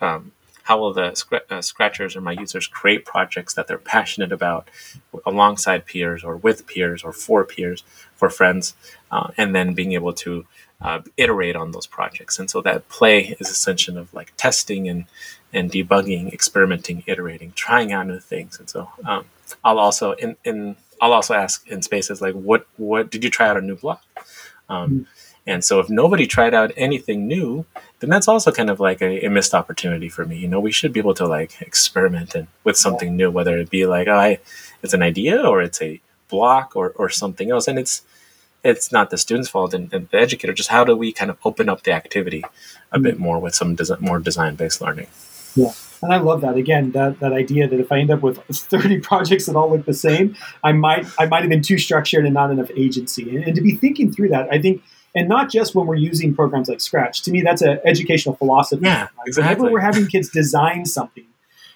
um, 0.00 0.32
how 0.64 0.78
will 0.78 0.92
the 0.92 1.42
uh, 1.50 1.60
scratchers 1.60 2.16
or 2.16 2.20
my 2.20 2.32
users 2.32 2.66
create 2.66 3.04
projects 3.04 3.54
that 3.54 3.66
they're 3.66 3.78
passionate 3.78 4.32
about 4.32 4.68
alongside 5.26 5.86
peers 5.86 6.22
or 6.24 6.36
with 6.36 6.66
peers 6.66 7.02
or 7.02 7.12
for 7.12 7.44
peers, 7.44 7.82
for 8.14 8.30
friends, 8.30 8.74
uh, 9.10 9.28
and 9.36 9.54
then 9.54 9.74
being 9.74 9.92
able 9.92 10.12
to 10.12 10.46
uh, 10.80 11.00
iterate 11.16 11.56
on 11.56 11.72
those 11.72 11.86
projects. 11.86 12.38
And 12.38 12.50
so 12.50 12.60
that 12.62 12.88
play 12.88 13.36
is 13.40 13.48
essential 13.50 13.98
of 13.98 14.12
like 14.14 14.32
testing 14.36 14.88
and 14.88 15.06
and 15.54 15.70
debugging, 15.70 16.32
experimenting, 16.32 17.04
iterating, 17.06 17.52
trying 17.54 17.92
out 17.92 18.06
new 18.06 18.18
things. 18.18 18.58
And 18.58 18.70
so 18.70 18.90
um, 19.04 19.26
I'll 19.62 19.78
also 19.78 20.12
in, 20.12 20.36
in 20.44 20.76
I'll 21.00 21.12
also 21.12 21.34
ask 21.34 21.66
in 21.68 21.82
spaces 21.82 22.20
like 22.20 22.34
what 22.34 22.66
what 22.76 23.10
did 23.10 23.24
you 23.24 23.30
try 23.30 23.48
out 23.48 23.56
a 23.56 23.60
new 23.60 23.76
block? 23.76 24.02
Um, 24.68 24.90
mm-hmm. 24.90 25.02
And 25.46 25.64
so 25.64 25.80
if 25.80 25.90
nobody 25.90 26.26
tried 26.26 26.54
out 26.54 26.70
anything 26.76 27.26
new, 27.26 27.66
then 28.00 28.10
that's 28.10 28.28
also 28.28 28.52
kind 28.52 28.70
of 28.70 28.78
like 28.78 29.02
a, 29.02 29.24
a, 29.24 29.30
missed 29.30 29.54
opportunity 29.54 30.08
for 30.08 30.24
me. 30.24 30.36
You 30.36 30.48
know, 30.48 30.60
we 30.60 30.70
should 30.70 30.92
be 30.92 31.00
able 31.00 31.14
to 31.14 31.26
like 31.26 31.60
experiment 31.60 32.34
and 32.34 32.46
with 32.62 32.76
something 32.76 33.16
new, 33.16 33.30
whether 33.30 33.58
it 33.58 33.70
be 33.70 33.86
like, 33.86 34.06
oh, 34.06 34.14
I, 34.14 34.38
it's 34.82 34.94
an 34.94 35.02
idea 35.02 35.40
or 35.42 35.60
it's 35.60 35.82
a 35.82 36.00
block 36.28 36.76
or, 36.76 36.90
or 36.90 37.08
something 37.08 37.50
else. 37.50 37.66
And 37.66 37.78
it's, 37.78 38.02
it's 38.62 38.92
not 38.92 39.10
the 39.10 39.18
student's 39.18 39.48
fault 39.48 39.74
and, 39.74 39.92
and 39.92 40.08
the 40.10 40.18
educator, 40.18 40.52
just 40.52 40.68
how 40.68 40.84
do 40.84 40.96
we 40.96 41.12
kind 41.12 41.30
of 41.30 41.38
open 41.44 41.68
up 41.68 41.82
the 41.82 41.92
activity 41.92 42.44
a 42.92 42.96
mm-hmm. 42.96 43.02
bit 43.02 43.18
more 43.18 43.40
with 43.40 43.54
some 43.54 43.74
design, 43.74 43.98
more 44.00 44.20
design 44.20 44.54
based 44.54 44.80
learning? 44.80 45.08
Yeah. 45.56 45.72
And 46.02 46.12
I 46.12 46.18
love 46.18 46.40
that. 46.40 46.56
Again, 46.56 46.92
that, 46.92 47.20
that 47.20 47.32
idea 47.32 47.68
that 47.68 47.78
if 47.78 47.92
I 47.92 47.98
end 47.98 48.10
up 48.10 48.22
with 48.22 48.38
30 48.52 49.00
projects 49.00 49.46
that 49.46 49.56
all 49.56 49.70
look 49.70 49.86
the 49.86 49.94
same, 49.94 50.36
I 50.62 50.72
might 50.72 51.06
I 51.18 51.26
might 51.26 51.40
have 51.40 51.50
been 51.50 51.62
too 51.62 51.78
structured 51.78 52.24
and 52.24 52.34
not 52.34 52.50
enough 52.50 52.70
agency. 52.76 53.36
And, 53.36 53.44
and 53.44 53.54
to 53.54 53.60
be 53.60 53.76
thinking 53.76 54.12
through 54.12 54.30
that, 54.30 54.48
I 54.50 54.60
think 54.60 54.82
and 55.14 55.28
not 55.28 55.50
just 55.50 55.74
when 55.74 55.86
we're 55.86 55.94
using 55.94 56.34
programs 56.34 56.68
like 56.68 56.80
Scratch. 56.80 57.22
To 57.22 57.30
me, 57.30 57.42
that's 57.42 57.62
an 57.62 57.78
educational 57.84 58.34
philosophy. 58.36 58.84
Yeah, 58.84 59.08
exactly. 59.26 59.54
Whenever 59.54 59.72
we're 59.72 59.80
having 59.80 60.06
kids 60.06 60.30
design 60.30 60.86
something, 60.86 61.26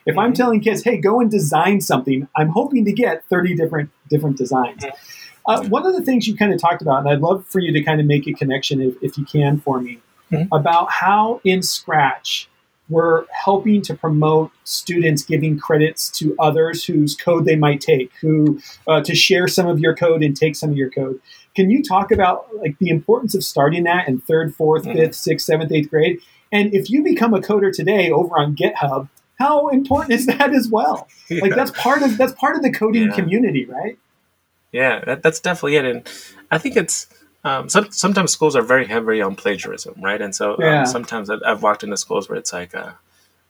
if 0.05 0.13
mm-hmm. 0.13 0.21
I'm 0.21 0.33
telling 0.33 0.61
kids, 0.61 0.83
"Hey, 0.85 0.99
go 0.99 1.21
and 1.21 1.31
design 1.31 1.81
something," 1.81 2.29
I'm 2.37 2.49
hoping 2.49 2.85
to 2.85 2.93
get 2.93 3.25
30 3.27 3.55
different 3.55 3.91
different 4.09 4.37
designs. 4.37 4.85
Mm-hmm. 4.85 4.97
Uh, 5.49 5.69
one 5.69 5.87
of 5.87 5.95
the 5.95 6.03
things 6.03 6.27
you 6.27 6.37
kind 6.37 6.53
of 6.53 6.61
talked 6.61 6.83
about, 6.83 7.01
and 7.01 7.09
I'd 7.09 7.21
love 7.21 7.47
for 7.47 7.61
you 7.61 7.73
to 7.73 7.83
kind 7.83 8.01
of 8.01 8.07
make 8.07 8.27
a 8.27 8.33
connection 8.33 8.81
if, 8.81 8.95
if 9.01 9.17
you 9.17 9.25
can 9.25 9.61
for 9.61 9.81
me, 9.81 10.01
mm-hmm. 10.33 10.53
about 10.53 10.91
how 10.91 11.41
in 11.45 11.63
Scratch 11.63 12.49
we're 12.89 13.25
helping 13.33 13.83
to 13.83 13.95
promote 13.95 14.53
students 14.65 15.23
giving 15.23 15.59
credits 15.59 16.09
to 16.11 16.37
others 16.39 16.85
whose 16.85 17.15
code 17.17 17.45
they 17.45 17.57
might 17.57 17.81
take, 17.81 18.13
who 18.21 18.61
uh, 18.87 19.03
to 19.03 19.15
share 19.15 19.49
some 19.49 19.67
of 19.67 19.81
your 19.81 19.95
code 19.95 20.23
and 20.23 20.37
take 20.37 20.57
some 20.57 20.71
of 20.71 20.77
your 20.77 20.91
code. 20.91 21.21
Can 21.55 21.71
you 21.71 21.83
talk 21.83 22.13
about 22.13 22.49
like 22.57 22.79
the 22.79 22.89
importance 22.89 23.35
of 23.35 23.43
starting 23.43 23.85
that 23.85 24.07
in 24.09 24.21
third, 24.21 24.55
fourth, 24.55 24.85
mm-hmm. 24.85 24.99
fifth, 24.99 25.17
sixth, 25.17 25.47
seventh, 25.47 25.73
eighth 25.73 25.91
grade? 25.91 26.21
And 26.53 26.73
if 26.73 26.91
you 26.91 27.03
become 27.03 27.35
a 27.35 27.41
coder 27.41 27.73
today 27.73 28.11
over 28.11 28.39
on 28.39 28.55
GitHub, 28.55 29.09
how 29.39 29.69
important 29.69 30.13
is 30.13 30.27
that 30.27 30.55
as 30.55 30.69
well? 30.69 31.09
Yeah. 31.29 31.41
Like 31.43 31.55
that's 31.55 31.73
part 31.73 32.03
of 32.03 32.17
that's 32.17 32.33
part 32.33 32.57
of 32.57 32.63
the 32.63 32.73
coding 32.73 33.09
yeah. 33.09 33.15
community, 33.15 33.65
right? 33.65 33.99
Yeah, 34.73 35.05
that, 35.05 35.23
that's 35.23 35.41
definitely 35.41 35.77
it. 35.77 35.85
And 35.85 36.09
I 36.51 36.59
think 36.59 36.77
it's 36.77 37.07
um, 37.47 37.69
some, 37.69 37.93
sometimes 37.93 38.33
schools 38.33 38.57
are 38.57 38.63
very 38.63 38.87
heavy 38.87 39.23
on 39.23 39.37
plagiarism, 39.37 39.95
right? 40.01 40.21
And 40.21 40.35
so 40.35 40.55
um, 40.55 40.61
yeah. 40.61 40.81
um, 40.81 40.87
sometimes 40.87 41.31
I've, 41.31 41.43
I've, 41.47 41.63
walked 41.63 41.85
into 41.85 41.97
schools 41.97 42.29
where 42.29 42.37
it's 42.37 42.53
like 42.53 42.75
uh, 42.75 42.93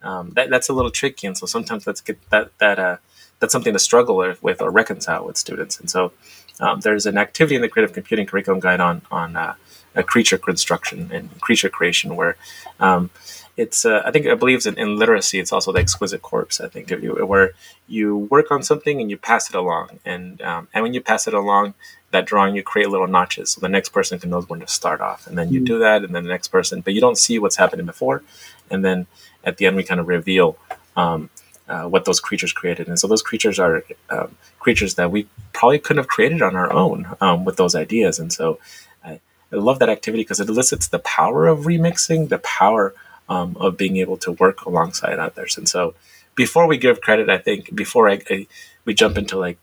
um, 0.03 0.33
that, 0.37 0.51
that's 0.51 0.69
a 0.69 0.75
little 0.75 0.91
tricky, 0.91 1.27
and 1.27 1.37
so 1.37 1.47
sometimes 1.47 1.87
that's 1.87 2.03
get, 2.03 2.19
that 2.29 2.51
that 2.59 2.79
uh, 2.79 2.97
that's 3.41 3.53
something 3.53 3.73
to 3.73 3.79
struggle 3.79 4.17
with 4.17 4.61
or 4.61 4.71
reconcile 4.71 5.25
with 5.25 5.39
students. 5.39 5.81
And 5.81 5.91
so 5.91 6.13
um, 6.61 6.81
there's 6.81 7.07
an 7.07 7.17
activity 7.17 7.57
in 7.57 7.63
the 7.63 7.71
creative 7.71 7.95
computing 7.95 8.27
curriculum 8.27 8.61
guide 8.61 8.81
on 8.81 9.01
on 9.11 9.35
uh, 9.35 9.55
creature 10.03 10.37
construction 10.37 11.11
and 11.11 11.41
creature 11.41 11.71
creation 11.71 12.17
where 12.17 12.37
um, 12.81 13.09
it's 13.57 13.87
uh, 13.87 14.03
I 14.05 14.11
think 14.11 14.27
I 14.27 14.35
believe 14.35 14.67
in, 14.67 14.79
in, 14.79 14.97
literacy 14.97 15.39
it's 15.39 15.53
also 15.53 15.73
the 15.73 15.81
exquisite 15.81 16.21
corpse 16.21 16.61
I 16.61 16.69
think 16.69 16.91
of 16.91 17.03
you 17.03 17.13
where 17.25 17.53
you 17.89 18.17
work 18.19 18.51
on 18.51 18.63
something 18.63 19.01
and 19.01 19.11
you 19.11 19.17
pass 19.17 19.49
it 19.49 19.57
along 19.57 20.01
and 20.05 20.43
um, 20.43 20.69
and 20.75 20.83
when 20.83 20.93
you 20.93 21.01
pass 21.01 21.27
it 21.27 21.33
along 21.33 21.73
that 22.17 22.27
drawing 22.27 22.55
you 22.57 22.63
create 22.63 22.89
little 22.89 23.07
notches 23.07 23.51
so 23.51 23.61
the 23.61 23.69
next 23.69 23.91
person 23.91 24.19
can 24.19 24.31
know 24.31 24.41
when 24.43 24.61
to 24.61 24.67
start 24.67 25.01
off 25.01 25.27
and 25.27 25.37
then 25.39 25.53
you 25.53 25.59
mm-hmm. 25.59 25.73
do 25.73 25.79
that 25.79 26.03
and 26.03 26.15
then 26.15 26.25
the 26.25 26.31
next 26.31 26.49
person 26.49 26.81
but 26.81 26.95
you 26.95 27.01
don't 27.01 27.19
see 27.19 27.39
what's 27.39 27.57
happening 27.57 27.87
before 27.87 28.23
and 28.71 28.85
then 28.85 29.07
at 29.45 29.59
the 29.59 29.67
end 29.67 29.77
we 29.77 29.85
kind 29.85 30.01
of 30.01 30.09
reveal 30.09 30.59
um, 30.97 31.31
uh, 31.69 31.85
what 31.85 32.05
those 32.05 32.21
creatures 32.21 32.53
created. 32.53 32.89
And 32.89 32.99
so 32.99 33.07
those 33.07 33.23
creatures 33.23 33.59
are 33.59 33.85
um, 34.11 34.37
creatures 34.61 34.95
that 34.95 35.11
we 35.11 35.27
probably 35.53 35.79
couldn't 35.79 36.03
have 36.03 36.09
created 36.09 36.43
on 36.43 36.55
our 36.55 36.73
own 36.73 37.09
um, 37.21 37.45
with 37.45 37.57
those 37.57 37.75
ideas. 37.75 38.19
And 38.19 38.33
so 38.33 38.59
I, 39.05 39.21
I 39.53 39.57
love 39.57 39.79
that 39.81 39.89
activity 39.89 40.23
because 40.23 40.41
it 40.41 40.49
elicits 40.49 40.89
the 40.89 41.01
power 41.01 41.47
of 41.47 41.61
remixing, 41.61 42.29
the 42.29 42.39
power 42.39 42.95
um, 43.29 43.57
of 43.59 43.77
being 43.77 43.97
able 43.97 44.17
to 44.19 44.33
work 44.33 44.65
alongside 44.65 45.19
others. 45.19 45.57
And 45.59 45.69
so 45.69 45.95
before 46.37 46.67
we 46.67 46.79
give 46.79 47.01
credit, 47.01 47.29
I 47.29 47.39
think 47.39 47.75
before 47.75 48.09
I, 48.09 48.21
I 48.31 48.47
we 48.85 48.95
jump 48.95 49.19
into 49.19 49.37
like 49.37 49.59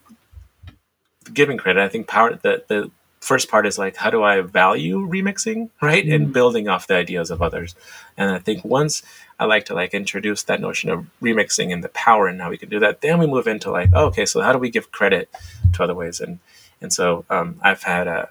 giving 1.33 1.57
credit, 1.57 1.83
I 1.83 1.89
think 1.89 2.07
power 2.07 2.39
the 2.41 2.63
the 2.67 2.91
first 3.19 3.49
part 3.49 3.65
is 3.65 3.77
like 3.77 3.95
how 3.95 4.09
do 4.09 4.21
I 4.21 4.41
value 4.41 5.07
remixing, 5.07 5.69
right? 5.81 6.03
Mm-hmm. 6.03 6.13
And 6.13 6.33
building 6.33 6.67
off 6.67 6.88
the 6.88 6.95
ideas 6.95 7.31
of 7.31 7.41
others. 7.41 7.75
And 8.17 8.31
I 8.31 8.39
think 8.39 8.65
once 8.65 9.01
I 9.39 9.45
like 9.45 9.65
to 9.65 9.73
like 9.73 9.93
introduce 9.93 10.43
that 10.43 10.59
notion 10.59 10.89
of 10.89 11.05
remixing 11.21 11.73
and 11.73 11.83
the 11.83 11.89
power 11.89 12.27
and 12.27 12.41
how 12.41 12.49
we 12.49 12.57
can 12.57 12.69
do 12.69 12.79
that, 12.79 13.01
then 13.01 13.19
we 13.19 13.27
move 13.27 13.47
into 13.47 13.71
like, 13.71 13.89
oh, 13.93 14.07
okay, 14.07 14.25
so 14.25 14.41
how 14.41 14.51
do 14.51 14.59
we 14.59 14.69
give 14.69 14.91
credit 14.91 15.29
to 15.73 15.83
other 15.83 15.95
ways? 15.95 16.19
And 16.19 16.39
and 16.81 16.91
so 16.91 17.25
um, 17.29 17.59
I've 17.62 17.83
had 17.83 18.07
a, 18.07 18.29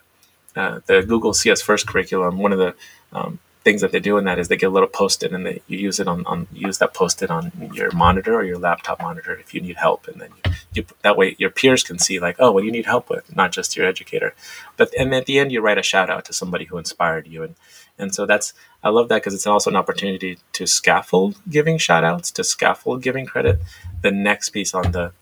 uh, 0.54 0.80
the 0.86 1.02
Google 1.02 1.32
CS 1.32 1.62
First 1.62 1.86
curriculum. 1.86 2.38
One 2.38 2.52
of 2.52 2.58
the 2.58 2.74
um, 3.12 3.38
things 3.64 3.80
that 3.80 3.92
they 3.92 4.00
do 4.00 4.18
in 4.18 4.24
that 4.24 4.38
is 4.38 4.48
they 4.48 4.56
get 4.56 4.66
a 4.66 4.70
little 4.70 4.88
post-it 4.88 5.32
and 5.32 5.46
they 5.46 5.62
you 5.66 5.78
use 5.78 6.00
it 6.00 6.08
on, 6.08 6.26
on 6.26 6.48
use 6.52 6.78
that 6.78 6.94
post-it 6.94 7.30
on 7.30 7.52
your 7.72 7.92
monitor 7.92 8.34
or 8.34 8.44
your 8.44 8.58
laptop 8.58 9.00
monitor 9.00 9.34
if 9.34 9.54
you 9.54 9.60
need 9.60 9.76
help. 9.76 10.08
And 10.08 10.20
then 10.20 10.30
you, 10.44 10.52
you, 10.74 10.84
that 11.02 11.16
way 11.16 11.36
your 11.38 11.50
peers 11.50 11.82
can 11.82 11.98
see 11.98 12.18
like 12.18 12.36
oh 12.38 12.50
what 12.50 12.64
you 12.64 12.72
need 12.72 12.86
help 12.86 13.08
with? 13.08 13.34
Not 13.34 13.52
just 13.52 13.76
your 13.76 13.86
educator. 13.86 14.34
But 14.76 14.92
and 14.98 15.14
at 15.14 15.26
the 15.26 15.38
end 15.38 15.52
you 15.52 15.60
write 15.60 15.78
a 15.78 15.82
shout 15.82 16.10
out 16.10 16.24
to 16.26 16.32
somebody 16.32 16.64
who 16.64 16.78
inspired 16.78 17.26
you. 17.26 17.42
And 17.44 17.54
and 17.98 18.14
so 18.14 18.24
that's 18.24 18.54
i 18.82 18.88
love 18.88 19.08
that 19.08 19.18
because 19.18 19.34
it's 19.34 19.46
also 19.46 19.70
an 19.70 19.76
opportunity 19.76 20.38
to 20.54 20.66
scaffold 20.66 21.36
giving 21.50 21.76
shout 21.76 22.04
outs 22.04 22.30
to 22.32 22.42
scaffold 22.44 23.02
giving 23.02 23.26
credit. 23.26 23.60
The 24.02 24.10
next 24.10 24.50
piece 24.50 24.74
on 24.74 24.92
the 24.92 25.12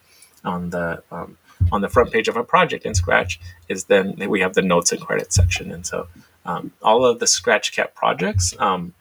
on 0.45 0.71
the 0.71 1.03
um, 1.11 1.37
on 1.71 1.83
the 1.83 1.89
front 1.89 2.11
page 2.11 2.29
of 2.29 2.37
a 2.37 2.45
project 2.45 2.87
in 2.87 2.95
scratch 2.95 3.39
is 3.69 3.85
then 3.85 4.17
we 4.29 4.41
have 4.41 4.55
the 4.55 4.63
notes 4.63 4.93
and 4.93 5.01
credit 5.01 5.33
section. 5.33 5.71
And 5.71 5.87
so 5.87 6.09
um, 6.45 6.73
all 6.83 7.05
of 7.05 7.19
the 7.19 7.27
Scratch 7.27 7.73
Scratchcat 7.73 7.95
projects 7.95 8.55
um, 8.59 8.95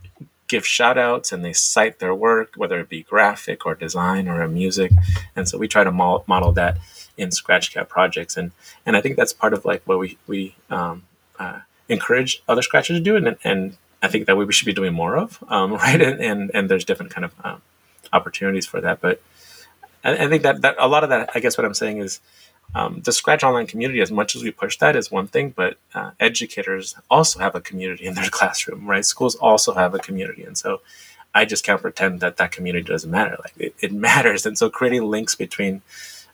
give 0.50 0.66
shout 0.66 0.98
outs 0.98 1.32
and 1.32 1.46
they 1.46 1.54
cite 1.54 2.00
their 2.00 2.14
work, 2.14 2.54
whether 2.58 2.80
it 2.80 2.90
be 2.90 3.04
graphic 3.04 3.66
or 3.66 3.76
design 3.76 4.28
or 4.28 4.46
music. 4.48 4.92
And 5.36 5.48
so 5.48 5.58
we 5.58 5.68
try 5.68 5.84
to 5.84 5.92
mo- 5.92 6.24
model 6.28 6.52
that 6.54 6.78
in 7.18 7.32
Scratch 7.32 7.74
Scratchcat 7.74 7.88
projects. 7.88 8.36
And, 8.36 8.52
and 8.86 8.98
I 8.98 9.02
think 9.02 9.16
that's 9.16 9.32
part 9.32 9.54
of 9.54 9.64
like 9.64 9.84
what 9.86 10.00
we, 10.00 10.18
we 10.28 10.56
um, 10.70 11.04
uh, 11.38 11.60
encourage 11.88 12.42
other 12.48 12.62
Scratchers 12.62 12.98
to 12.98 13.04
do. 13.04 13.16
And, 13.16 13.38
and 13.44 13.78
I 14.02 14.08
think 14.08 14.26
that 14.26 14.36
we 14.36 14.52
should 14.52 14.66
be 14.66 14.74
doing 14.74 14.94
more 14.94 15.16
of, 15.16 15.42
um, 15.48 15.74
right? 15.76 16.02
And, 16.02 16.20
and, 16.20 16.52
and 16.54 16.70
there's 16.70 16.84
different 16.84 17.12
kind 17.12 17.26
of 17.26 17.34
um, 17.44 17.62
opportunities 18.12 18.66
for 18.66 18.82
that. 18.82 19.00
But 19.00 19.22
I, 20.04 20.26
I 20.26 20.28
think 20.28 20.44
that, 20.44 20.62
that 20.62 20.76
a 20.80 20.88
lot 20.88 21.04
of 21.04 21.10
that, 21.10 21.30
I 21.36 21.40
guess 21.40 21.58
what 21.58 21.66
I'm 21.66 21.74
saying 21.74 22.00
is, 22.00 22.20
um, 22.76 23.02
the 23.04 23.12
Scratch 23.12 23.44
Online 23.44 23.66
community, 23.66 24.02
as 24.02 24.12
much 24.12 24.36
as 24.36 24.44
we 24.44 24.52
push 24.52 24.78
that, 24.78 24.96
is 24.96 25.12
one 25.12 25.28
thing, 25.28 25.54
but 25.56 25.78
uh, 25.96 26.12
educators 26.20 26.96
also 27.10 27.40
have 27.40 27.56
a 27.56 27.62
community 27.62 28.06
in 28.06 28.14
their 28.14 28.30
classroom, 28.32 28.88
right? 28.88 29.06
Schools 29.06 29.36
also 29.36 29.74
have 29.74 29.96
a 29.96 30.00
community. 30.00 30.44
And 30.44 30.58
so 30.58 30.82
I 31.34 31.46
just 31.46 31.64
can't 31.64 31.82
pretend 31.82 32.20
that 32.20 32.38
that 32.38 32.52
community 32.52 32.86
doesn't 32.86 33.10
matter. 33.10 33.38
Like 33.40 33.54
it, 33.58 33.76
it 33.80 33.92
matters. 33.92 34.46
And 34.50 34.58
so 34.58 34.70
creating 34.70 35.04
links 35.04 35.36
between 35.36 35.82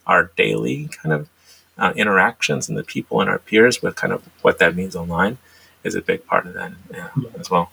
our 0.07 0.31
daily 0.35 0.89
kind 1.01 1.13
of 1.13 1.29
uh, 1.77 1.93
interactions 1.95 2.69
and 2.69 2.77
the 2.77 2.83
people 2.83 3.21
and 3.21 3.29
our 3.29 3.39
peers 3.39 3.81
with 3.81 3.95
kind 3.95 4.13
of 4.13 4.23
what 4.41 4.59
that 4.59 4.75
means 4.75 4.95
online 4.95 5.37
is 5.83 5.95
a 5.95 6.01
big 6.01 6.25
part 6.25 6.47
of 6.47 6.53
that 6.53 6.71
yeah, 6.91 7.09
yeah. 7.21 7.29
as 7.39 7.49
well. 7.49 7.71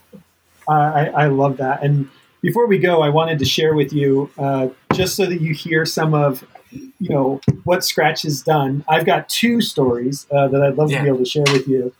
Uh, 0.69 0.73
I, 0.73 1.05
I 1.07 1.27
love 1.27 1.57
that. 1.59 1.83
And 1.83 2.09
before 2.41 2.67
we 2.67 2.79
go, 2.79 3.03
I 3.03 3.09
wanted 3.09 3.39
to 3.39 3.45
share 3.45 3.75
with 3.75 3.93
you, 3.93 4.31
uh, 4.37 4.69
just 4.93 5.17
so 5.17 5.27
that 5.27 5.41
you 5.41 5.55
hear 5.55 5.87
some 5.87 6.13
of 6.15 6.45
you 6.73 7.09
know 7.09 7.41
what 7.65 7.85
Scratch 7.85 8.23
has 8.23 8.43
done. 8.43 8.85
I've 8.89 9.07
got 9.07 9.29
two 9.29 9.61
stories 9.61 10.27
uh, 10.31 10.49
that 10.49 10.63
I'd 10.63 10.77
love 10.77 10.91
yeah. 10.91 10.99
to 10.99 11.03
be 11.03 11.09
able 11.09 11.19
to 11.19 11.25
share 11.25 11.45
with 11.53 11.67
you 11.67 11.95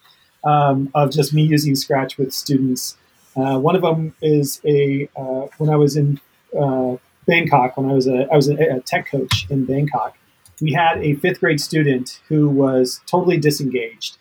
um, 0.45 0.91
of 0.95 1.11
just 1.11 1.33
me 1.33 1.43
using 1.43 1.75
Scratch 1.75 2.19
with 2.19 2.33
students. 2.33 2.97
Uh, 3.37 3.59
one 3.59 3.75
of 3.75 3.83
them 3.83 4.15
is 4.21 4.61
a 4.65 5.09
uh, 5.17 5.47
when 5.59 5.71
I 5.71 5.77
was 5.77 5.97
in 5.97 6.21
uh, 6.59 6.97
Bangkok 7.27 7.77
when 7.77 7.91
I 7.91 7.95
was 7.95 8.07
a 8.07 8.27
I 8.33 8.37
was 8.37 8.49
a, 8.49 8.55
a, 8.55 8.81
tech 8.81 9.11
coach 9.11 9.47
in 9.49 9.65
Bangkok. 9.65 10.17
We 10.61 10.73
had 10.73 10.99
a 10.99 11.15
fifth 11.15 11.41
grade 11.41 11.61
student 11.61 12.21
who 12.29 12.49
was 12.49 13.01
totally 13.07 13.37
disengaged, 13.37 14.19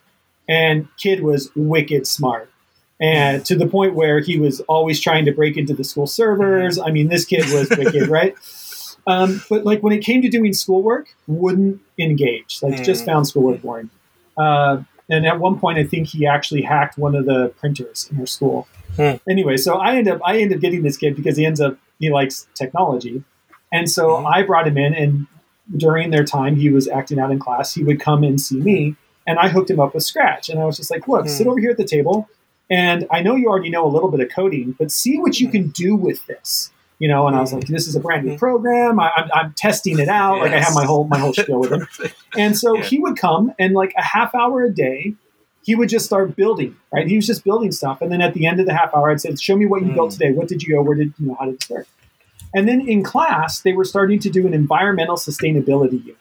and 0.48 0.88
kid 0.98 1.22
was 1.22 1.52
wicked 1.56 2.08
smart. 2.08 2.50
and 3.00 3.44
to 3.46 3.56
the 3.56 3.68
point 3.68 3.96
where 3.96 4.20
he 4.20 4.38
was 4.40 4.62
always 4.62 5.00
trying 5.00 5.26
to 5.26 5.32
break 5.32 5.58
into 5.58 5.74
the 5.74 5.84
school 5.84 6.08
servers. 6.08 6.80
I 6.80 6.92
mean, 6.92 7.10
this 7.10 7.26
kid 7.26 7.44
was 7.52 7.70
wicked, 7.78 8.08
right? 8.08 8.36
Um, 9.08 9.42
but 9.50 9.66
like 9.66 9.82
when 9.82 9.94
it 9.94 10.04
came 10.04 10.22
to 10.22 10.30
doing 10.30 10.54
schoolwork, 10.54 11.16
wouldn't 11.28 11.82
engage. 12.00 12.60
Like 12.62 12.84
just 12.84 13.06
found 13.06 13.28
schoolwork 13.28 13.62
boring. 13.62 13.90
Uh, 14.38 14.84
and 15.10 15.26
at 15.26 15.40
one 15.40 15.60
point, 15.60 15.78
I 15.80 15.84
think 15.84 16.08
he 16.08 16.26
actually 16.26 16.62
hacked 16.62 16.98
one 16.98 17.16
of 17.16 17.26
the 17.26 17.50
printers 17.60 18.08
in 18.12 18.20
our 18.20 18.26
school. 18.26 18.68
Hmm. 18.96 19.16
Anyway, 19.30 19.58
so 19.58 19.76
I 19.78 19.96
end 19.96 20.08
up 20.08 20.20
I 20.26 20.38
end 20.40 20.54
up 20.54 20.60
getting 20.60 20.84
this 20.84 20.98
kid 20.98 21.16
because 21.16 21.38
he 21.38 21.46
ends 21.46 21.60
up 21.60 21.78
he 22.00 22.10
likes 22.12 22.48
technology, 22.56 23.24
and 23.72 23.90
so 23.90 24.10
Mhm. 24.10 24.32
I 24.34 24.44
brought 24.44 24.68
him 24.68 24.78
in. 24.78 24.94
And 24.94 25.28
during 25.76 26.12
their 26.12 26.24
time, 26.26 26.56
he 26.56 26.70
was 26.70 26.88
acting 26.88 27.20
out 27.20 27.32
in 27.32 27.40
class. 27.40 27.74
He 27.74 27.84
would 27.84 28.00
come 28.00 28.24
and 28.24 28.40
see 28.40 28.58
me, 28.60 28.96
and 29.26 29.40
I 29.40 29.48
hooked 29.50 29.70
him 29.70 29.80
up 29.80 29.94
with 29.94 30.04
Scratch. 30.04 30.50
And 30.50 30.60
I 30.60 30.66
was 30.66 30.78
just 30.78 30.92
like, 30.92 31.08
"Look, 31.08 31.24
Hmm. 31.24 31.28
sit 31.30 31.48
over 31.48 31.60
here 31.60 31.72
at 31.72 31.78
the 31.78 31.86
table, 31.86 32.30
and 32.70 33.08
I 33.12 33.22
know 33.22 33.36
you 33.36 33.48
already 33.48 33.70
know 33.70 33.86
a 33.86 33.90
little 33.92 34.10
bit 34.10 34.20
of 34.20 34.30
coding, 34.30 34.76
but 34.78 34.92
see 34.92 35.18
what 35.20 35.40
you 35.40 35.50
can 35.50 35.70
do 35.70 35.96
with 35.96 36.26
this." 36.28 36.72
You 37.02 37.08
know, 37.08 37.28
and 37.28 37.36
I 37.36 37.42
was 37.42 37.52
like, 37.52 37.66
"This 37.66 37.88
is 37.88 37.96
a 37.96 38.00
brand 38.00 38.26
new 38.26 38.34
Mhm. 38.36 38.38
program. 38.40 39.00
I, 39.00 39.10
I'm, 39.18 39.30
I'm 39.34 39.54
testing 39.54 39.98
it 39.98 40.08
out. 40.08 40.40
Like 40.42 40.52
I 40.54 40.60
have 40.60 40.76
my 40.76 40.86
whole 40.86 41.06
my 41.14 41.18
whole 41.18 41.34
spiel 41.34 41.60
with 41.62 41.72
him." 41.72 41.88
And 42.38 42.56
so 42.58 42.78
Yeah. 42.78 42.84
he 42.84 43.00
would 43.00 43.18
come 43.18 43.54
and 43.58 43.74
like 43.74 43.94
a 43.98 44.04
half 44.04 44.36
hour 44.36 44.64
a 44.64 44.70
day, 44.72 45.16
he 45.64 45.74
would 45.76 45.90
just 45.90 46.06
start 46.06 46.36
building, 46.36 46.76
right? 46.94 47.08
He 47.08 47.16
was 47.16 47.26
just 47.26 47.44
building 47.44 47.72
stuff. 47.72 48.02
And 48.02 48.12
then 48.12 48.22
at 48.22 48.34
the 48.36 48.46
end 48.46 48.60
of 48.60 48.68
the 48.68 48.74
half 48.74 48.94
hour, 48.96 49.10
I'd 49.12 49.20
say, 49.20 49.34
show 49.36 49.56
me 49.56 49.66
what 49.66 49.82
you 49.82 49.88
Mm. 49.90 49.96
built 49.96 50.12
today. 50.12 50.32
What 50.32 50.48
did 50.48 50.62
you 50.64 50.76
go? 50.76 50.82
Where 50.84 50.96
did, 50.96 51.12
you 51.20 51.28
know, 51.28 51.38
how 51.40 51.46
did 51.46 51.56
it 51.56 51.64
start? 51.64 51.88
And 52.54 52.68
then 52.70 52.82
in 52.88 53.02
class, 53.04 53.62
they 53.62 53.74
were 53.74 53.84
starting 53.94 54.20
to 54.20 54.30
do 54.30 54.46
an 54.46 54.54
environmental 54.54 55.16
sustainability 55.16 56.00
unit. 56.06 56.18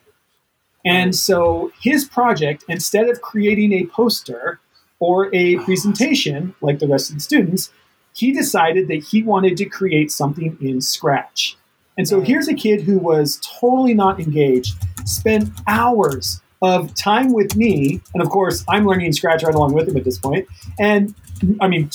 And 0.84 1.14
so 1.14 1.72
his 1.82 2.06
project, 2.06 2.64
instead 2.68 3.08
of 3.10 3.20
creating 3.20 3.72
a 3.74 3.84
poster 3.86 4.60
or 4.98 5.28
a 5.34 5.56
presentation 5.58 6.54
like 6.62 6.78
the 6.78 6.88
rest 6.88 7.10
of 7.10 7.16
the 7.16 7.20
students, 7.20 7.70
he 8.14 8.32
decided 8.32 8.88
that 8.88 9.04
he 9.04 9.22
wanted 9.22 9.56
to 9.58 9.64
create 9.64 10.10
something 10.10 10.56
in 10.60 10.80
Scratch. 10.80 11.56
And 11.96 12.06
so 12.08 12.20
Mm. 12.20 12.26
here's 12.26 12.48
a 12.48 12.54
kid 12.54 12.82
who 12.82 12.98
was 12.98 13.40
totally 13.60 13.94
not 13.94 14.20
engaged, 14.20 14.76
spent 15.04 15.50
hours 15.66 16.40
of 16.62 16.94
time 16.94 17.32
with 17.32 17.56
me, 17.56 18.00
and 18.14 18.22
of 18.22 18.28
course, 18.30 18.64
I'm 18.68 18.86
learning 18.86 19.12
Scratch 19.12 19.42
right 19.42 19.54
along 19.54 19.72
with 19.72 19.88
him 19.88 19.96
at 19.96 20.04
this 20.04 20.18
point, 20.18 20.46
and 20.78 21.14
I 21.60 21.68
mean, 21.68 21.90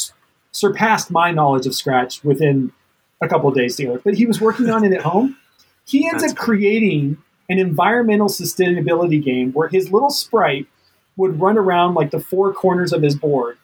surpassed 0.51 1.11
my 1.11 1.31
knowledge 1.31 1.67
of 1.67 1.75
Scratch 1.75 2.23
within 2.23 2.71
a 3.21 3.27
couple 3.27 3.49
of 3.49 3.55
days 3.55 3.75
together. 3.75 4.01
But 4.03 4.15
he 4.15 4.25
was 4.25 4.41
working 4.41 4.69
on 4.69 4.83
it 4.83 4.91
at 4.93 5.01
home. 5.01 5.37
He 5.85 6.07
ends 6.07 6.21
That's 6.23 6.33
up 6.33 6.39
creating 6.39 7.17
an 7.49 7.59
environmental 7.59 8.27
sustainability 8.27 9.23
game 9.23 9.51
where 9.51 9.67
his 9.67 9.91
little 9.91 10.09
sprite 10.09 10.65
would 11.15 11.39
run 11.39 11.57
around 11.57 11.93
like 11.93 12.09
the 12.11 12.19
four 12.19 12.51
corners 12.53 12.91
of 12.91 13.03
his 13.03 13.15
board, 13.15 13.57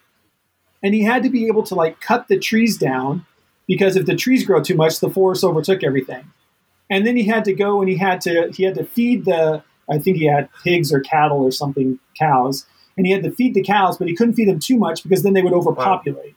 and 0.82 0.94
he 0.94 1.02
had 1.02 1.22
to 1.22 1.30
be 1.30 1.46
able 1.46 1.62
to 1.64 1.74
like 1.74 2.00
cut 2.00 2.28
the 2.28 2.38
trees 2.38 2.76
down 2.76 3.24
because 3.66 3.96
if 3.96 4.06
the 4.06 4.16
trees 4.16 4.44
grow 4.44 4.62
too 4.62 4.74
much, 4.74 5.00
the 5.00 5.10
forest 5.10 5.44
overtook 5.44 5.82
everything. 5.82 6.24
And 6.90 7.06
then 7.06 7.16
he 7.16 7.24
had 7.24 7.44
to 7.44 7.52
go 7.52 7.80
and 7.80 7.88
he 7.88 7.96
had 7.96 8.20
to 8.22 8.50
he 8.52 8.64
had 8.64 8.74
to 8.74 8.84
feed 8.84 9.24
the 9.24 9.62
I 9.90 9.98
think 9.98 10.16
he 10.16 10.26
had 10.26 10.48
pigs 10.62 10.92
or 10.92 11.00
cattle 11.00 11.38
or 11.38 11.50
something 11.50 11.98
cows, 12.18 12.66
and 12.96 13.06
he 13.06 13.12
had 13.12 13.22
to 13.24 13.30
feed 13.30 13.54
the 13.54 13.62
cows, 13.62 13.98
but 13.98 14.08
he 14.08 14.14
couldn't 14.14 14.34
feed 14.34 14.48
them 14.48 14.60
too 14.60 14.76
much 14.76 15.02
because 15.02 15.22
then 15.22 15.32
they 15.32 15.42
would 15.42 15.52
overpopulate. 15.52 16.36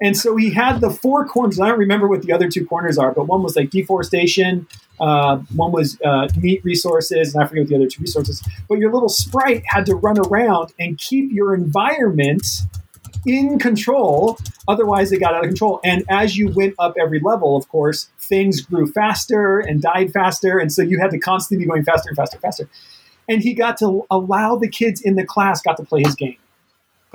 And 0.00 0.16
so 0.16 0.36
he 0.36 0.50
had 0.50 0.80
the 0.80 0.90
four 0.90 1.24
corners. 1.24 1.60
I 1.60 1.68
don't 1.68 1.78
remember 1.78 2.08
what 2.08 2.22
the 2.22 2.32
other 2.32 2.48
two 2.48 2.66
corners 2.66 2.98
are, 2.98 3.12
but 3.12 3.26
one 3.26 3.42
was 3.42 3.56
like 3.56 3.70
deforestation, 3.70 4.66
uh, 5.00 5.38
one 5.54 5.72
was 5.72 5.98
uh, 6.02 6.28
meat 6.36 6.64
resources, 6.64 7.34
and 7.34 7.42
I 7.42 7.46
forget 7.46 7.62
what 7.62 7.68
the 7.70 7.76
other 7.76 7.86
two 7.86 8.02
resources. 8.02 8.42
But 8.68 8.78
your 8.78 8.92
little 8.92 9.08
sprite 9.08 9.62
had 9.66 9.86
to 9.86 9.94
run 9.94 10.18
around 10.18 10.72
and 10.78 10.98
keep 10.98 11.32
your 11.32 11.54
environment 11.54 12.46
in 13.26 13.58
control. 13.58 14.38
Otherwise, 14.68 15.12
it 15.12 15.18
got 15.18 15.34
out 15.34 15.44
of 15.44 15.48
control. 15.48 15.80
And 15.84 16.04
as 16.08 16.36
you 16.36 16.48
went 16.50 16.74
up 16.78 16.94
every 17.00 17.20
level, 17.20 17.56
of 17.56 17.68
course, 17.68 18.08
things 18.18 18.60
grew 18.60 18.86
faster 18.90 19.58
and 19.58 19.82
died 19.82 20.12
faster. 20.12 20.58
And 20.58 20.72
so 20.72 20.82
you 20.82 21.00
had 21.00 21.10
to 21.10 21.18
constantly 21.18 21.64
be 21.64 21.68
going 21.68 21.84
faster 21.84 22.08
and 22.08 22.16
faster 22.16 22.36
and 22.36 22.42
faster. 22.42 22.68
And 23.28 23.42
he 23.42 23.54
got 23.54 23.78
to 23.78 24.06
allow 24.10 24.56
the 24.56 24.68
kids 24.68 25.00
in 25.00 25.16
the 25.16 25.24
class 25.24 25.62
got 25.62 25.76
to 25.78 25.84
play 25.84 26.02
his 26.02 26.14
game. 26.14 26.36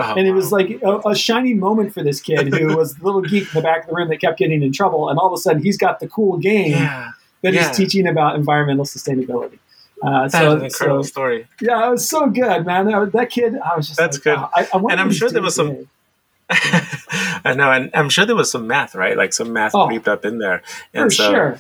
Oh, 0.02 0.16
And 0.16 0.28
it 0.28 0.32
was 0.32 0.52
like 0.52 0.82
a, 0.82 1.00
a 1.10 1.16
shining 1.16 1.60
moment 1.60 1.94
for 1.94 2.02
this 2.02 2.22
kid 2.22 2.54
who 2.54 2.76
was 2.78 2.96
the 2.96 3.04
little 3.04 3.22
geek 3.22 3.44
in 3.44 3.50
the 3.54 3.62
back 3.62 3.84
of 3.84 3.90
the 3.90 3.96
room 3.96 4.08
that 4.10 4.22
kept 4.22 4.40
getting 4.40 4.64
in 4.64 4.72
trouble. 4.72 5.10
And 5.10 5.20
all 5.20 5.28
of 5.28 5.34
a 5.34 5.38
sudden, 5.38 5.62
he's 5.62 5.78
got 5.78 6.00
the 6.00 6.08
cool 6.08 6.38
game 6.38 6.72
yeah, 6.72 7.12
that 7.42 7.54
yeah. 7.54 7.68
he's 7.68 7.76
teaching 7.78 8.08
about 8.08 8.36
environmental 8.36 8.86
sustainability. 8.86 9.60
Uh, 10.02 10.22
that's 10.22 10.34
so, 10.34 10.56
an 10.56 10.64
incredible 10.64 11.04
so 11.04 11.08
story. 11.10 11.48
yeah, 11.60 11.86
it 11.86 11.92
was 11.92 12.08
so 12.08 12.28
good, 12.30 12.66
man. 12.66 12.86
That, 12.86 13.12
that 13.12 13.30
kid, 13.30 13.58
I 13.58 13.76
was 13.76 13.88
just 13.88 14.00
That's 14.00 14.16
like, 14.18 14.24
good. 14.24 14.38
wow. 14.38 14.50
I, 14.56 14.68
I 14.74 14.78
And 14.92 15.02
I'm 15.02 15.12
sure 15.12 15.30
there 15.30 15.42
was 15.42 15.56
some- 15.56 15.68
today. 15.70 15.88
I 16.50 17.54
know, 17.56 17.72
and 17.72 17.92
I'm 17.94 18.10
sure 18.10 18.26
there 18.26 18.36
was 18.36 18.52
some 18.52 18.68
math, 18.68 18.96
right? 18.96 19.16
Like 19.16 19.34
some 19.34 19.54
math 19.54 19.76
Oh, 19.76 19.88
creeped 19.88 20.08
up 20.08 20.26
in 20.26 20.40
there, 20.40 20.62
and 20.94 21.12
for 21.12 21.16
so 21.16 21.32
sure. 21.32 21.58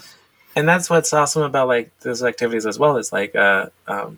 and 0.55 0.67
that's 0.67 0.89
what's 0.89 1.13
awesome 1.13 1.43
about 1.43 1.67
like 1.67 1.91
those 2.01 2.23
activities 2.23 2.65
as 2.65 2.79
well 2.79 2.97
is 2.97 3.13
like 3.13 3.35
uh 3.35 3.67
um 3.87 4.17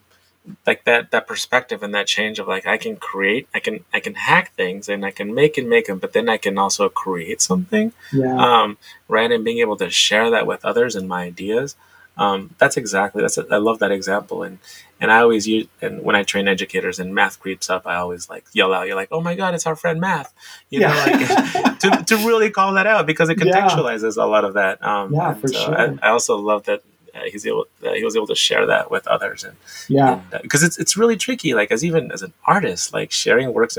like 0.65 0.84
that 0.86 1.11
that 1.11 1.28
perspective 1.28 1.84
and 1.84 1.93
that 1.93 2.07
change 2.07 2.39
of 2.39 2.47
like 2.47 2.65
i 2.65 2.76
can 2.76 2.95
create 2.95 3.47
i 3.53 3.59
can 3.59 3.86
i 3.93 3.99
can 3.99 4.15
hack 4.15 4.51
things 4.55 4.89
and 4.89 5.05
i 5.05 5.11
can 5.11 5.36
make 5.36 5.55
and 5.55 5.69
make 5.69 5.86
them 5.86 5.99
but 5.99 6.13
then 6.13 6.28
i 6.28 6.36
can 6.36 6.57
also 6.57 6.89
create 6.89 7.41
something 7.43 7.93
Yeah. 8.11 8.38
um 8.63 8.78
right 9.07 9.32
and 9.32 9.43
being 9.43 9.59
able 9.59 9.78
to 9.78 9.91
share 9.91 10.32
that 10.32 10.47
with 10.47 10.65
others 10.65 10.95
and 10.95 11.07
my 11.07 11.26
ideas 11.26 11.76
um 12.22 12.39
that's 12.59 12.78
exactly 12.84 13.19
that's 13.24 13.38
i 13.57 13.59
love 13.67 13.78
that 13.84 13.91
example 13.99 14.38
and 14.47 14.55
and 15.01 15.07
i 15.15 15.17
always 15.26 15.43
use 15.47 15.67
and 15.82 15.93
when 16.05 16.15
i 16.19 16.24
train 16.32 16.47
educators 16.55 16.97
and 17.01 17.07
math 17.19 17.36
creeps 17.43 17.67
up 17.76 17.84
i 17.88 17.95
always 18.03 18.24
like 18.34 18.45
yell 18.59 18.72
out 18.76 18.84
you're 18.88 18.95
like 19.03 19.11
oh 19.11 19.22
my 19.30 19.36
god 19.41 19.51
it's 19.55 19.67
our 19.69 19.78
friend 19.84 19.97
math 20.07 20.30
you 20.69 20.80
know 20.82 20.93
like 21.05 21.80
to, 21.84 21.89
to 22.09 22.15
really 22.30 22.49
call 22.57 22.72
that 22.80 22.88
out 22.93 23.03
because 23.11 23.30
it 23.30 23.38
Yeah. 23.38 23.45
contextualizes 23.45 24.15
a 24.22 24.28
lot 24.36 24.43
of 24.49 24.53
that. 24.59 24.76
Um, 24.91 25.05
Yeah, 25.13 25.34
for 25.41 25.47
so 25.47 25.59
sure. 25.65 25.76
I, 25.82 25.86
I 26.07 26.09
also 26.15 26.34
love 26.51 26.61
that 26.69 26.82
uh, 27.15 27.19
he's 27.32 27.45
able 27.49 27.65
that 27.84 27.95
he 27.99 28.03
was 28.09 28.15
able 28.15 28.28
to 28.28 28.36
share 28.47 28.65
that 28.74 28.86
with 28.93 29.05
others, 29.15 29.43
and 29.47 29.55
yeah. 29.89 30.22
because 30.45 30.63
it's 30.67 30.78
it's 30.84 30.95
really 31.01 31.17
tricky. 31.26 31.51
Like 31.59 31.69
as 31.76 31.82
even 31.84 32.03
as 32.15 32.22
an 32.28 32.34
artist, 32.45 32.93
like 32.93 33.11
sharing 33.11 33.47
works. 33.53 33.78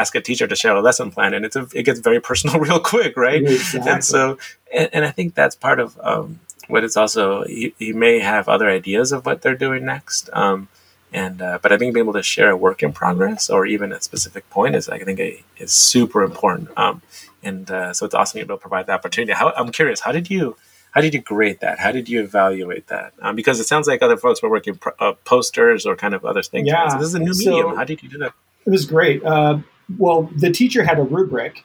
Ask 0.00 0.14
a 0.14 0.20
teacher 0.28 0.46
to 0.52 0.56
share 0.56 0.74
a 0.74 0.80
lesson 0.88 1.10
plan, 1.10 1.34
and 1.34 1.44
it's 1.44 1.54
a, 1.56 1.66
it 1.74 1.84
gets 1.88 2.00
very 2.00 2.20
personal 2.28 2.58
real 2.66 2.80
quick, 2.80 3.12
right? 3.16 3.42
Exactly. 3.42 3.90
And 3.92 4.02
so, 4.12 4.38
and, 4.74 4.88
and 4.94 5.04
I 5.04 5.10
think 5.16 5.34
that's 5.34 5.54
part 5.66 5.78
of 5.84 5.88
um, 6.02 6.40
what 6.68 6.84
it's 6.84 6.96
also. 6.96 7.44
He, 7.44 7.74
he 7.78 7.92
may 7.92 8.20
have 8.20 8.48
other 8.48 8.68
ideas 8.68 9.12
of 9.12 9.26
what 9.26 9.42
they're 9.42 9.56
doing 9.56 9.84
next. 9.84 10.30
Um, 10.32 10.68
and 11.12 11.42
uh, 11.42 11.58
but 11.60 11.72
I 11.72 11.78
think 11.78 11.92
being 11.94 12.04
able 12.04 12.14
to 12.14 12.22
share 12.22 12.50
a 12.50 12.56
work 12.56 12.82
in 12.82 12.92
progress 12.92 13.50
or 13.50 13.66
even 13.66 13.92
a 13.92 14.00
specific 14.00 14.48
point 14.50 14.74
is, 14.74 14.88
I 14.88 14.98
think, 14.98 15.20
a, 15.20 15.42
is 15.58 15.72
super 15.72 16.22
important. 16.22 16.70
Um, 16.78 17.02
and 17.42 17.70
uh, 17.70 17.92
so 17.92 18.06
it's 18.06 18.14
awesome 18.14 18.40
to 18.40 18.46
be 18.46 18.48
able 18.48 18.56
to 18.56 18.60
provide 18.60 18.86
the 18.86 18.92
opportunity. 18.92 19.32
How, 19.32 19.52
I'm 19.56 19.72
curious, 19.72 20.00
how 20.00 20.12
did 20.12 20.30
you 20.30 20.56
how 20.92 21.00
did 21.00 21.14
you 21.14 21.20
grade 21.20 21.60
that? 21.60 21.78
How 21.78 21.90
did 21.90 22.08
you 22.08 22.22
evaluate 22.22 22.86
that? 22.88 23.12
Um, 23.20 23.34
because 23.34 23.60
it 23.60 23.66
sounds 23.66 23.88
like 23.88 24.02
other 24.02 24.16
folks 24.16 24.42
were 24.42 24.50
working 24.50 24.76
pro- 24.76 24.92
uh, 24.98 25.12
posters 25.24 25.86
or 25.86 25.96
kind 25.96 26.14
of 26.14 26.24
other 26.24 26.42
things. 26.42 26.68
Yeah. 26.68 26.88
So 26.88 26.98
this 26.98 27.08
is 27.08 27.14
a 27.14 27.18
new 27.18 27.34
So- 27.34 27.50
medium. 27.50 27.76
How 27.76 27.84
did 27.84 28.02
you 28.02 28.08
do 28.08 28.18
that? 28.18 28.32
It 28.64 28.70
was 28.70 28.86
great. 28.86 29.24
Uh, 29.24 29.58
well, 29.98 30.30
the 30.36 30.50
teacher 30.50 30.84
had 30.84 30.98
a 30.98 31.02
rubric. 31.02 31.64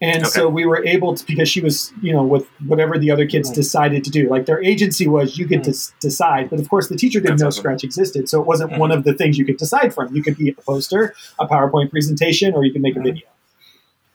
And 0.00 0.22
Okay. 0.22 0.30
so 0.30 0.48
we 0.48 0.64
were 0.64 0.84
able 0.86 1.16
to, 1.16 1.26
because 1.26 1.48
she 1.48 1.60
was, 1.60 1.92
you 2.00 2.12
know, 2.12 2.22
with 2.22 2.46
whatever 2.66 2.98
the 2.98 3.10
other 3.10 3.26
kids 3.26 3.50
Mm. 3.50 3.54
decided 3.54 4.04
to 4.04 4.10
do. 4.10 4.28
Like 4.28 4.46
their 4.46 4.62
agency 4.62 5.08
was, 5.08 5.36
you 5.36 5.44
get 5.46 5.64
to 5.64 5.70
s- 5.70 5.92
decide. 6.00 6.50
But 6.50 6.60
of 6.60 6.68
course, 6.70 6.88
the 6.88 6.94
teacher 6.96 7.18
didn't 7.18 7.32
That's 7.38 7.42
know 7.42 7.48
awesome. 7.48 7.60
Scratch 7.62 7.82
existed. 7.84 8.28
So 8.28 8.40
it 8.40 8.46
wasn't 8.46 8.70
Mhm. 8.72 8.78
one 8.78 8.92
of 8.92 9.02
the 9.02 9.12
things 9.12 9.38
you 9.38 9.44
could 9.44 9.56
decide 9.56 9.92
from. 9.92 10.14
You 10.14 10.22
could 10.22 10.36
be 10.36 10.50
a 10.50 10.52
poster, 10.54 11.14
a 11.40 11.48
PowerPoint 11.48 11.90
presentation, 11.90 12.54
or 12.54 12.64
you 12.64 12.72
could 12.72 12.82
make 12.82 12.94
a 12.94 13.00
Mhm. 13.00 13.04
video. 13.04 13.26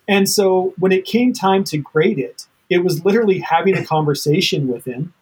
And 0.08 0.30
so 0.30 0.74
when 0.78 0.94
it 0.94 1.04
came 1.04 1.34
time 1.34 1.66
to 1.66 1.78
grade 1.78 2.18
it, 2.20 2.46
it 2.70 2.84
was 2.84 3.04
literally 3.04 3.40
having 3.40 3.76
a 3.78 3.84
conversation 3.86 4.70
with 4.70 4.86
him 4.86 5.14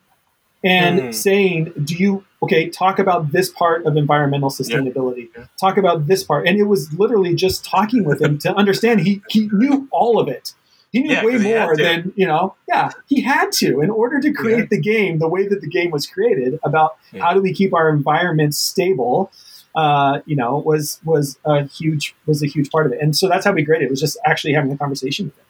and 0.63 0.99
Mhm. 1.01 1.13
saying, 1.15 1.73
Do 1.83 1.95
you, 1.95 2.23
okay, 2.43 2.69
talk 2.69 2.99
about 2.99 3.31
this 3.31 3.49
part 3.49 3.85
of 3.85 3.97
environmental 3.97 4.49
sustainability. 4.49 5.29
Yeah. 5.37 5.45
Talk 5.59 5.77
about 5.77 6.07
this 6.07 6.23
part. 6.23 6.47
And 6.47 6.57
it 6.57 6.63
was 6.63 6.91
literally 6.93 7.35
just 7.35 7.63
talking 7.63 8.03
with 8.03 8.21
him 8.21 8.37
to 8.39 8.53
understand 8.61 9.01
he, 9.01 9.21
he 9.29 9.47
knew 9.51 9.87
all 9.91 10.19
of 10.19 10.27
it. 10.27 10.53
He 10.91 11.01
knew 11.01 11.11
Yeah, 11.13 11.23
way 11.23 11.37
he 11.39 11.53
more 11.53 11.77
than, 11.77 12.11
you 12.17 12.27
know, 12.27 12.55
yeah, 12.67 12.91
he 13.07 13.21
had 13.21 13.51
to 13.53 13.79
in 13.79 13.89
order 13.89 14.19
to 14.19 14.33
create 14.33 14.69
the 14.69 14.79
game 14.79 15.19
the 15.19 15.27
way 15.27 15.47
that 15.47 15.61
the 15.61 15.67
game 15.67 15.89
was 15.91 16.05
created 16.05 16.59
about 16.63 16.97
Yeah. 17.13 17.23
how 17.23 17.33
do 17.33 17.41
we 17.41 17.53
keep 17.53 17.73
our 17.73 17.89
environment 17.89 18.55
stable. 18.55 19.31
Uh, 19.73 20.19
you 20.25 20.35
know, 20.35 20.57
was 20.57 20.99
was 21.05 21.37
a 21.45 21.63
huge 21.63 22.13
was 22.25 22.43
a 22.43 22.45
huge 22.47 22.69
part 22.71 22.85
of 22.85 22.91
it, 22.91 22.99
and 23.01 23.15
so 23.15 23.29
that's 23.29 23.45
how 23.45 23.53
we 23.53 23.63
graded. 23.63 23.87
It 23.87 23.89
was 23.89 24.01
just 24.01 24.17
actually 24.25 24.51
having 24.51 24.69
a 24.69 24.77
conversation 24.77 25.27
with 25.27 25.37
him, 25.37 25.45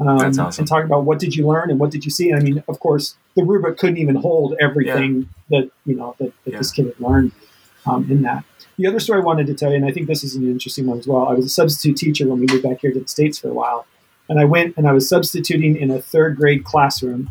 um, 0.00 0.18
That's 0.18 0.38
awesome. 0.38 0.62
and 0.62 0.68
talking 0.68 0.86
about 0.86 1.04
what 1.04 1.18
did 1.18 1.34
you 1.34 1.46
learn 1.46 1.70
and 1.70 1.80
what 1.80 1.90
did 1.90 2.04
you 2.04 2.10
see. 2.10 2.32
I 2.32 2.38
mean, 2.40 2.62
of 2.68 2.78
course, 2.80 3.16
the 3.34 3.42
rubric 3.44 3.78
couldn't 3.78 3.98
even 3.98 4.16
hold 4.16 4.54
everything 4.60 5.28
that 5.50 5.70
you 5.86 5.94
know 5.96 6.14
that, 6.18 6.32
that 6.44 6.52
Yeah. 6.52 6.58
this 6.58 6.70
kid 6.70 6.86
had 6.86 7.00
learned 7.00 7.32
um, 7.86 8.06
in 8.10 8.22
that. 8.22 8.44
The 8.76 8.86
other 8.86 9.00
story 9.00 9.20
I 9.20 9.24
wanted 9.24 9.48
to 9.48 9.54
tell 9.54 9.70
you, 9.70 9.76
and 9.76 9.84
I 9.84 9.90
think 9.90 10.06
this 10.06 10.22
is 10.22 10.36
an 10.36 10.48
interesting 10.48 10.86
one 10.86 10.98
as 10.98 11.06
well. 11.08 11.26
I 11.28 11.32
was 11.32 11.44
a 11.46 11.48
substitute 11.48 11.96
teacher 11.96 12.28
when 12.28 12.38
we 12.38 12.46
moved 12.46 12.62
back 12.62 12.80
here 12.80 12.92
to 12.92 13.00
the 13.00 13.08
states 13.08 13.38
for 13.38 13.48
a 13.48 13.52
while, 13.52 13.86
and 14.28 14.38
I 14.38 14.44
went 14.44 14.76
and 14.76 14.86
I 14.86 14.92
was 14.92 15.08
substituting 15.08 15.74
in 15.76 15.90
a 15.90 16.00
third 16.00 16.36
grade 16.36 16.62
classroom 16.64 17.28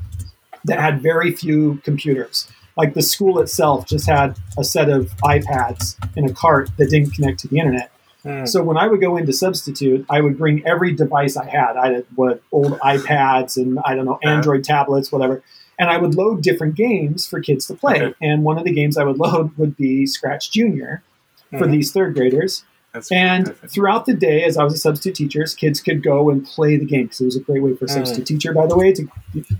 that 0.65 0.79
had 0.79 1.01
very 1.01 1.31
few 1.31 1.77
computers. 1.85 2.49
Like 2.75 2.93
the 2.95 3.01
school 3.01 3.39
itself 3.39 3.87
just 3.87 4.07
had 4.07 4.37
a 4.57 4.63
set 4.63 4.89
of 4.89 5.07
iPads 5.23 5.95
in 6.17 6.25
a 6.29 6.33
cart 6.33 6.69
that 6.77 6.89
didn't 6.89 7.11
connect 7.11 7.39
to 7.39 7.47
the 7.47 7.59
internet. 7.59 7.91
Mm. 8.27 8.47
So 8.47 8.61
when 8.61 8.77
I 8.77 8.87
would 8.87 8.99
go 8.99 9.15
into 9.15 9.31
substitute, 9.31 10.05
I 10.09 10.19
would 10.19 10.37
bring 10.37 10.65
every 10.67 10.93
device 10.93 11.37
I 11.37 11.49
had. 11.49 11.77
I 11.77 11.93
had 11.93 12.05
what 12.15 12.41
old 12.51 12.73
iPads 12.79 13.55
and 13.55 13.79
I 13.85 13.95
don't 13.95 14.05
know 14.05 14.19
Android 14.23 14.63
tablets, 14.63 15.11
whatever, 15.11 15.41
and 15.79 15.89
I 15.89 15.97
would 15.97 16.15
load 16.15 16.43
different 16.43 16.75
games 16.75 17.25
for 17.25 17.39
kids 17.39 17.67
to 17.67 17.73
play. 17.73 18.01
Okay. 18.01 18.15
And 18.21 18.43
one 18.43 18.57
of 18.57 18.65
the 18.65 18.73
games 18.73 18.97
I 18.97 19.03
would 19.03 19.17
load 19.19 19.57
would 19.57 19.77
be 19.77 20.05
Scratch 20.05 20.51
Junior 20.51 21.03
mm-hmm. 21.47 21.57
for 21.57 21.67
these 21.67 21.91
third 21.91 22.15
graders. 22.15 22.65
That's 22.93 23.11
and 23.11 23.45
perfect. 23.45 23.73
throughout 23.73 24.05
the 24.05 24.13
day, 24.13 24.43
as 24.43 24.57
I 24.57 24.63
was 24.63 24.73
a 24.73 24.77
substitute 24.77 25.15
teacher, 25.15 25.45
kids 25.55 25.79
could 25.81 26.01
go 26.03 26.29
and 26.29 26.45
play 26.45 26.77
the 26.77 26.85
game 26.85 27.03
because 27.03 27.21
it 27.21 27.25
was 27.25 27.35
a 27.35 27.41
great 27.41 27.61
way 27.61 27.75
for 27.75 27.85
a 27.85 27.89
substitute 27.89 28.23
mm. 28.23 28.27
teacher, 28.27 28.53
by 28.53 28.65
the 28.65 28.75
way, 28.75 28.91
to, 28.93 29.07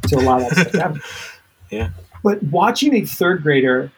to 0.08 0.16
allow 0.16 0.40
that 0.40 0.52
stuff 0.52 0.72
to 0.72 0.82
happen. 0.82 1.02
Yeah. 1.70 1.90
But 2.24 2.42
watching 2.44 2.96
a 2.96 3.02
third 3.02 3.44
grader, 3.44 3.92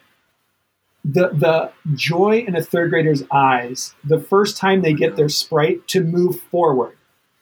the 1.04 1.28
the 1.28 1.72
joy 1.94 2.44
in 2.46 2.56
a 2.56 2.62
third 2.62 2.90
grader's 2.90 3.22
eyes, 3.30 3.94
the 4.04 4.20
first 4.20 4.56
time 4.56 4.82
they 4.82 4.92
get 4.92 5.16
their 5.16 5.28
sprite 5.28 5.86
to 5.88 6.02
move 6.02 6.40
forward. 6.40 6.96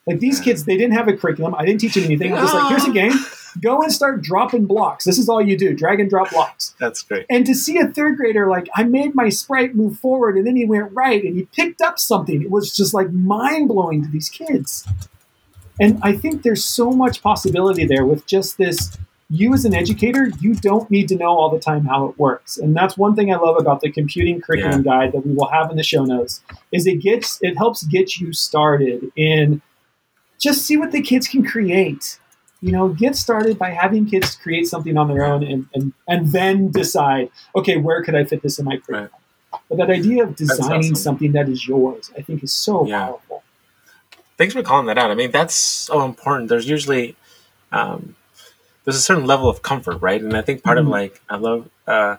Like 0.06 0.20
these 0.20 0.40
kids, 0.40 0.64
they 0.64 0.76
didn't 0.76 0.94
have 0.94 1.06
a 1.06 1.16
curriculum. 1.16 1.54
I 1.54 1.66
didn't 1.66 1.80
teach 1.80 1.94
them 1.94 2.04
anything. 2.04 2.32
I'm 2.32 2.40
just 2.40 2.54
like, 2.54 2.68
here's 2.70 2.84
a 2.86 2.92
game. 2.92 3.12
Go 3.60 3.82
and 3.82 3.92
start 3.92 4.22
dropping 4.22 4.64
blocks. 4.64 5.04
This 5.04 5.18
is 5.18 5.28
all 5.28 5.42
you 5.42 5.56
do. 5.56 5.74
Drag 5.74 6.00
and 6.00 6.08
drop 6.08 6.30
blocks. 6.30 6.74
That's 6.80 7.02
great. 7.02 7.26
And 7.28 7.44
to 7.44 7.54
see 7.54 7.76
a 7.78 7.88
third 7.88 8.16
grader 8.16 8.48
like, 8.48 8.68
I 8.74 8.84
made 8.84 9.14
my 9.14 9.28
sprite 9.28 9.74
move 9.74 9.98
forward 9.98 10.36
and 10.36 10.46
then 10.46 10.56
he 10.56 10.64
went 10.64 10.92
right 10.92 11.22
and 11.22 11.36
he 11.36 11.44
picked 11.44 11.82
up 11.82 11.98
something. 11.98 12.40
It 12.40 12.50
was 12.50 12.74
just 12.74 12.94
like 12.94 13.10
mind 13.10 13.68
blowing 13.68 14.02
to 14.02 14.08
these 14.08 14.30
kids. 14.30 14.88
And 15.78 15.98
I 16.02 16.14
think 16.14 16.42
there's 16.42 16.64
so 16.64 16.90
much 16.90 17.22
possibility 17.22 17.84
there 17.84 18.06
with 18.06 18.26
just 18.26 18.56
this 18.56 18.96
you 19.30 19.52
as 19.52 19.64
an 19.64 19.74
educator, 19.74 20.30
you 20.40 20.54
don't 20.54 20.90
need 20.90 21.08
to 21.08 21.16
know 21.16 21.28
all 21.28 21.50
the 21.50 21.58
time 21.58 21.84
how 21.84 22.06
it 22.06 22.18
works. 22.18 22.56
And 22.56 22.74
that's 22.74 22.96
one 22.96 23.14
thing 23.14 23.32
I 23.32 23.36
love 23.36 23.56
about 23.58 23.80
the 23.80 23.90
computing 23.90 24.40
curriculum 24.40 24.82
yeah. 24.84 24.92
guide 24.92 25.12
that 25.12 25.26
we 25.26 25.34
will 25.34 25.48
have 25.48 25.70
in 25.70 25.76
the 25.76 25.82
show 25.82 26.04
notes 26.04 26.42
is 26.72 26.86
it 26.86 26.96
gets 26.96 27.38
it 27.42 27.56
helps 27.56 27.82
get 27.84 28.18
you 28.18 28.32
started 28.32 29.12
in 29.16 29.60
just 30.38 30.62
see 30.62 30.76
what 30.76 30.92
the 30.92 31.02
kids 31.02 31.28
can 31.28 31.44
create. 31.44 32.18
You 32.60 32.72
know, 32.72 32.88
get 32.88 33.14
started 33.14 33.58
by 33.58 33.70
having 33.70 34.06
kids 34.06 34.34
create 34.34 34.66
something 34.66 34.96
on 34.96 35.08
their 35.08 35.24
own 35.24 35.44
and 35.44 35.66
and, 35.74 35.92
and 36.08 36.32
then 36.32 36.70
decide, 36.70 37.30
okay, 37.54 37.76
where 37.76 38.02
could 38.02 38.14
I 38.14 38.24
fit 38.24 38.42
this 38.42 38.58
in 38.58 38.64
my 38.64 38.78
curriculum? 38.78 39.10
Right. 39.12 39.62
But 39.68 39.78
that 39.78 39.90
idea 39.90 40.24
of 40.24 40.36
designing 40.36 40.92
awesome. 40.92 40.94
something 40.94 41.32
that 41.32 41.48
is 41.48 41.68
yours, 41.68 42.10
I 42.16 42.22
think 42.22 42.42
is 42.42 42.52
so 42.52 42.86
yeah. 42.86 43.06
powerful. 43.06 43.42
Thanks 44.38 44.54
for 44.54 44.62
calling 44.62 44.86
that 44.86 44.98
out. 44.98 45.10
I 45.10 45.14
mean, 45.14 45.30
that's 45.30 45.54
so 45.54 46.04
important. 46.04 46.48
There's 46.48 46.68
usually 46.68 47.16
um, 47.72 48.14
there's 48.88 48.96
a 48.96 49.02
certain 49.02 49.26
level 49.26 49.50
of 49.50 49.60
comfort, 49.60 49.98
right? 49.98 50.18
And 50.18 50.34
I 50.34 50.40
think 50.40 50.62
part 50.62 50.78
mm-hmm. 50.78 50.86
of 50.86 50.90
like 50.90 51.20
I 51.28 51.36
love 51.36 51.68
uh, 51.86 52.16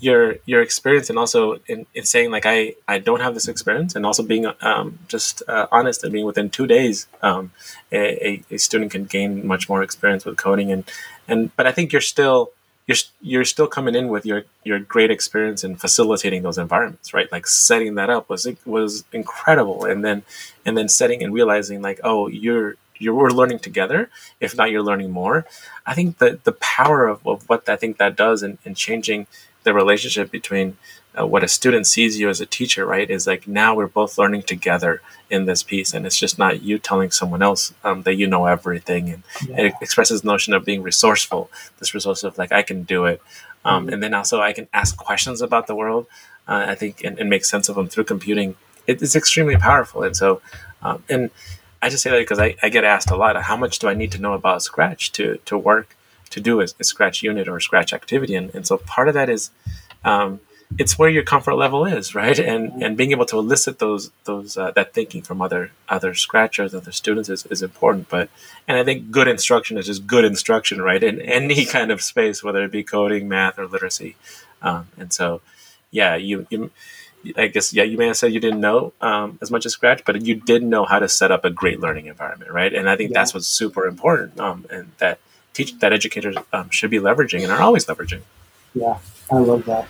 your 0.00 0.34
your 0.44 0.60
experience 0.60 1.08
and 1.08 1.18
also 1.18 1.60
in, 1.66 1.86
in 1.94 2.04
saying 2.04 2.30
like 2.30 2.44
I 2.44 2.74
I 2.86 2.98
don't 2.98 3.20
have 3.20 3.32
this 3.32 3.48
experience 3.48 3.96
and 3.96 4.04
also 4.04 4.22
being 4.22 4.44
um, 4.60 4.98
just 5.08 5.42
uh, 5.48 5.66
honest 5.72 6.04
and 6.04 6.12
being 6.12 6.26
within 6.26 6.50
two 6.50 6.66
days 6.66 7.06
um, 7.22 7.52
a, 7.90 8.42
a 8.50 8.58
student 8.58 8.92
can 8.92 9.06
gain 9.06 9.46
much 9.46 9.70
more 9.70 9.82
experience 9.82 10.26
with 10.26 10.36
coding 10.36 10.70
and 10.70 10.84
and 11.26 11.56
but 11.56 11.66
I 11.66 11.72
think 11.72 11.90
you're 11.90 12.02
still 12.02 12.52
you're 12.86 12.98
you're 13.22 13.46
still 13.46 13.66
coming 13.66 13.94
in 13.94 14.08
with 14.08 14.26
your 14.26 14.44
your 14.64 14.80
great 14.80 15.10
experience 15.10 15.64
in 15.64 15.76
facilitating 15.76 16.42
those 16.42 16.58
environments, 16.58 17.14
right? 17.14 17.32
Like 17.32 17.46
setting 17.46 17.94
that 17.94 18.10
up 18.10 18.28
was 18.28 18.46
was 18.66 19.04
incredible, 19.12 19.86
and 19.86 20.04
then 20.04 20.22
and 20.66 20.76
then 20.76 20.88
setting 20.88 21.22
and 21.22 21.32
realizing 21.32 21.80
like, 21.80 22.00
oh, 22.04 22.28
you're 22.28 22.76
you're 22.98 23.14
we're 23.14 23.30
learning 23.30 23.60
together. 23.60 24.10
If 24.40 24.56
not, 24.56 24.70
you're 24.70 24.82
learning 24.82 25.10
more. 25.10 25.46
I 25.86 25.94
think 25.94 26.18
that 26.18 26.44
the 26.44 26.52
power 26.52 27.06
of, 27.06 27.26
of 27.26 27.48
what 27.48 27.68
I 27.68 27.76
think 27.76 27.98
that 27.98 28.16
does 28.16 28.42
in, 28.42 28.58
in 28.64 28.74
changing 28.74 29.26
the 29.64 29.74
relationship 29.74 30.30
between 30.30 30.76
uh, 31.18 31.26
what 31.26 31.42
a 31.42 31.48
student 31.48 31.86
sees 31.86 32.18
you 32.18 32.28
as 32.28 32.40
a 32.40 32.46
teacher, 32.46 32.86
right, 32.86 33.10
is 33.10 33.26
like 33.26 33.48
now 33.48 33.74
we're 33.74 33.86
both 33.86 34.18
learning 34.18 34.42
together 34.42 35.02
in 35.30 35.46
this 35.46 35.62
piece, 35.62 35.92
and 35.92 36.06
it's 36.06 36.18
just 36.18 36.38
not 36.38 36.62
you 36.62 36.78
telling 36.78 37.10
someone 37.10 37.42
else 37.42 37.74
um, 37.84 38.02
that 38.02 38.14
you 38.14 38.26
know 38.26 38.46
everything, 38.46 39.10
and 39.10 39.22
yeah. 39.48 39.66
it 39.66 39.74
expresses 39.80 40.22
the 40.22 40.28
notion 40.28 40.54
of 40.54 40.64
being 40.64 40.82
resourceful. 40.82 41.50
This 41.78 41.94
resource 41.94 42.24
of 42.24 42.38
like 42.38 42.52
I 42.52 42.62
can 42.62 42.82
do 42.82 43.06
it, 43.06 43.20
um, 43.64 43.84
mm-hmm. 43.84 43.94
and 43.94 44.02
then 44.02 44.14
also 44.14 44.40
I 44.40 44.52
can 44.52 44.68
ask 44.72 44.96
questions 44.96 45.40
about 45.40 45.66
the 45.66 45.74
world. 45.74 46.06
Uh, 46.46 46.66
I 46.68 46.74
think 46.74 47.04
and, 47.04 47.18
and, 47.18 47.28
make 47.28 47.44
sense 47.44 47.68
of 47.68 47.76
them 47.76 47.88
through 47.88 48.04
computing. 48.04 48.56
It, 48.86 49.02
it's 49.02 49.16
extremely 49.16 49.56
powerful, 49.56 50.02
and 50.02 50.16
so 50.16 50.40
um, 50.82 51.02
and 51.08 51.30
I 51.80 51.88
just 51.88 52.02
say 52.02 52.10
that 52.10 52.18
because 52.18 52.38
I, 52.38 52.56
I 52.62 52.68
get 52.68 52.84
asked 52.84 53.10
a 53.10 53.16
lot 53.16 53.40
how 53.42 53.56
much 53.56 53.78
do 53.78 53.88
I 53.88 53.94
need 53.94 54.12
to 54.12 54.20
know 54.20 54.34
about 54.34 54.62
Scratch 54.62 55.12
to, 55.12 55.38
to 55.44 55.56
work, 55.56 55.96
to 56.30 56.40
do 56.40 56.60
a, 56.60 56.66
a 56.80 56.84
Scratch 56.84 57.22
unit 57.22 57.48
or 57.48 57.60
Scratch 57.60 57.92
activity. 57.92 58.34
And, 58.34 58.54
and 58.54 58.66
so 58.66 58.78
part 58.78 59.08
of 59.08 59.14
that 59.14 59.30
is 59.30 59.50
um, 60.04 60.40
it's 60.76 60.98
where 60.98 61.08
your 61.08 61.22
comfort 61.22 61.54
level 61.54 61.86
is, 61.86 62.14
right? 62.14 62.38
And 62.38 62.82
and 62.82 62.96
being 62.96 63.12
able 63.12 63.26
to 63.26 63.38
elicit 63.38 63.78
those 63.78 64.10
those 64.24 64.56
uh, 64.56 64.72
that 64.72 64.92
thinking 64.92 65.22
from 65.22 65.40
other 65.40 65.70
other 65.88 66.14
scratchers, 66.14 66.74
other 66.74 66.92
students 66.92 67.28
is, 67.28 67.46
is 67.46 67.62
important. 67.62 68.08
But 68.08 68.28
and 68.66 68.76
I 68.76 68.84
think 68.84 69.10
good 69.10 69.28
instruction 69.28 69.78
is 69.78 69.86
just 69.86 70.06
good 70.06 70.24
instruction, 70.24 70.82
right? 70.82 71.02
In 71.02 71.20
any 71.20 71.64
kind 71.76 71.90
of 71.90 72.02
space, 72.02 72.42
whether 72.42 72.62
it 72.64 72.72
be 72.72 72.82
coding, 72.82 73.28
math, 73.28 73.58
or 73.58 73.66
literacy. 73.66 74.16
Um, 74.60 74.88
and 74.98 75.12
so, 75.12 75.40
yeah, 75.90 76.16
you 76.16 76.46
you 76.50 76.70
I 77.36 77.48
guess 77.48 77.72
yeah, 77.72 77.82
you 77.82 77.98
may 77.98 78.06
have 78.06 78.16
said 78.16 78.32
you 78.32 78.40
didn't 78.40 78.60
know 78.60 78.92
um, 79.00 79.38
as 79.42 79.50
much 79.50 79.66
as 79.66 79.72
Scratch, 79.72 80.04
but 80.04 80.24
you 80.24 80.34
did 80.34 80.62
know 80.62 80.84
how 80.84 80.98
to 80.98 81.08
set 81.08 81.30
up 81.30 81.44
a 81.44 81.50
great 81.50 81.80
learning 81.80 82.06
environment, 82.06 82.50
right? 82.50 82.72
And 82.72 82.88
I 82.88 82.96
think 82.96 83.10
yeah. 83.10 83.20
that's 83.20 83.34
what's 83.34 83.48
super 83.48 83.86
important, 83.86 84.38
um, 84.38 84.66
and 84.70 84.92
that 84.98 85.18
teach 85.52 85.78
that 85.80 85.92
educators 85.92 86.36
um, 86.52 86.70
should 86.70 86.90
be 86.90 86.98
leveraging 86.98 87.42
and 87.42 87.50
are 87.50 87.60
always 87.60 87.86
leveraging. 87.86 88.20
Yeah, 88.74 88.98
I 89.30 89.38
love 89.38 89.64
that. 89.64 89.88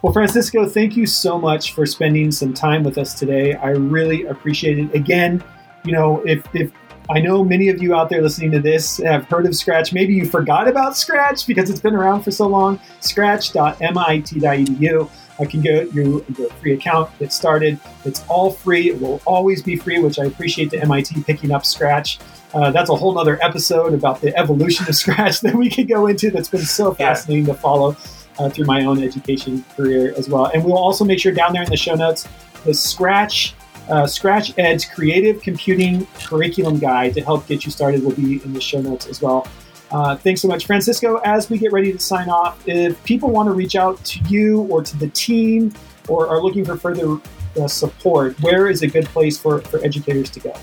Well, 0.00 0.12
Francisco, 0.12 0.66
thank 0.66 0.96
you 0.96 1.06
so 1.06 1.38
much 1.38 1.74
for 1.74 1.86
spending 1.86 2.32
some 2.32 2.54
time 2.54 2.82
with 2.82 2.98
us 2.98 3.14
today. 3.14 3.54
I 3.54 3.70
really 3.70 4.24
appreciate 4.24 4.78
it. 4.78 4.92
Again, 4.94 5.44
you 5.84 5.92
know, 5.92 6.22
if 6.26 6.42
if 6.54 6.72
I 7.10 7.20
know 7.20 7.44
many 7.44 7.68
of 7.68 7.82
you 7.82 7.94
out 7.94 8.08
there 8.08 8.22
listening 8.22 8.52
to 8.52 8.60
this 8.60 8.96
have 8.98 9.26
heard 9.26 9.46
of 9.46 9.54
Scratch. 9.54 9.92
Maybe 9.92 10.14
you 10.14 10.26
forgot 10.26 10.68
about 10.68 10.96
Scratch 10.96 11.46
because 11.46 11.68
it's 11.68 11.80
been 11.80 11.94
around 11.94 12.22
for 12.22 12.30
so 12.30 12.46
long. 12.46 12.80
Scratch.mit.edu. 13.00 15.10
I 15.38 15.46
can 15.46 15.60
get 15.60 15.92
you 15.94 16.24
a 16.38 16.52
free 16.54 16.74
account, 16.74 17.10
get 17.18 17.32
started. 17.32 17.80
It's 18.04 18.24
all 18.28 18.50
free. 18.50 18.90
It 18.90 19.00
will 19.00 19.20
always 19.26 19.62
be 19.62 19.76
free, 19.76 19.98
which 19.98 20.18
I 20.18 20.24
appreciate 20.24 20.70
the 20.70 20.80
MIT 20.80 21.22
picking 21.22 21.50
up 21.50 21.64
Scratch. 21.64 22.18
Uh, 22.54 22.70
that's 22.70 22.90
a 22.90 22.94
whole 22.94 23.18
other 23.18 23.42
episode 23.42 23.94
about 23.94 24.20
the 24.20 24.36
evolution 24.36 24.86
of 24.88 24.94
Scratch 25.02 25.40
that 25.40 25.54
we 25.54 25.70
could 25.70 25.88
go 25.88 26.06
into. 26.06 26.30
That's 26.30 26.48
been 26.48 26.60
so 26.60 26.92
fascinating 26.94 27.46
yeah. 27.46 27.54
to 27.54 27.58
follow 27.58 27.96
uh, 28.38 28.50
through 28.50 28.66
my 28.66 28.84
own 28.84 29.02
education 29.02 29.64
career 29.76 30.14
as 30.16 30.28
well. 30.28 30.46
And 30.46 30.64
we'll 30.64 30.78
also 30.78 31.04
make 31.04 31.18
sure 31.18 31.32
down 31.32 31.52
there 31.52 31.62
in 31.62 31.70
the 31.70 31.76
show 31.76 31.94
notes 31.94 32.28
the 32.64 32.74
Scratch 32.74 33.54
uh, 33.88 34.06
Scratch 34.06 34.56
Ed's 34.58 34.84
Creative 34.84 35.40
Computing 35.42 36.06
Curriculum 36.14 36.78
Guide 36.78 37.14
to 37.14 37.20
help 37.20 37.46
get 37.46 37.64
you 37.64 37.70
started 37.70 38.04
will 38.04 38.12
be 38.14 38.42
in 38.44 38.52
the 38.52 38.60
show 38.60 38.80
notes 38.80 39.06
as 39.06 39.20
well. 39.20 39.46
Uh, 39.92 40.16
thanks 40.16 40.40
so 40.40 40.48
much, 40.48 40.66
Francisco. 40.66 41.18
As 41.18 41.50
we 41.50 41.58
get 41.58 41.70
ready 41.70 41.92
to 41.92 41.98
sign 41.98 42.30
off, 42.30 42.66
if 42.66 43.02
people 43.04 43.30
want 43.30 43.46
to 43.48 43.52
reach 43.52 43.76
out 43.76 44.02
to 44.06 44.20
you 44.20 44.62
or 44.62 44.82
to 44.82 44.96
the 44.96 45.08
team 45.08 45.74
or 46.08 46.28
are 46.28 46.42
looking 46.42 46.64
for 46.64 46.76
further 46.76 47.18
uh, 47.60 47.68
support, 47.68 48.40
where 48.40 48.68
is 48.68 48.82
a 48.82 48.86
good 48.86 49.04
place 49.06 49.38
for, 49.38 49.60
for 49.60 49.84
educators 49.84 50.30
to 50.30 50.40
go? 50.40 50.54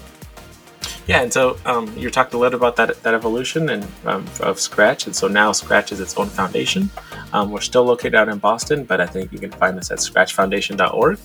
Yeah, 1.05 1.21
and 1.23 1.33
so 1.33 1.57
um, 1.65 1.91
you 1.97 2.11
talked 2.11 2.35
a 2.35 2.37
little 2.37 2.55
about 2.55 2.75
that 2.75 3.01
that 3.01 3.15
evolution 3.15 3.69
and 3.69 3.87
um, 4.05 4.27
of 4.41 4.59
Scratch, 4.59 5.07
and 5.07 5.15
so 5.15 5.27
now 5.27 5.51
Scratch 5.51 5.91
is 5.91 5.99
its 5.99 6.15
own 6.17 6.27
foundation. 6.27 6.91
Um, 7.33 7.49
we're 7.49 7.61
still 7.61 7.83
located 7.83 8.13
out 8.13 8.29
in 8.29 8.37
Boston, 8.37 8.83
but 8.83 9.01
I 9.01 9.07
think 9.07 9.31
you 9.31 9.39
can 9.39 9.49
find 9.49 9.79
us 9.79 9.89
at 9.89 9.97
scratchfoundation.org, 9.97 11.17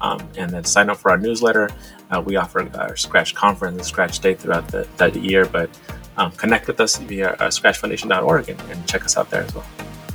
um, 0.00 0.26
and 0.38 0.50
then 0.50 0.64
sign 0.64 0.88
up 0.88 0.96
for 0.96 1.10
our 1.10 1.18
newsletter. 1.18 1.68
Uh, 2.10 2.22
we 2.24 2.36
offer 2.36 2.66
our 2.78 2.96
Scratch 2.96 3.34
conference 3.34 3.76
and 3.76 3.84
Scratch 3.84 4.20
Day 4.20 4.32
throughout 4.32 4.68
the, 4.68 5.20
year, 5.20 5.44
but 5.44 5.68
um, 6.16 6.32
connect 6.32 6.66
with 6.66 6.80
us 6.80 6.96
via 6.98 7.30
uh, 7.30 7.48
scratchfoundation.org 7.48 8.48
and, 8.48 8.60
and 8.70 8.86
check 8.86 9.04
us 9.04 9.16
out 9.16 9.30
there 9.30 9.42
as 9.42 9.54
well. 9.54 9.66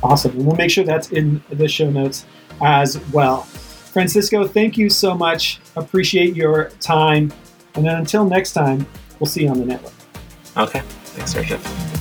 Awesome. 0.02 0.32
And 0.32 0.46
we'll 0.46 0.56
make 0.56 0.70
sure 0.70 0.84
that's 0.84 1.12
in 1.12 1.42
the 1.50 1.68
show 1.68 1.90
notes 1.90 2.26
as 2.60 2.98
well. 3.12 3.42
Francisco, 3.42 4.46
thank 4.46 4.76
you 4.76 4.88
so 4.90 5.14
much. 5.14 5.60
Appreciate 5.76 6.34
your 6.34 6.70
time. 6.80 7.32
And 7.74 7.86
then 7.86 7.96
until 7.96 8.24
next 8.24 8.52
time, 8.52 8.86
we'll 9.20 9.28
see 9.28 9.44
you 9.44 9.50
on 9.50 9.58
the 9.58 9.66
network. 9.66 9.94
Okay. 10.56 10.80
Thanks, 11.04 11.34
Sergio. 11.34 11.91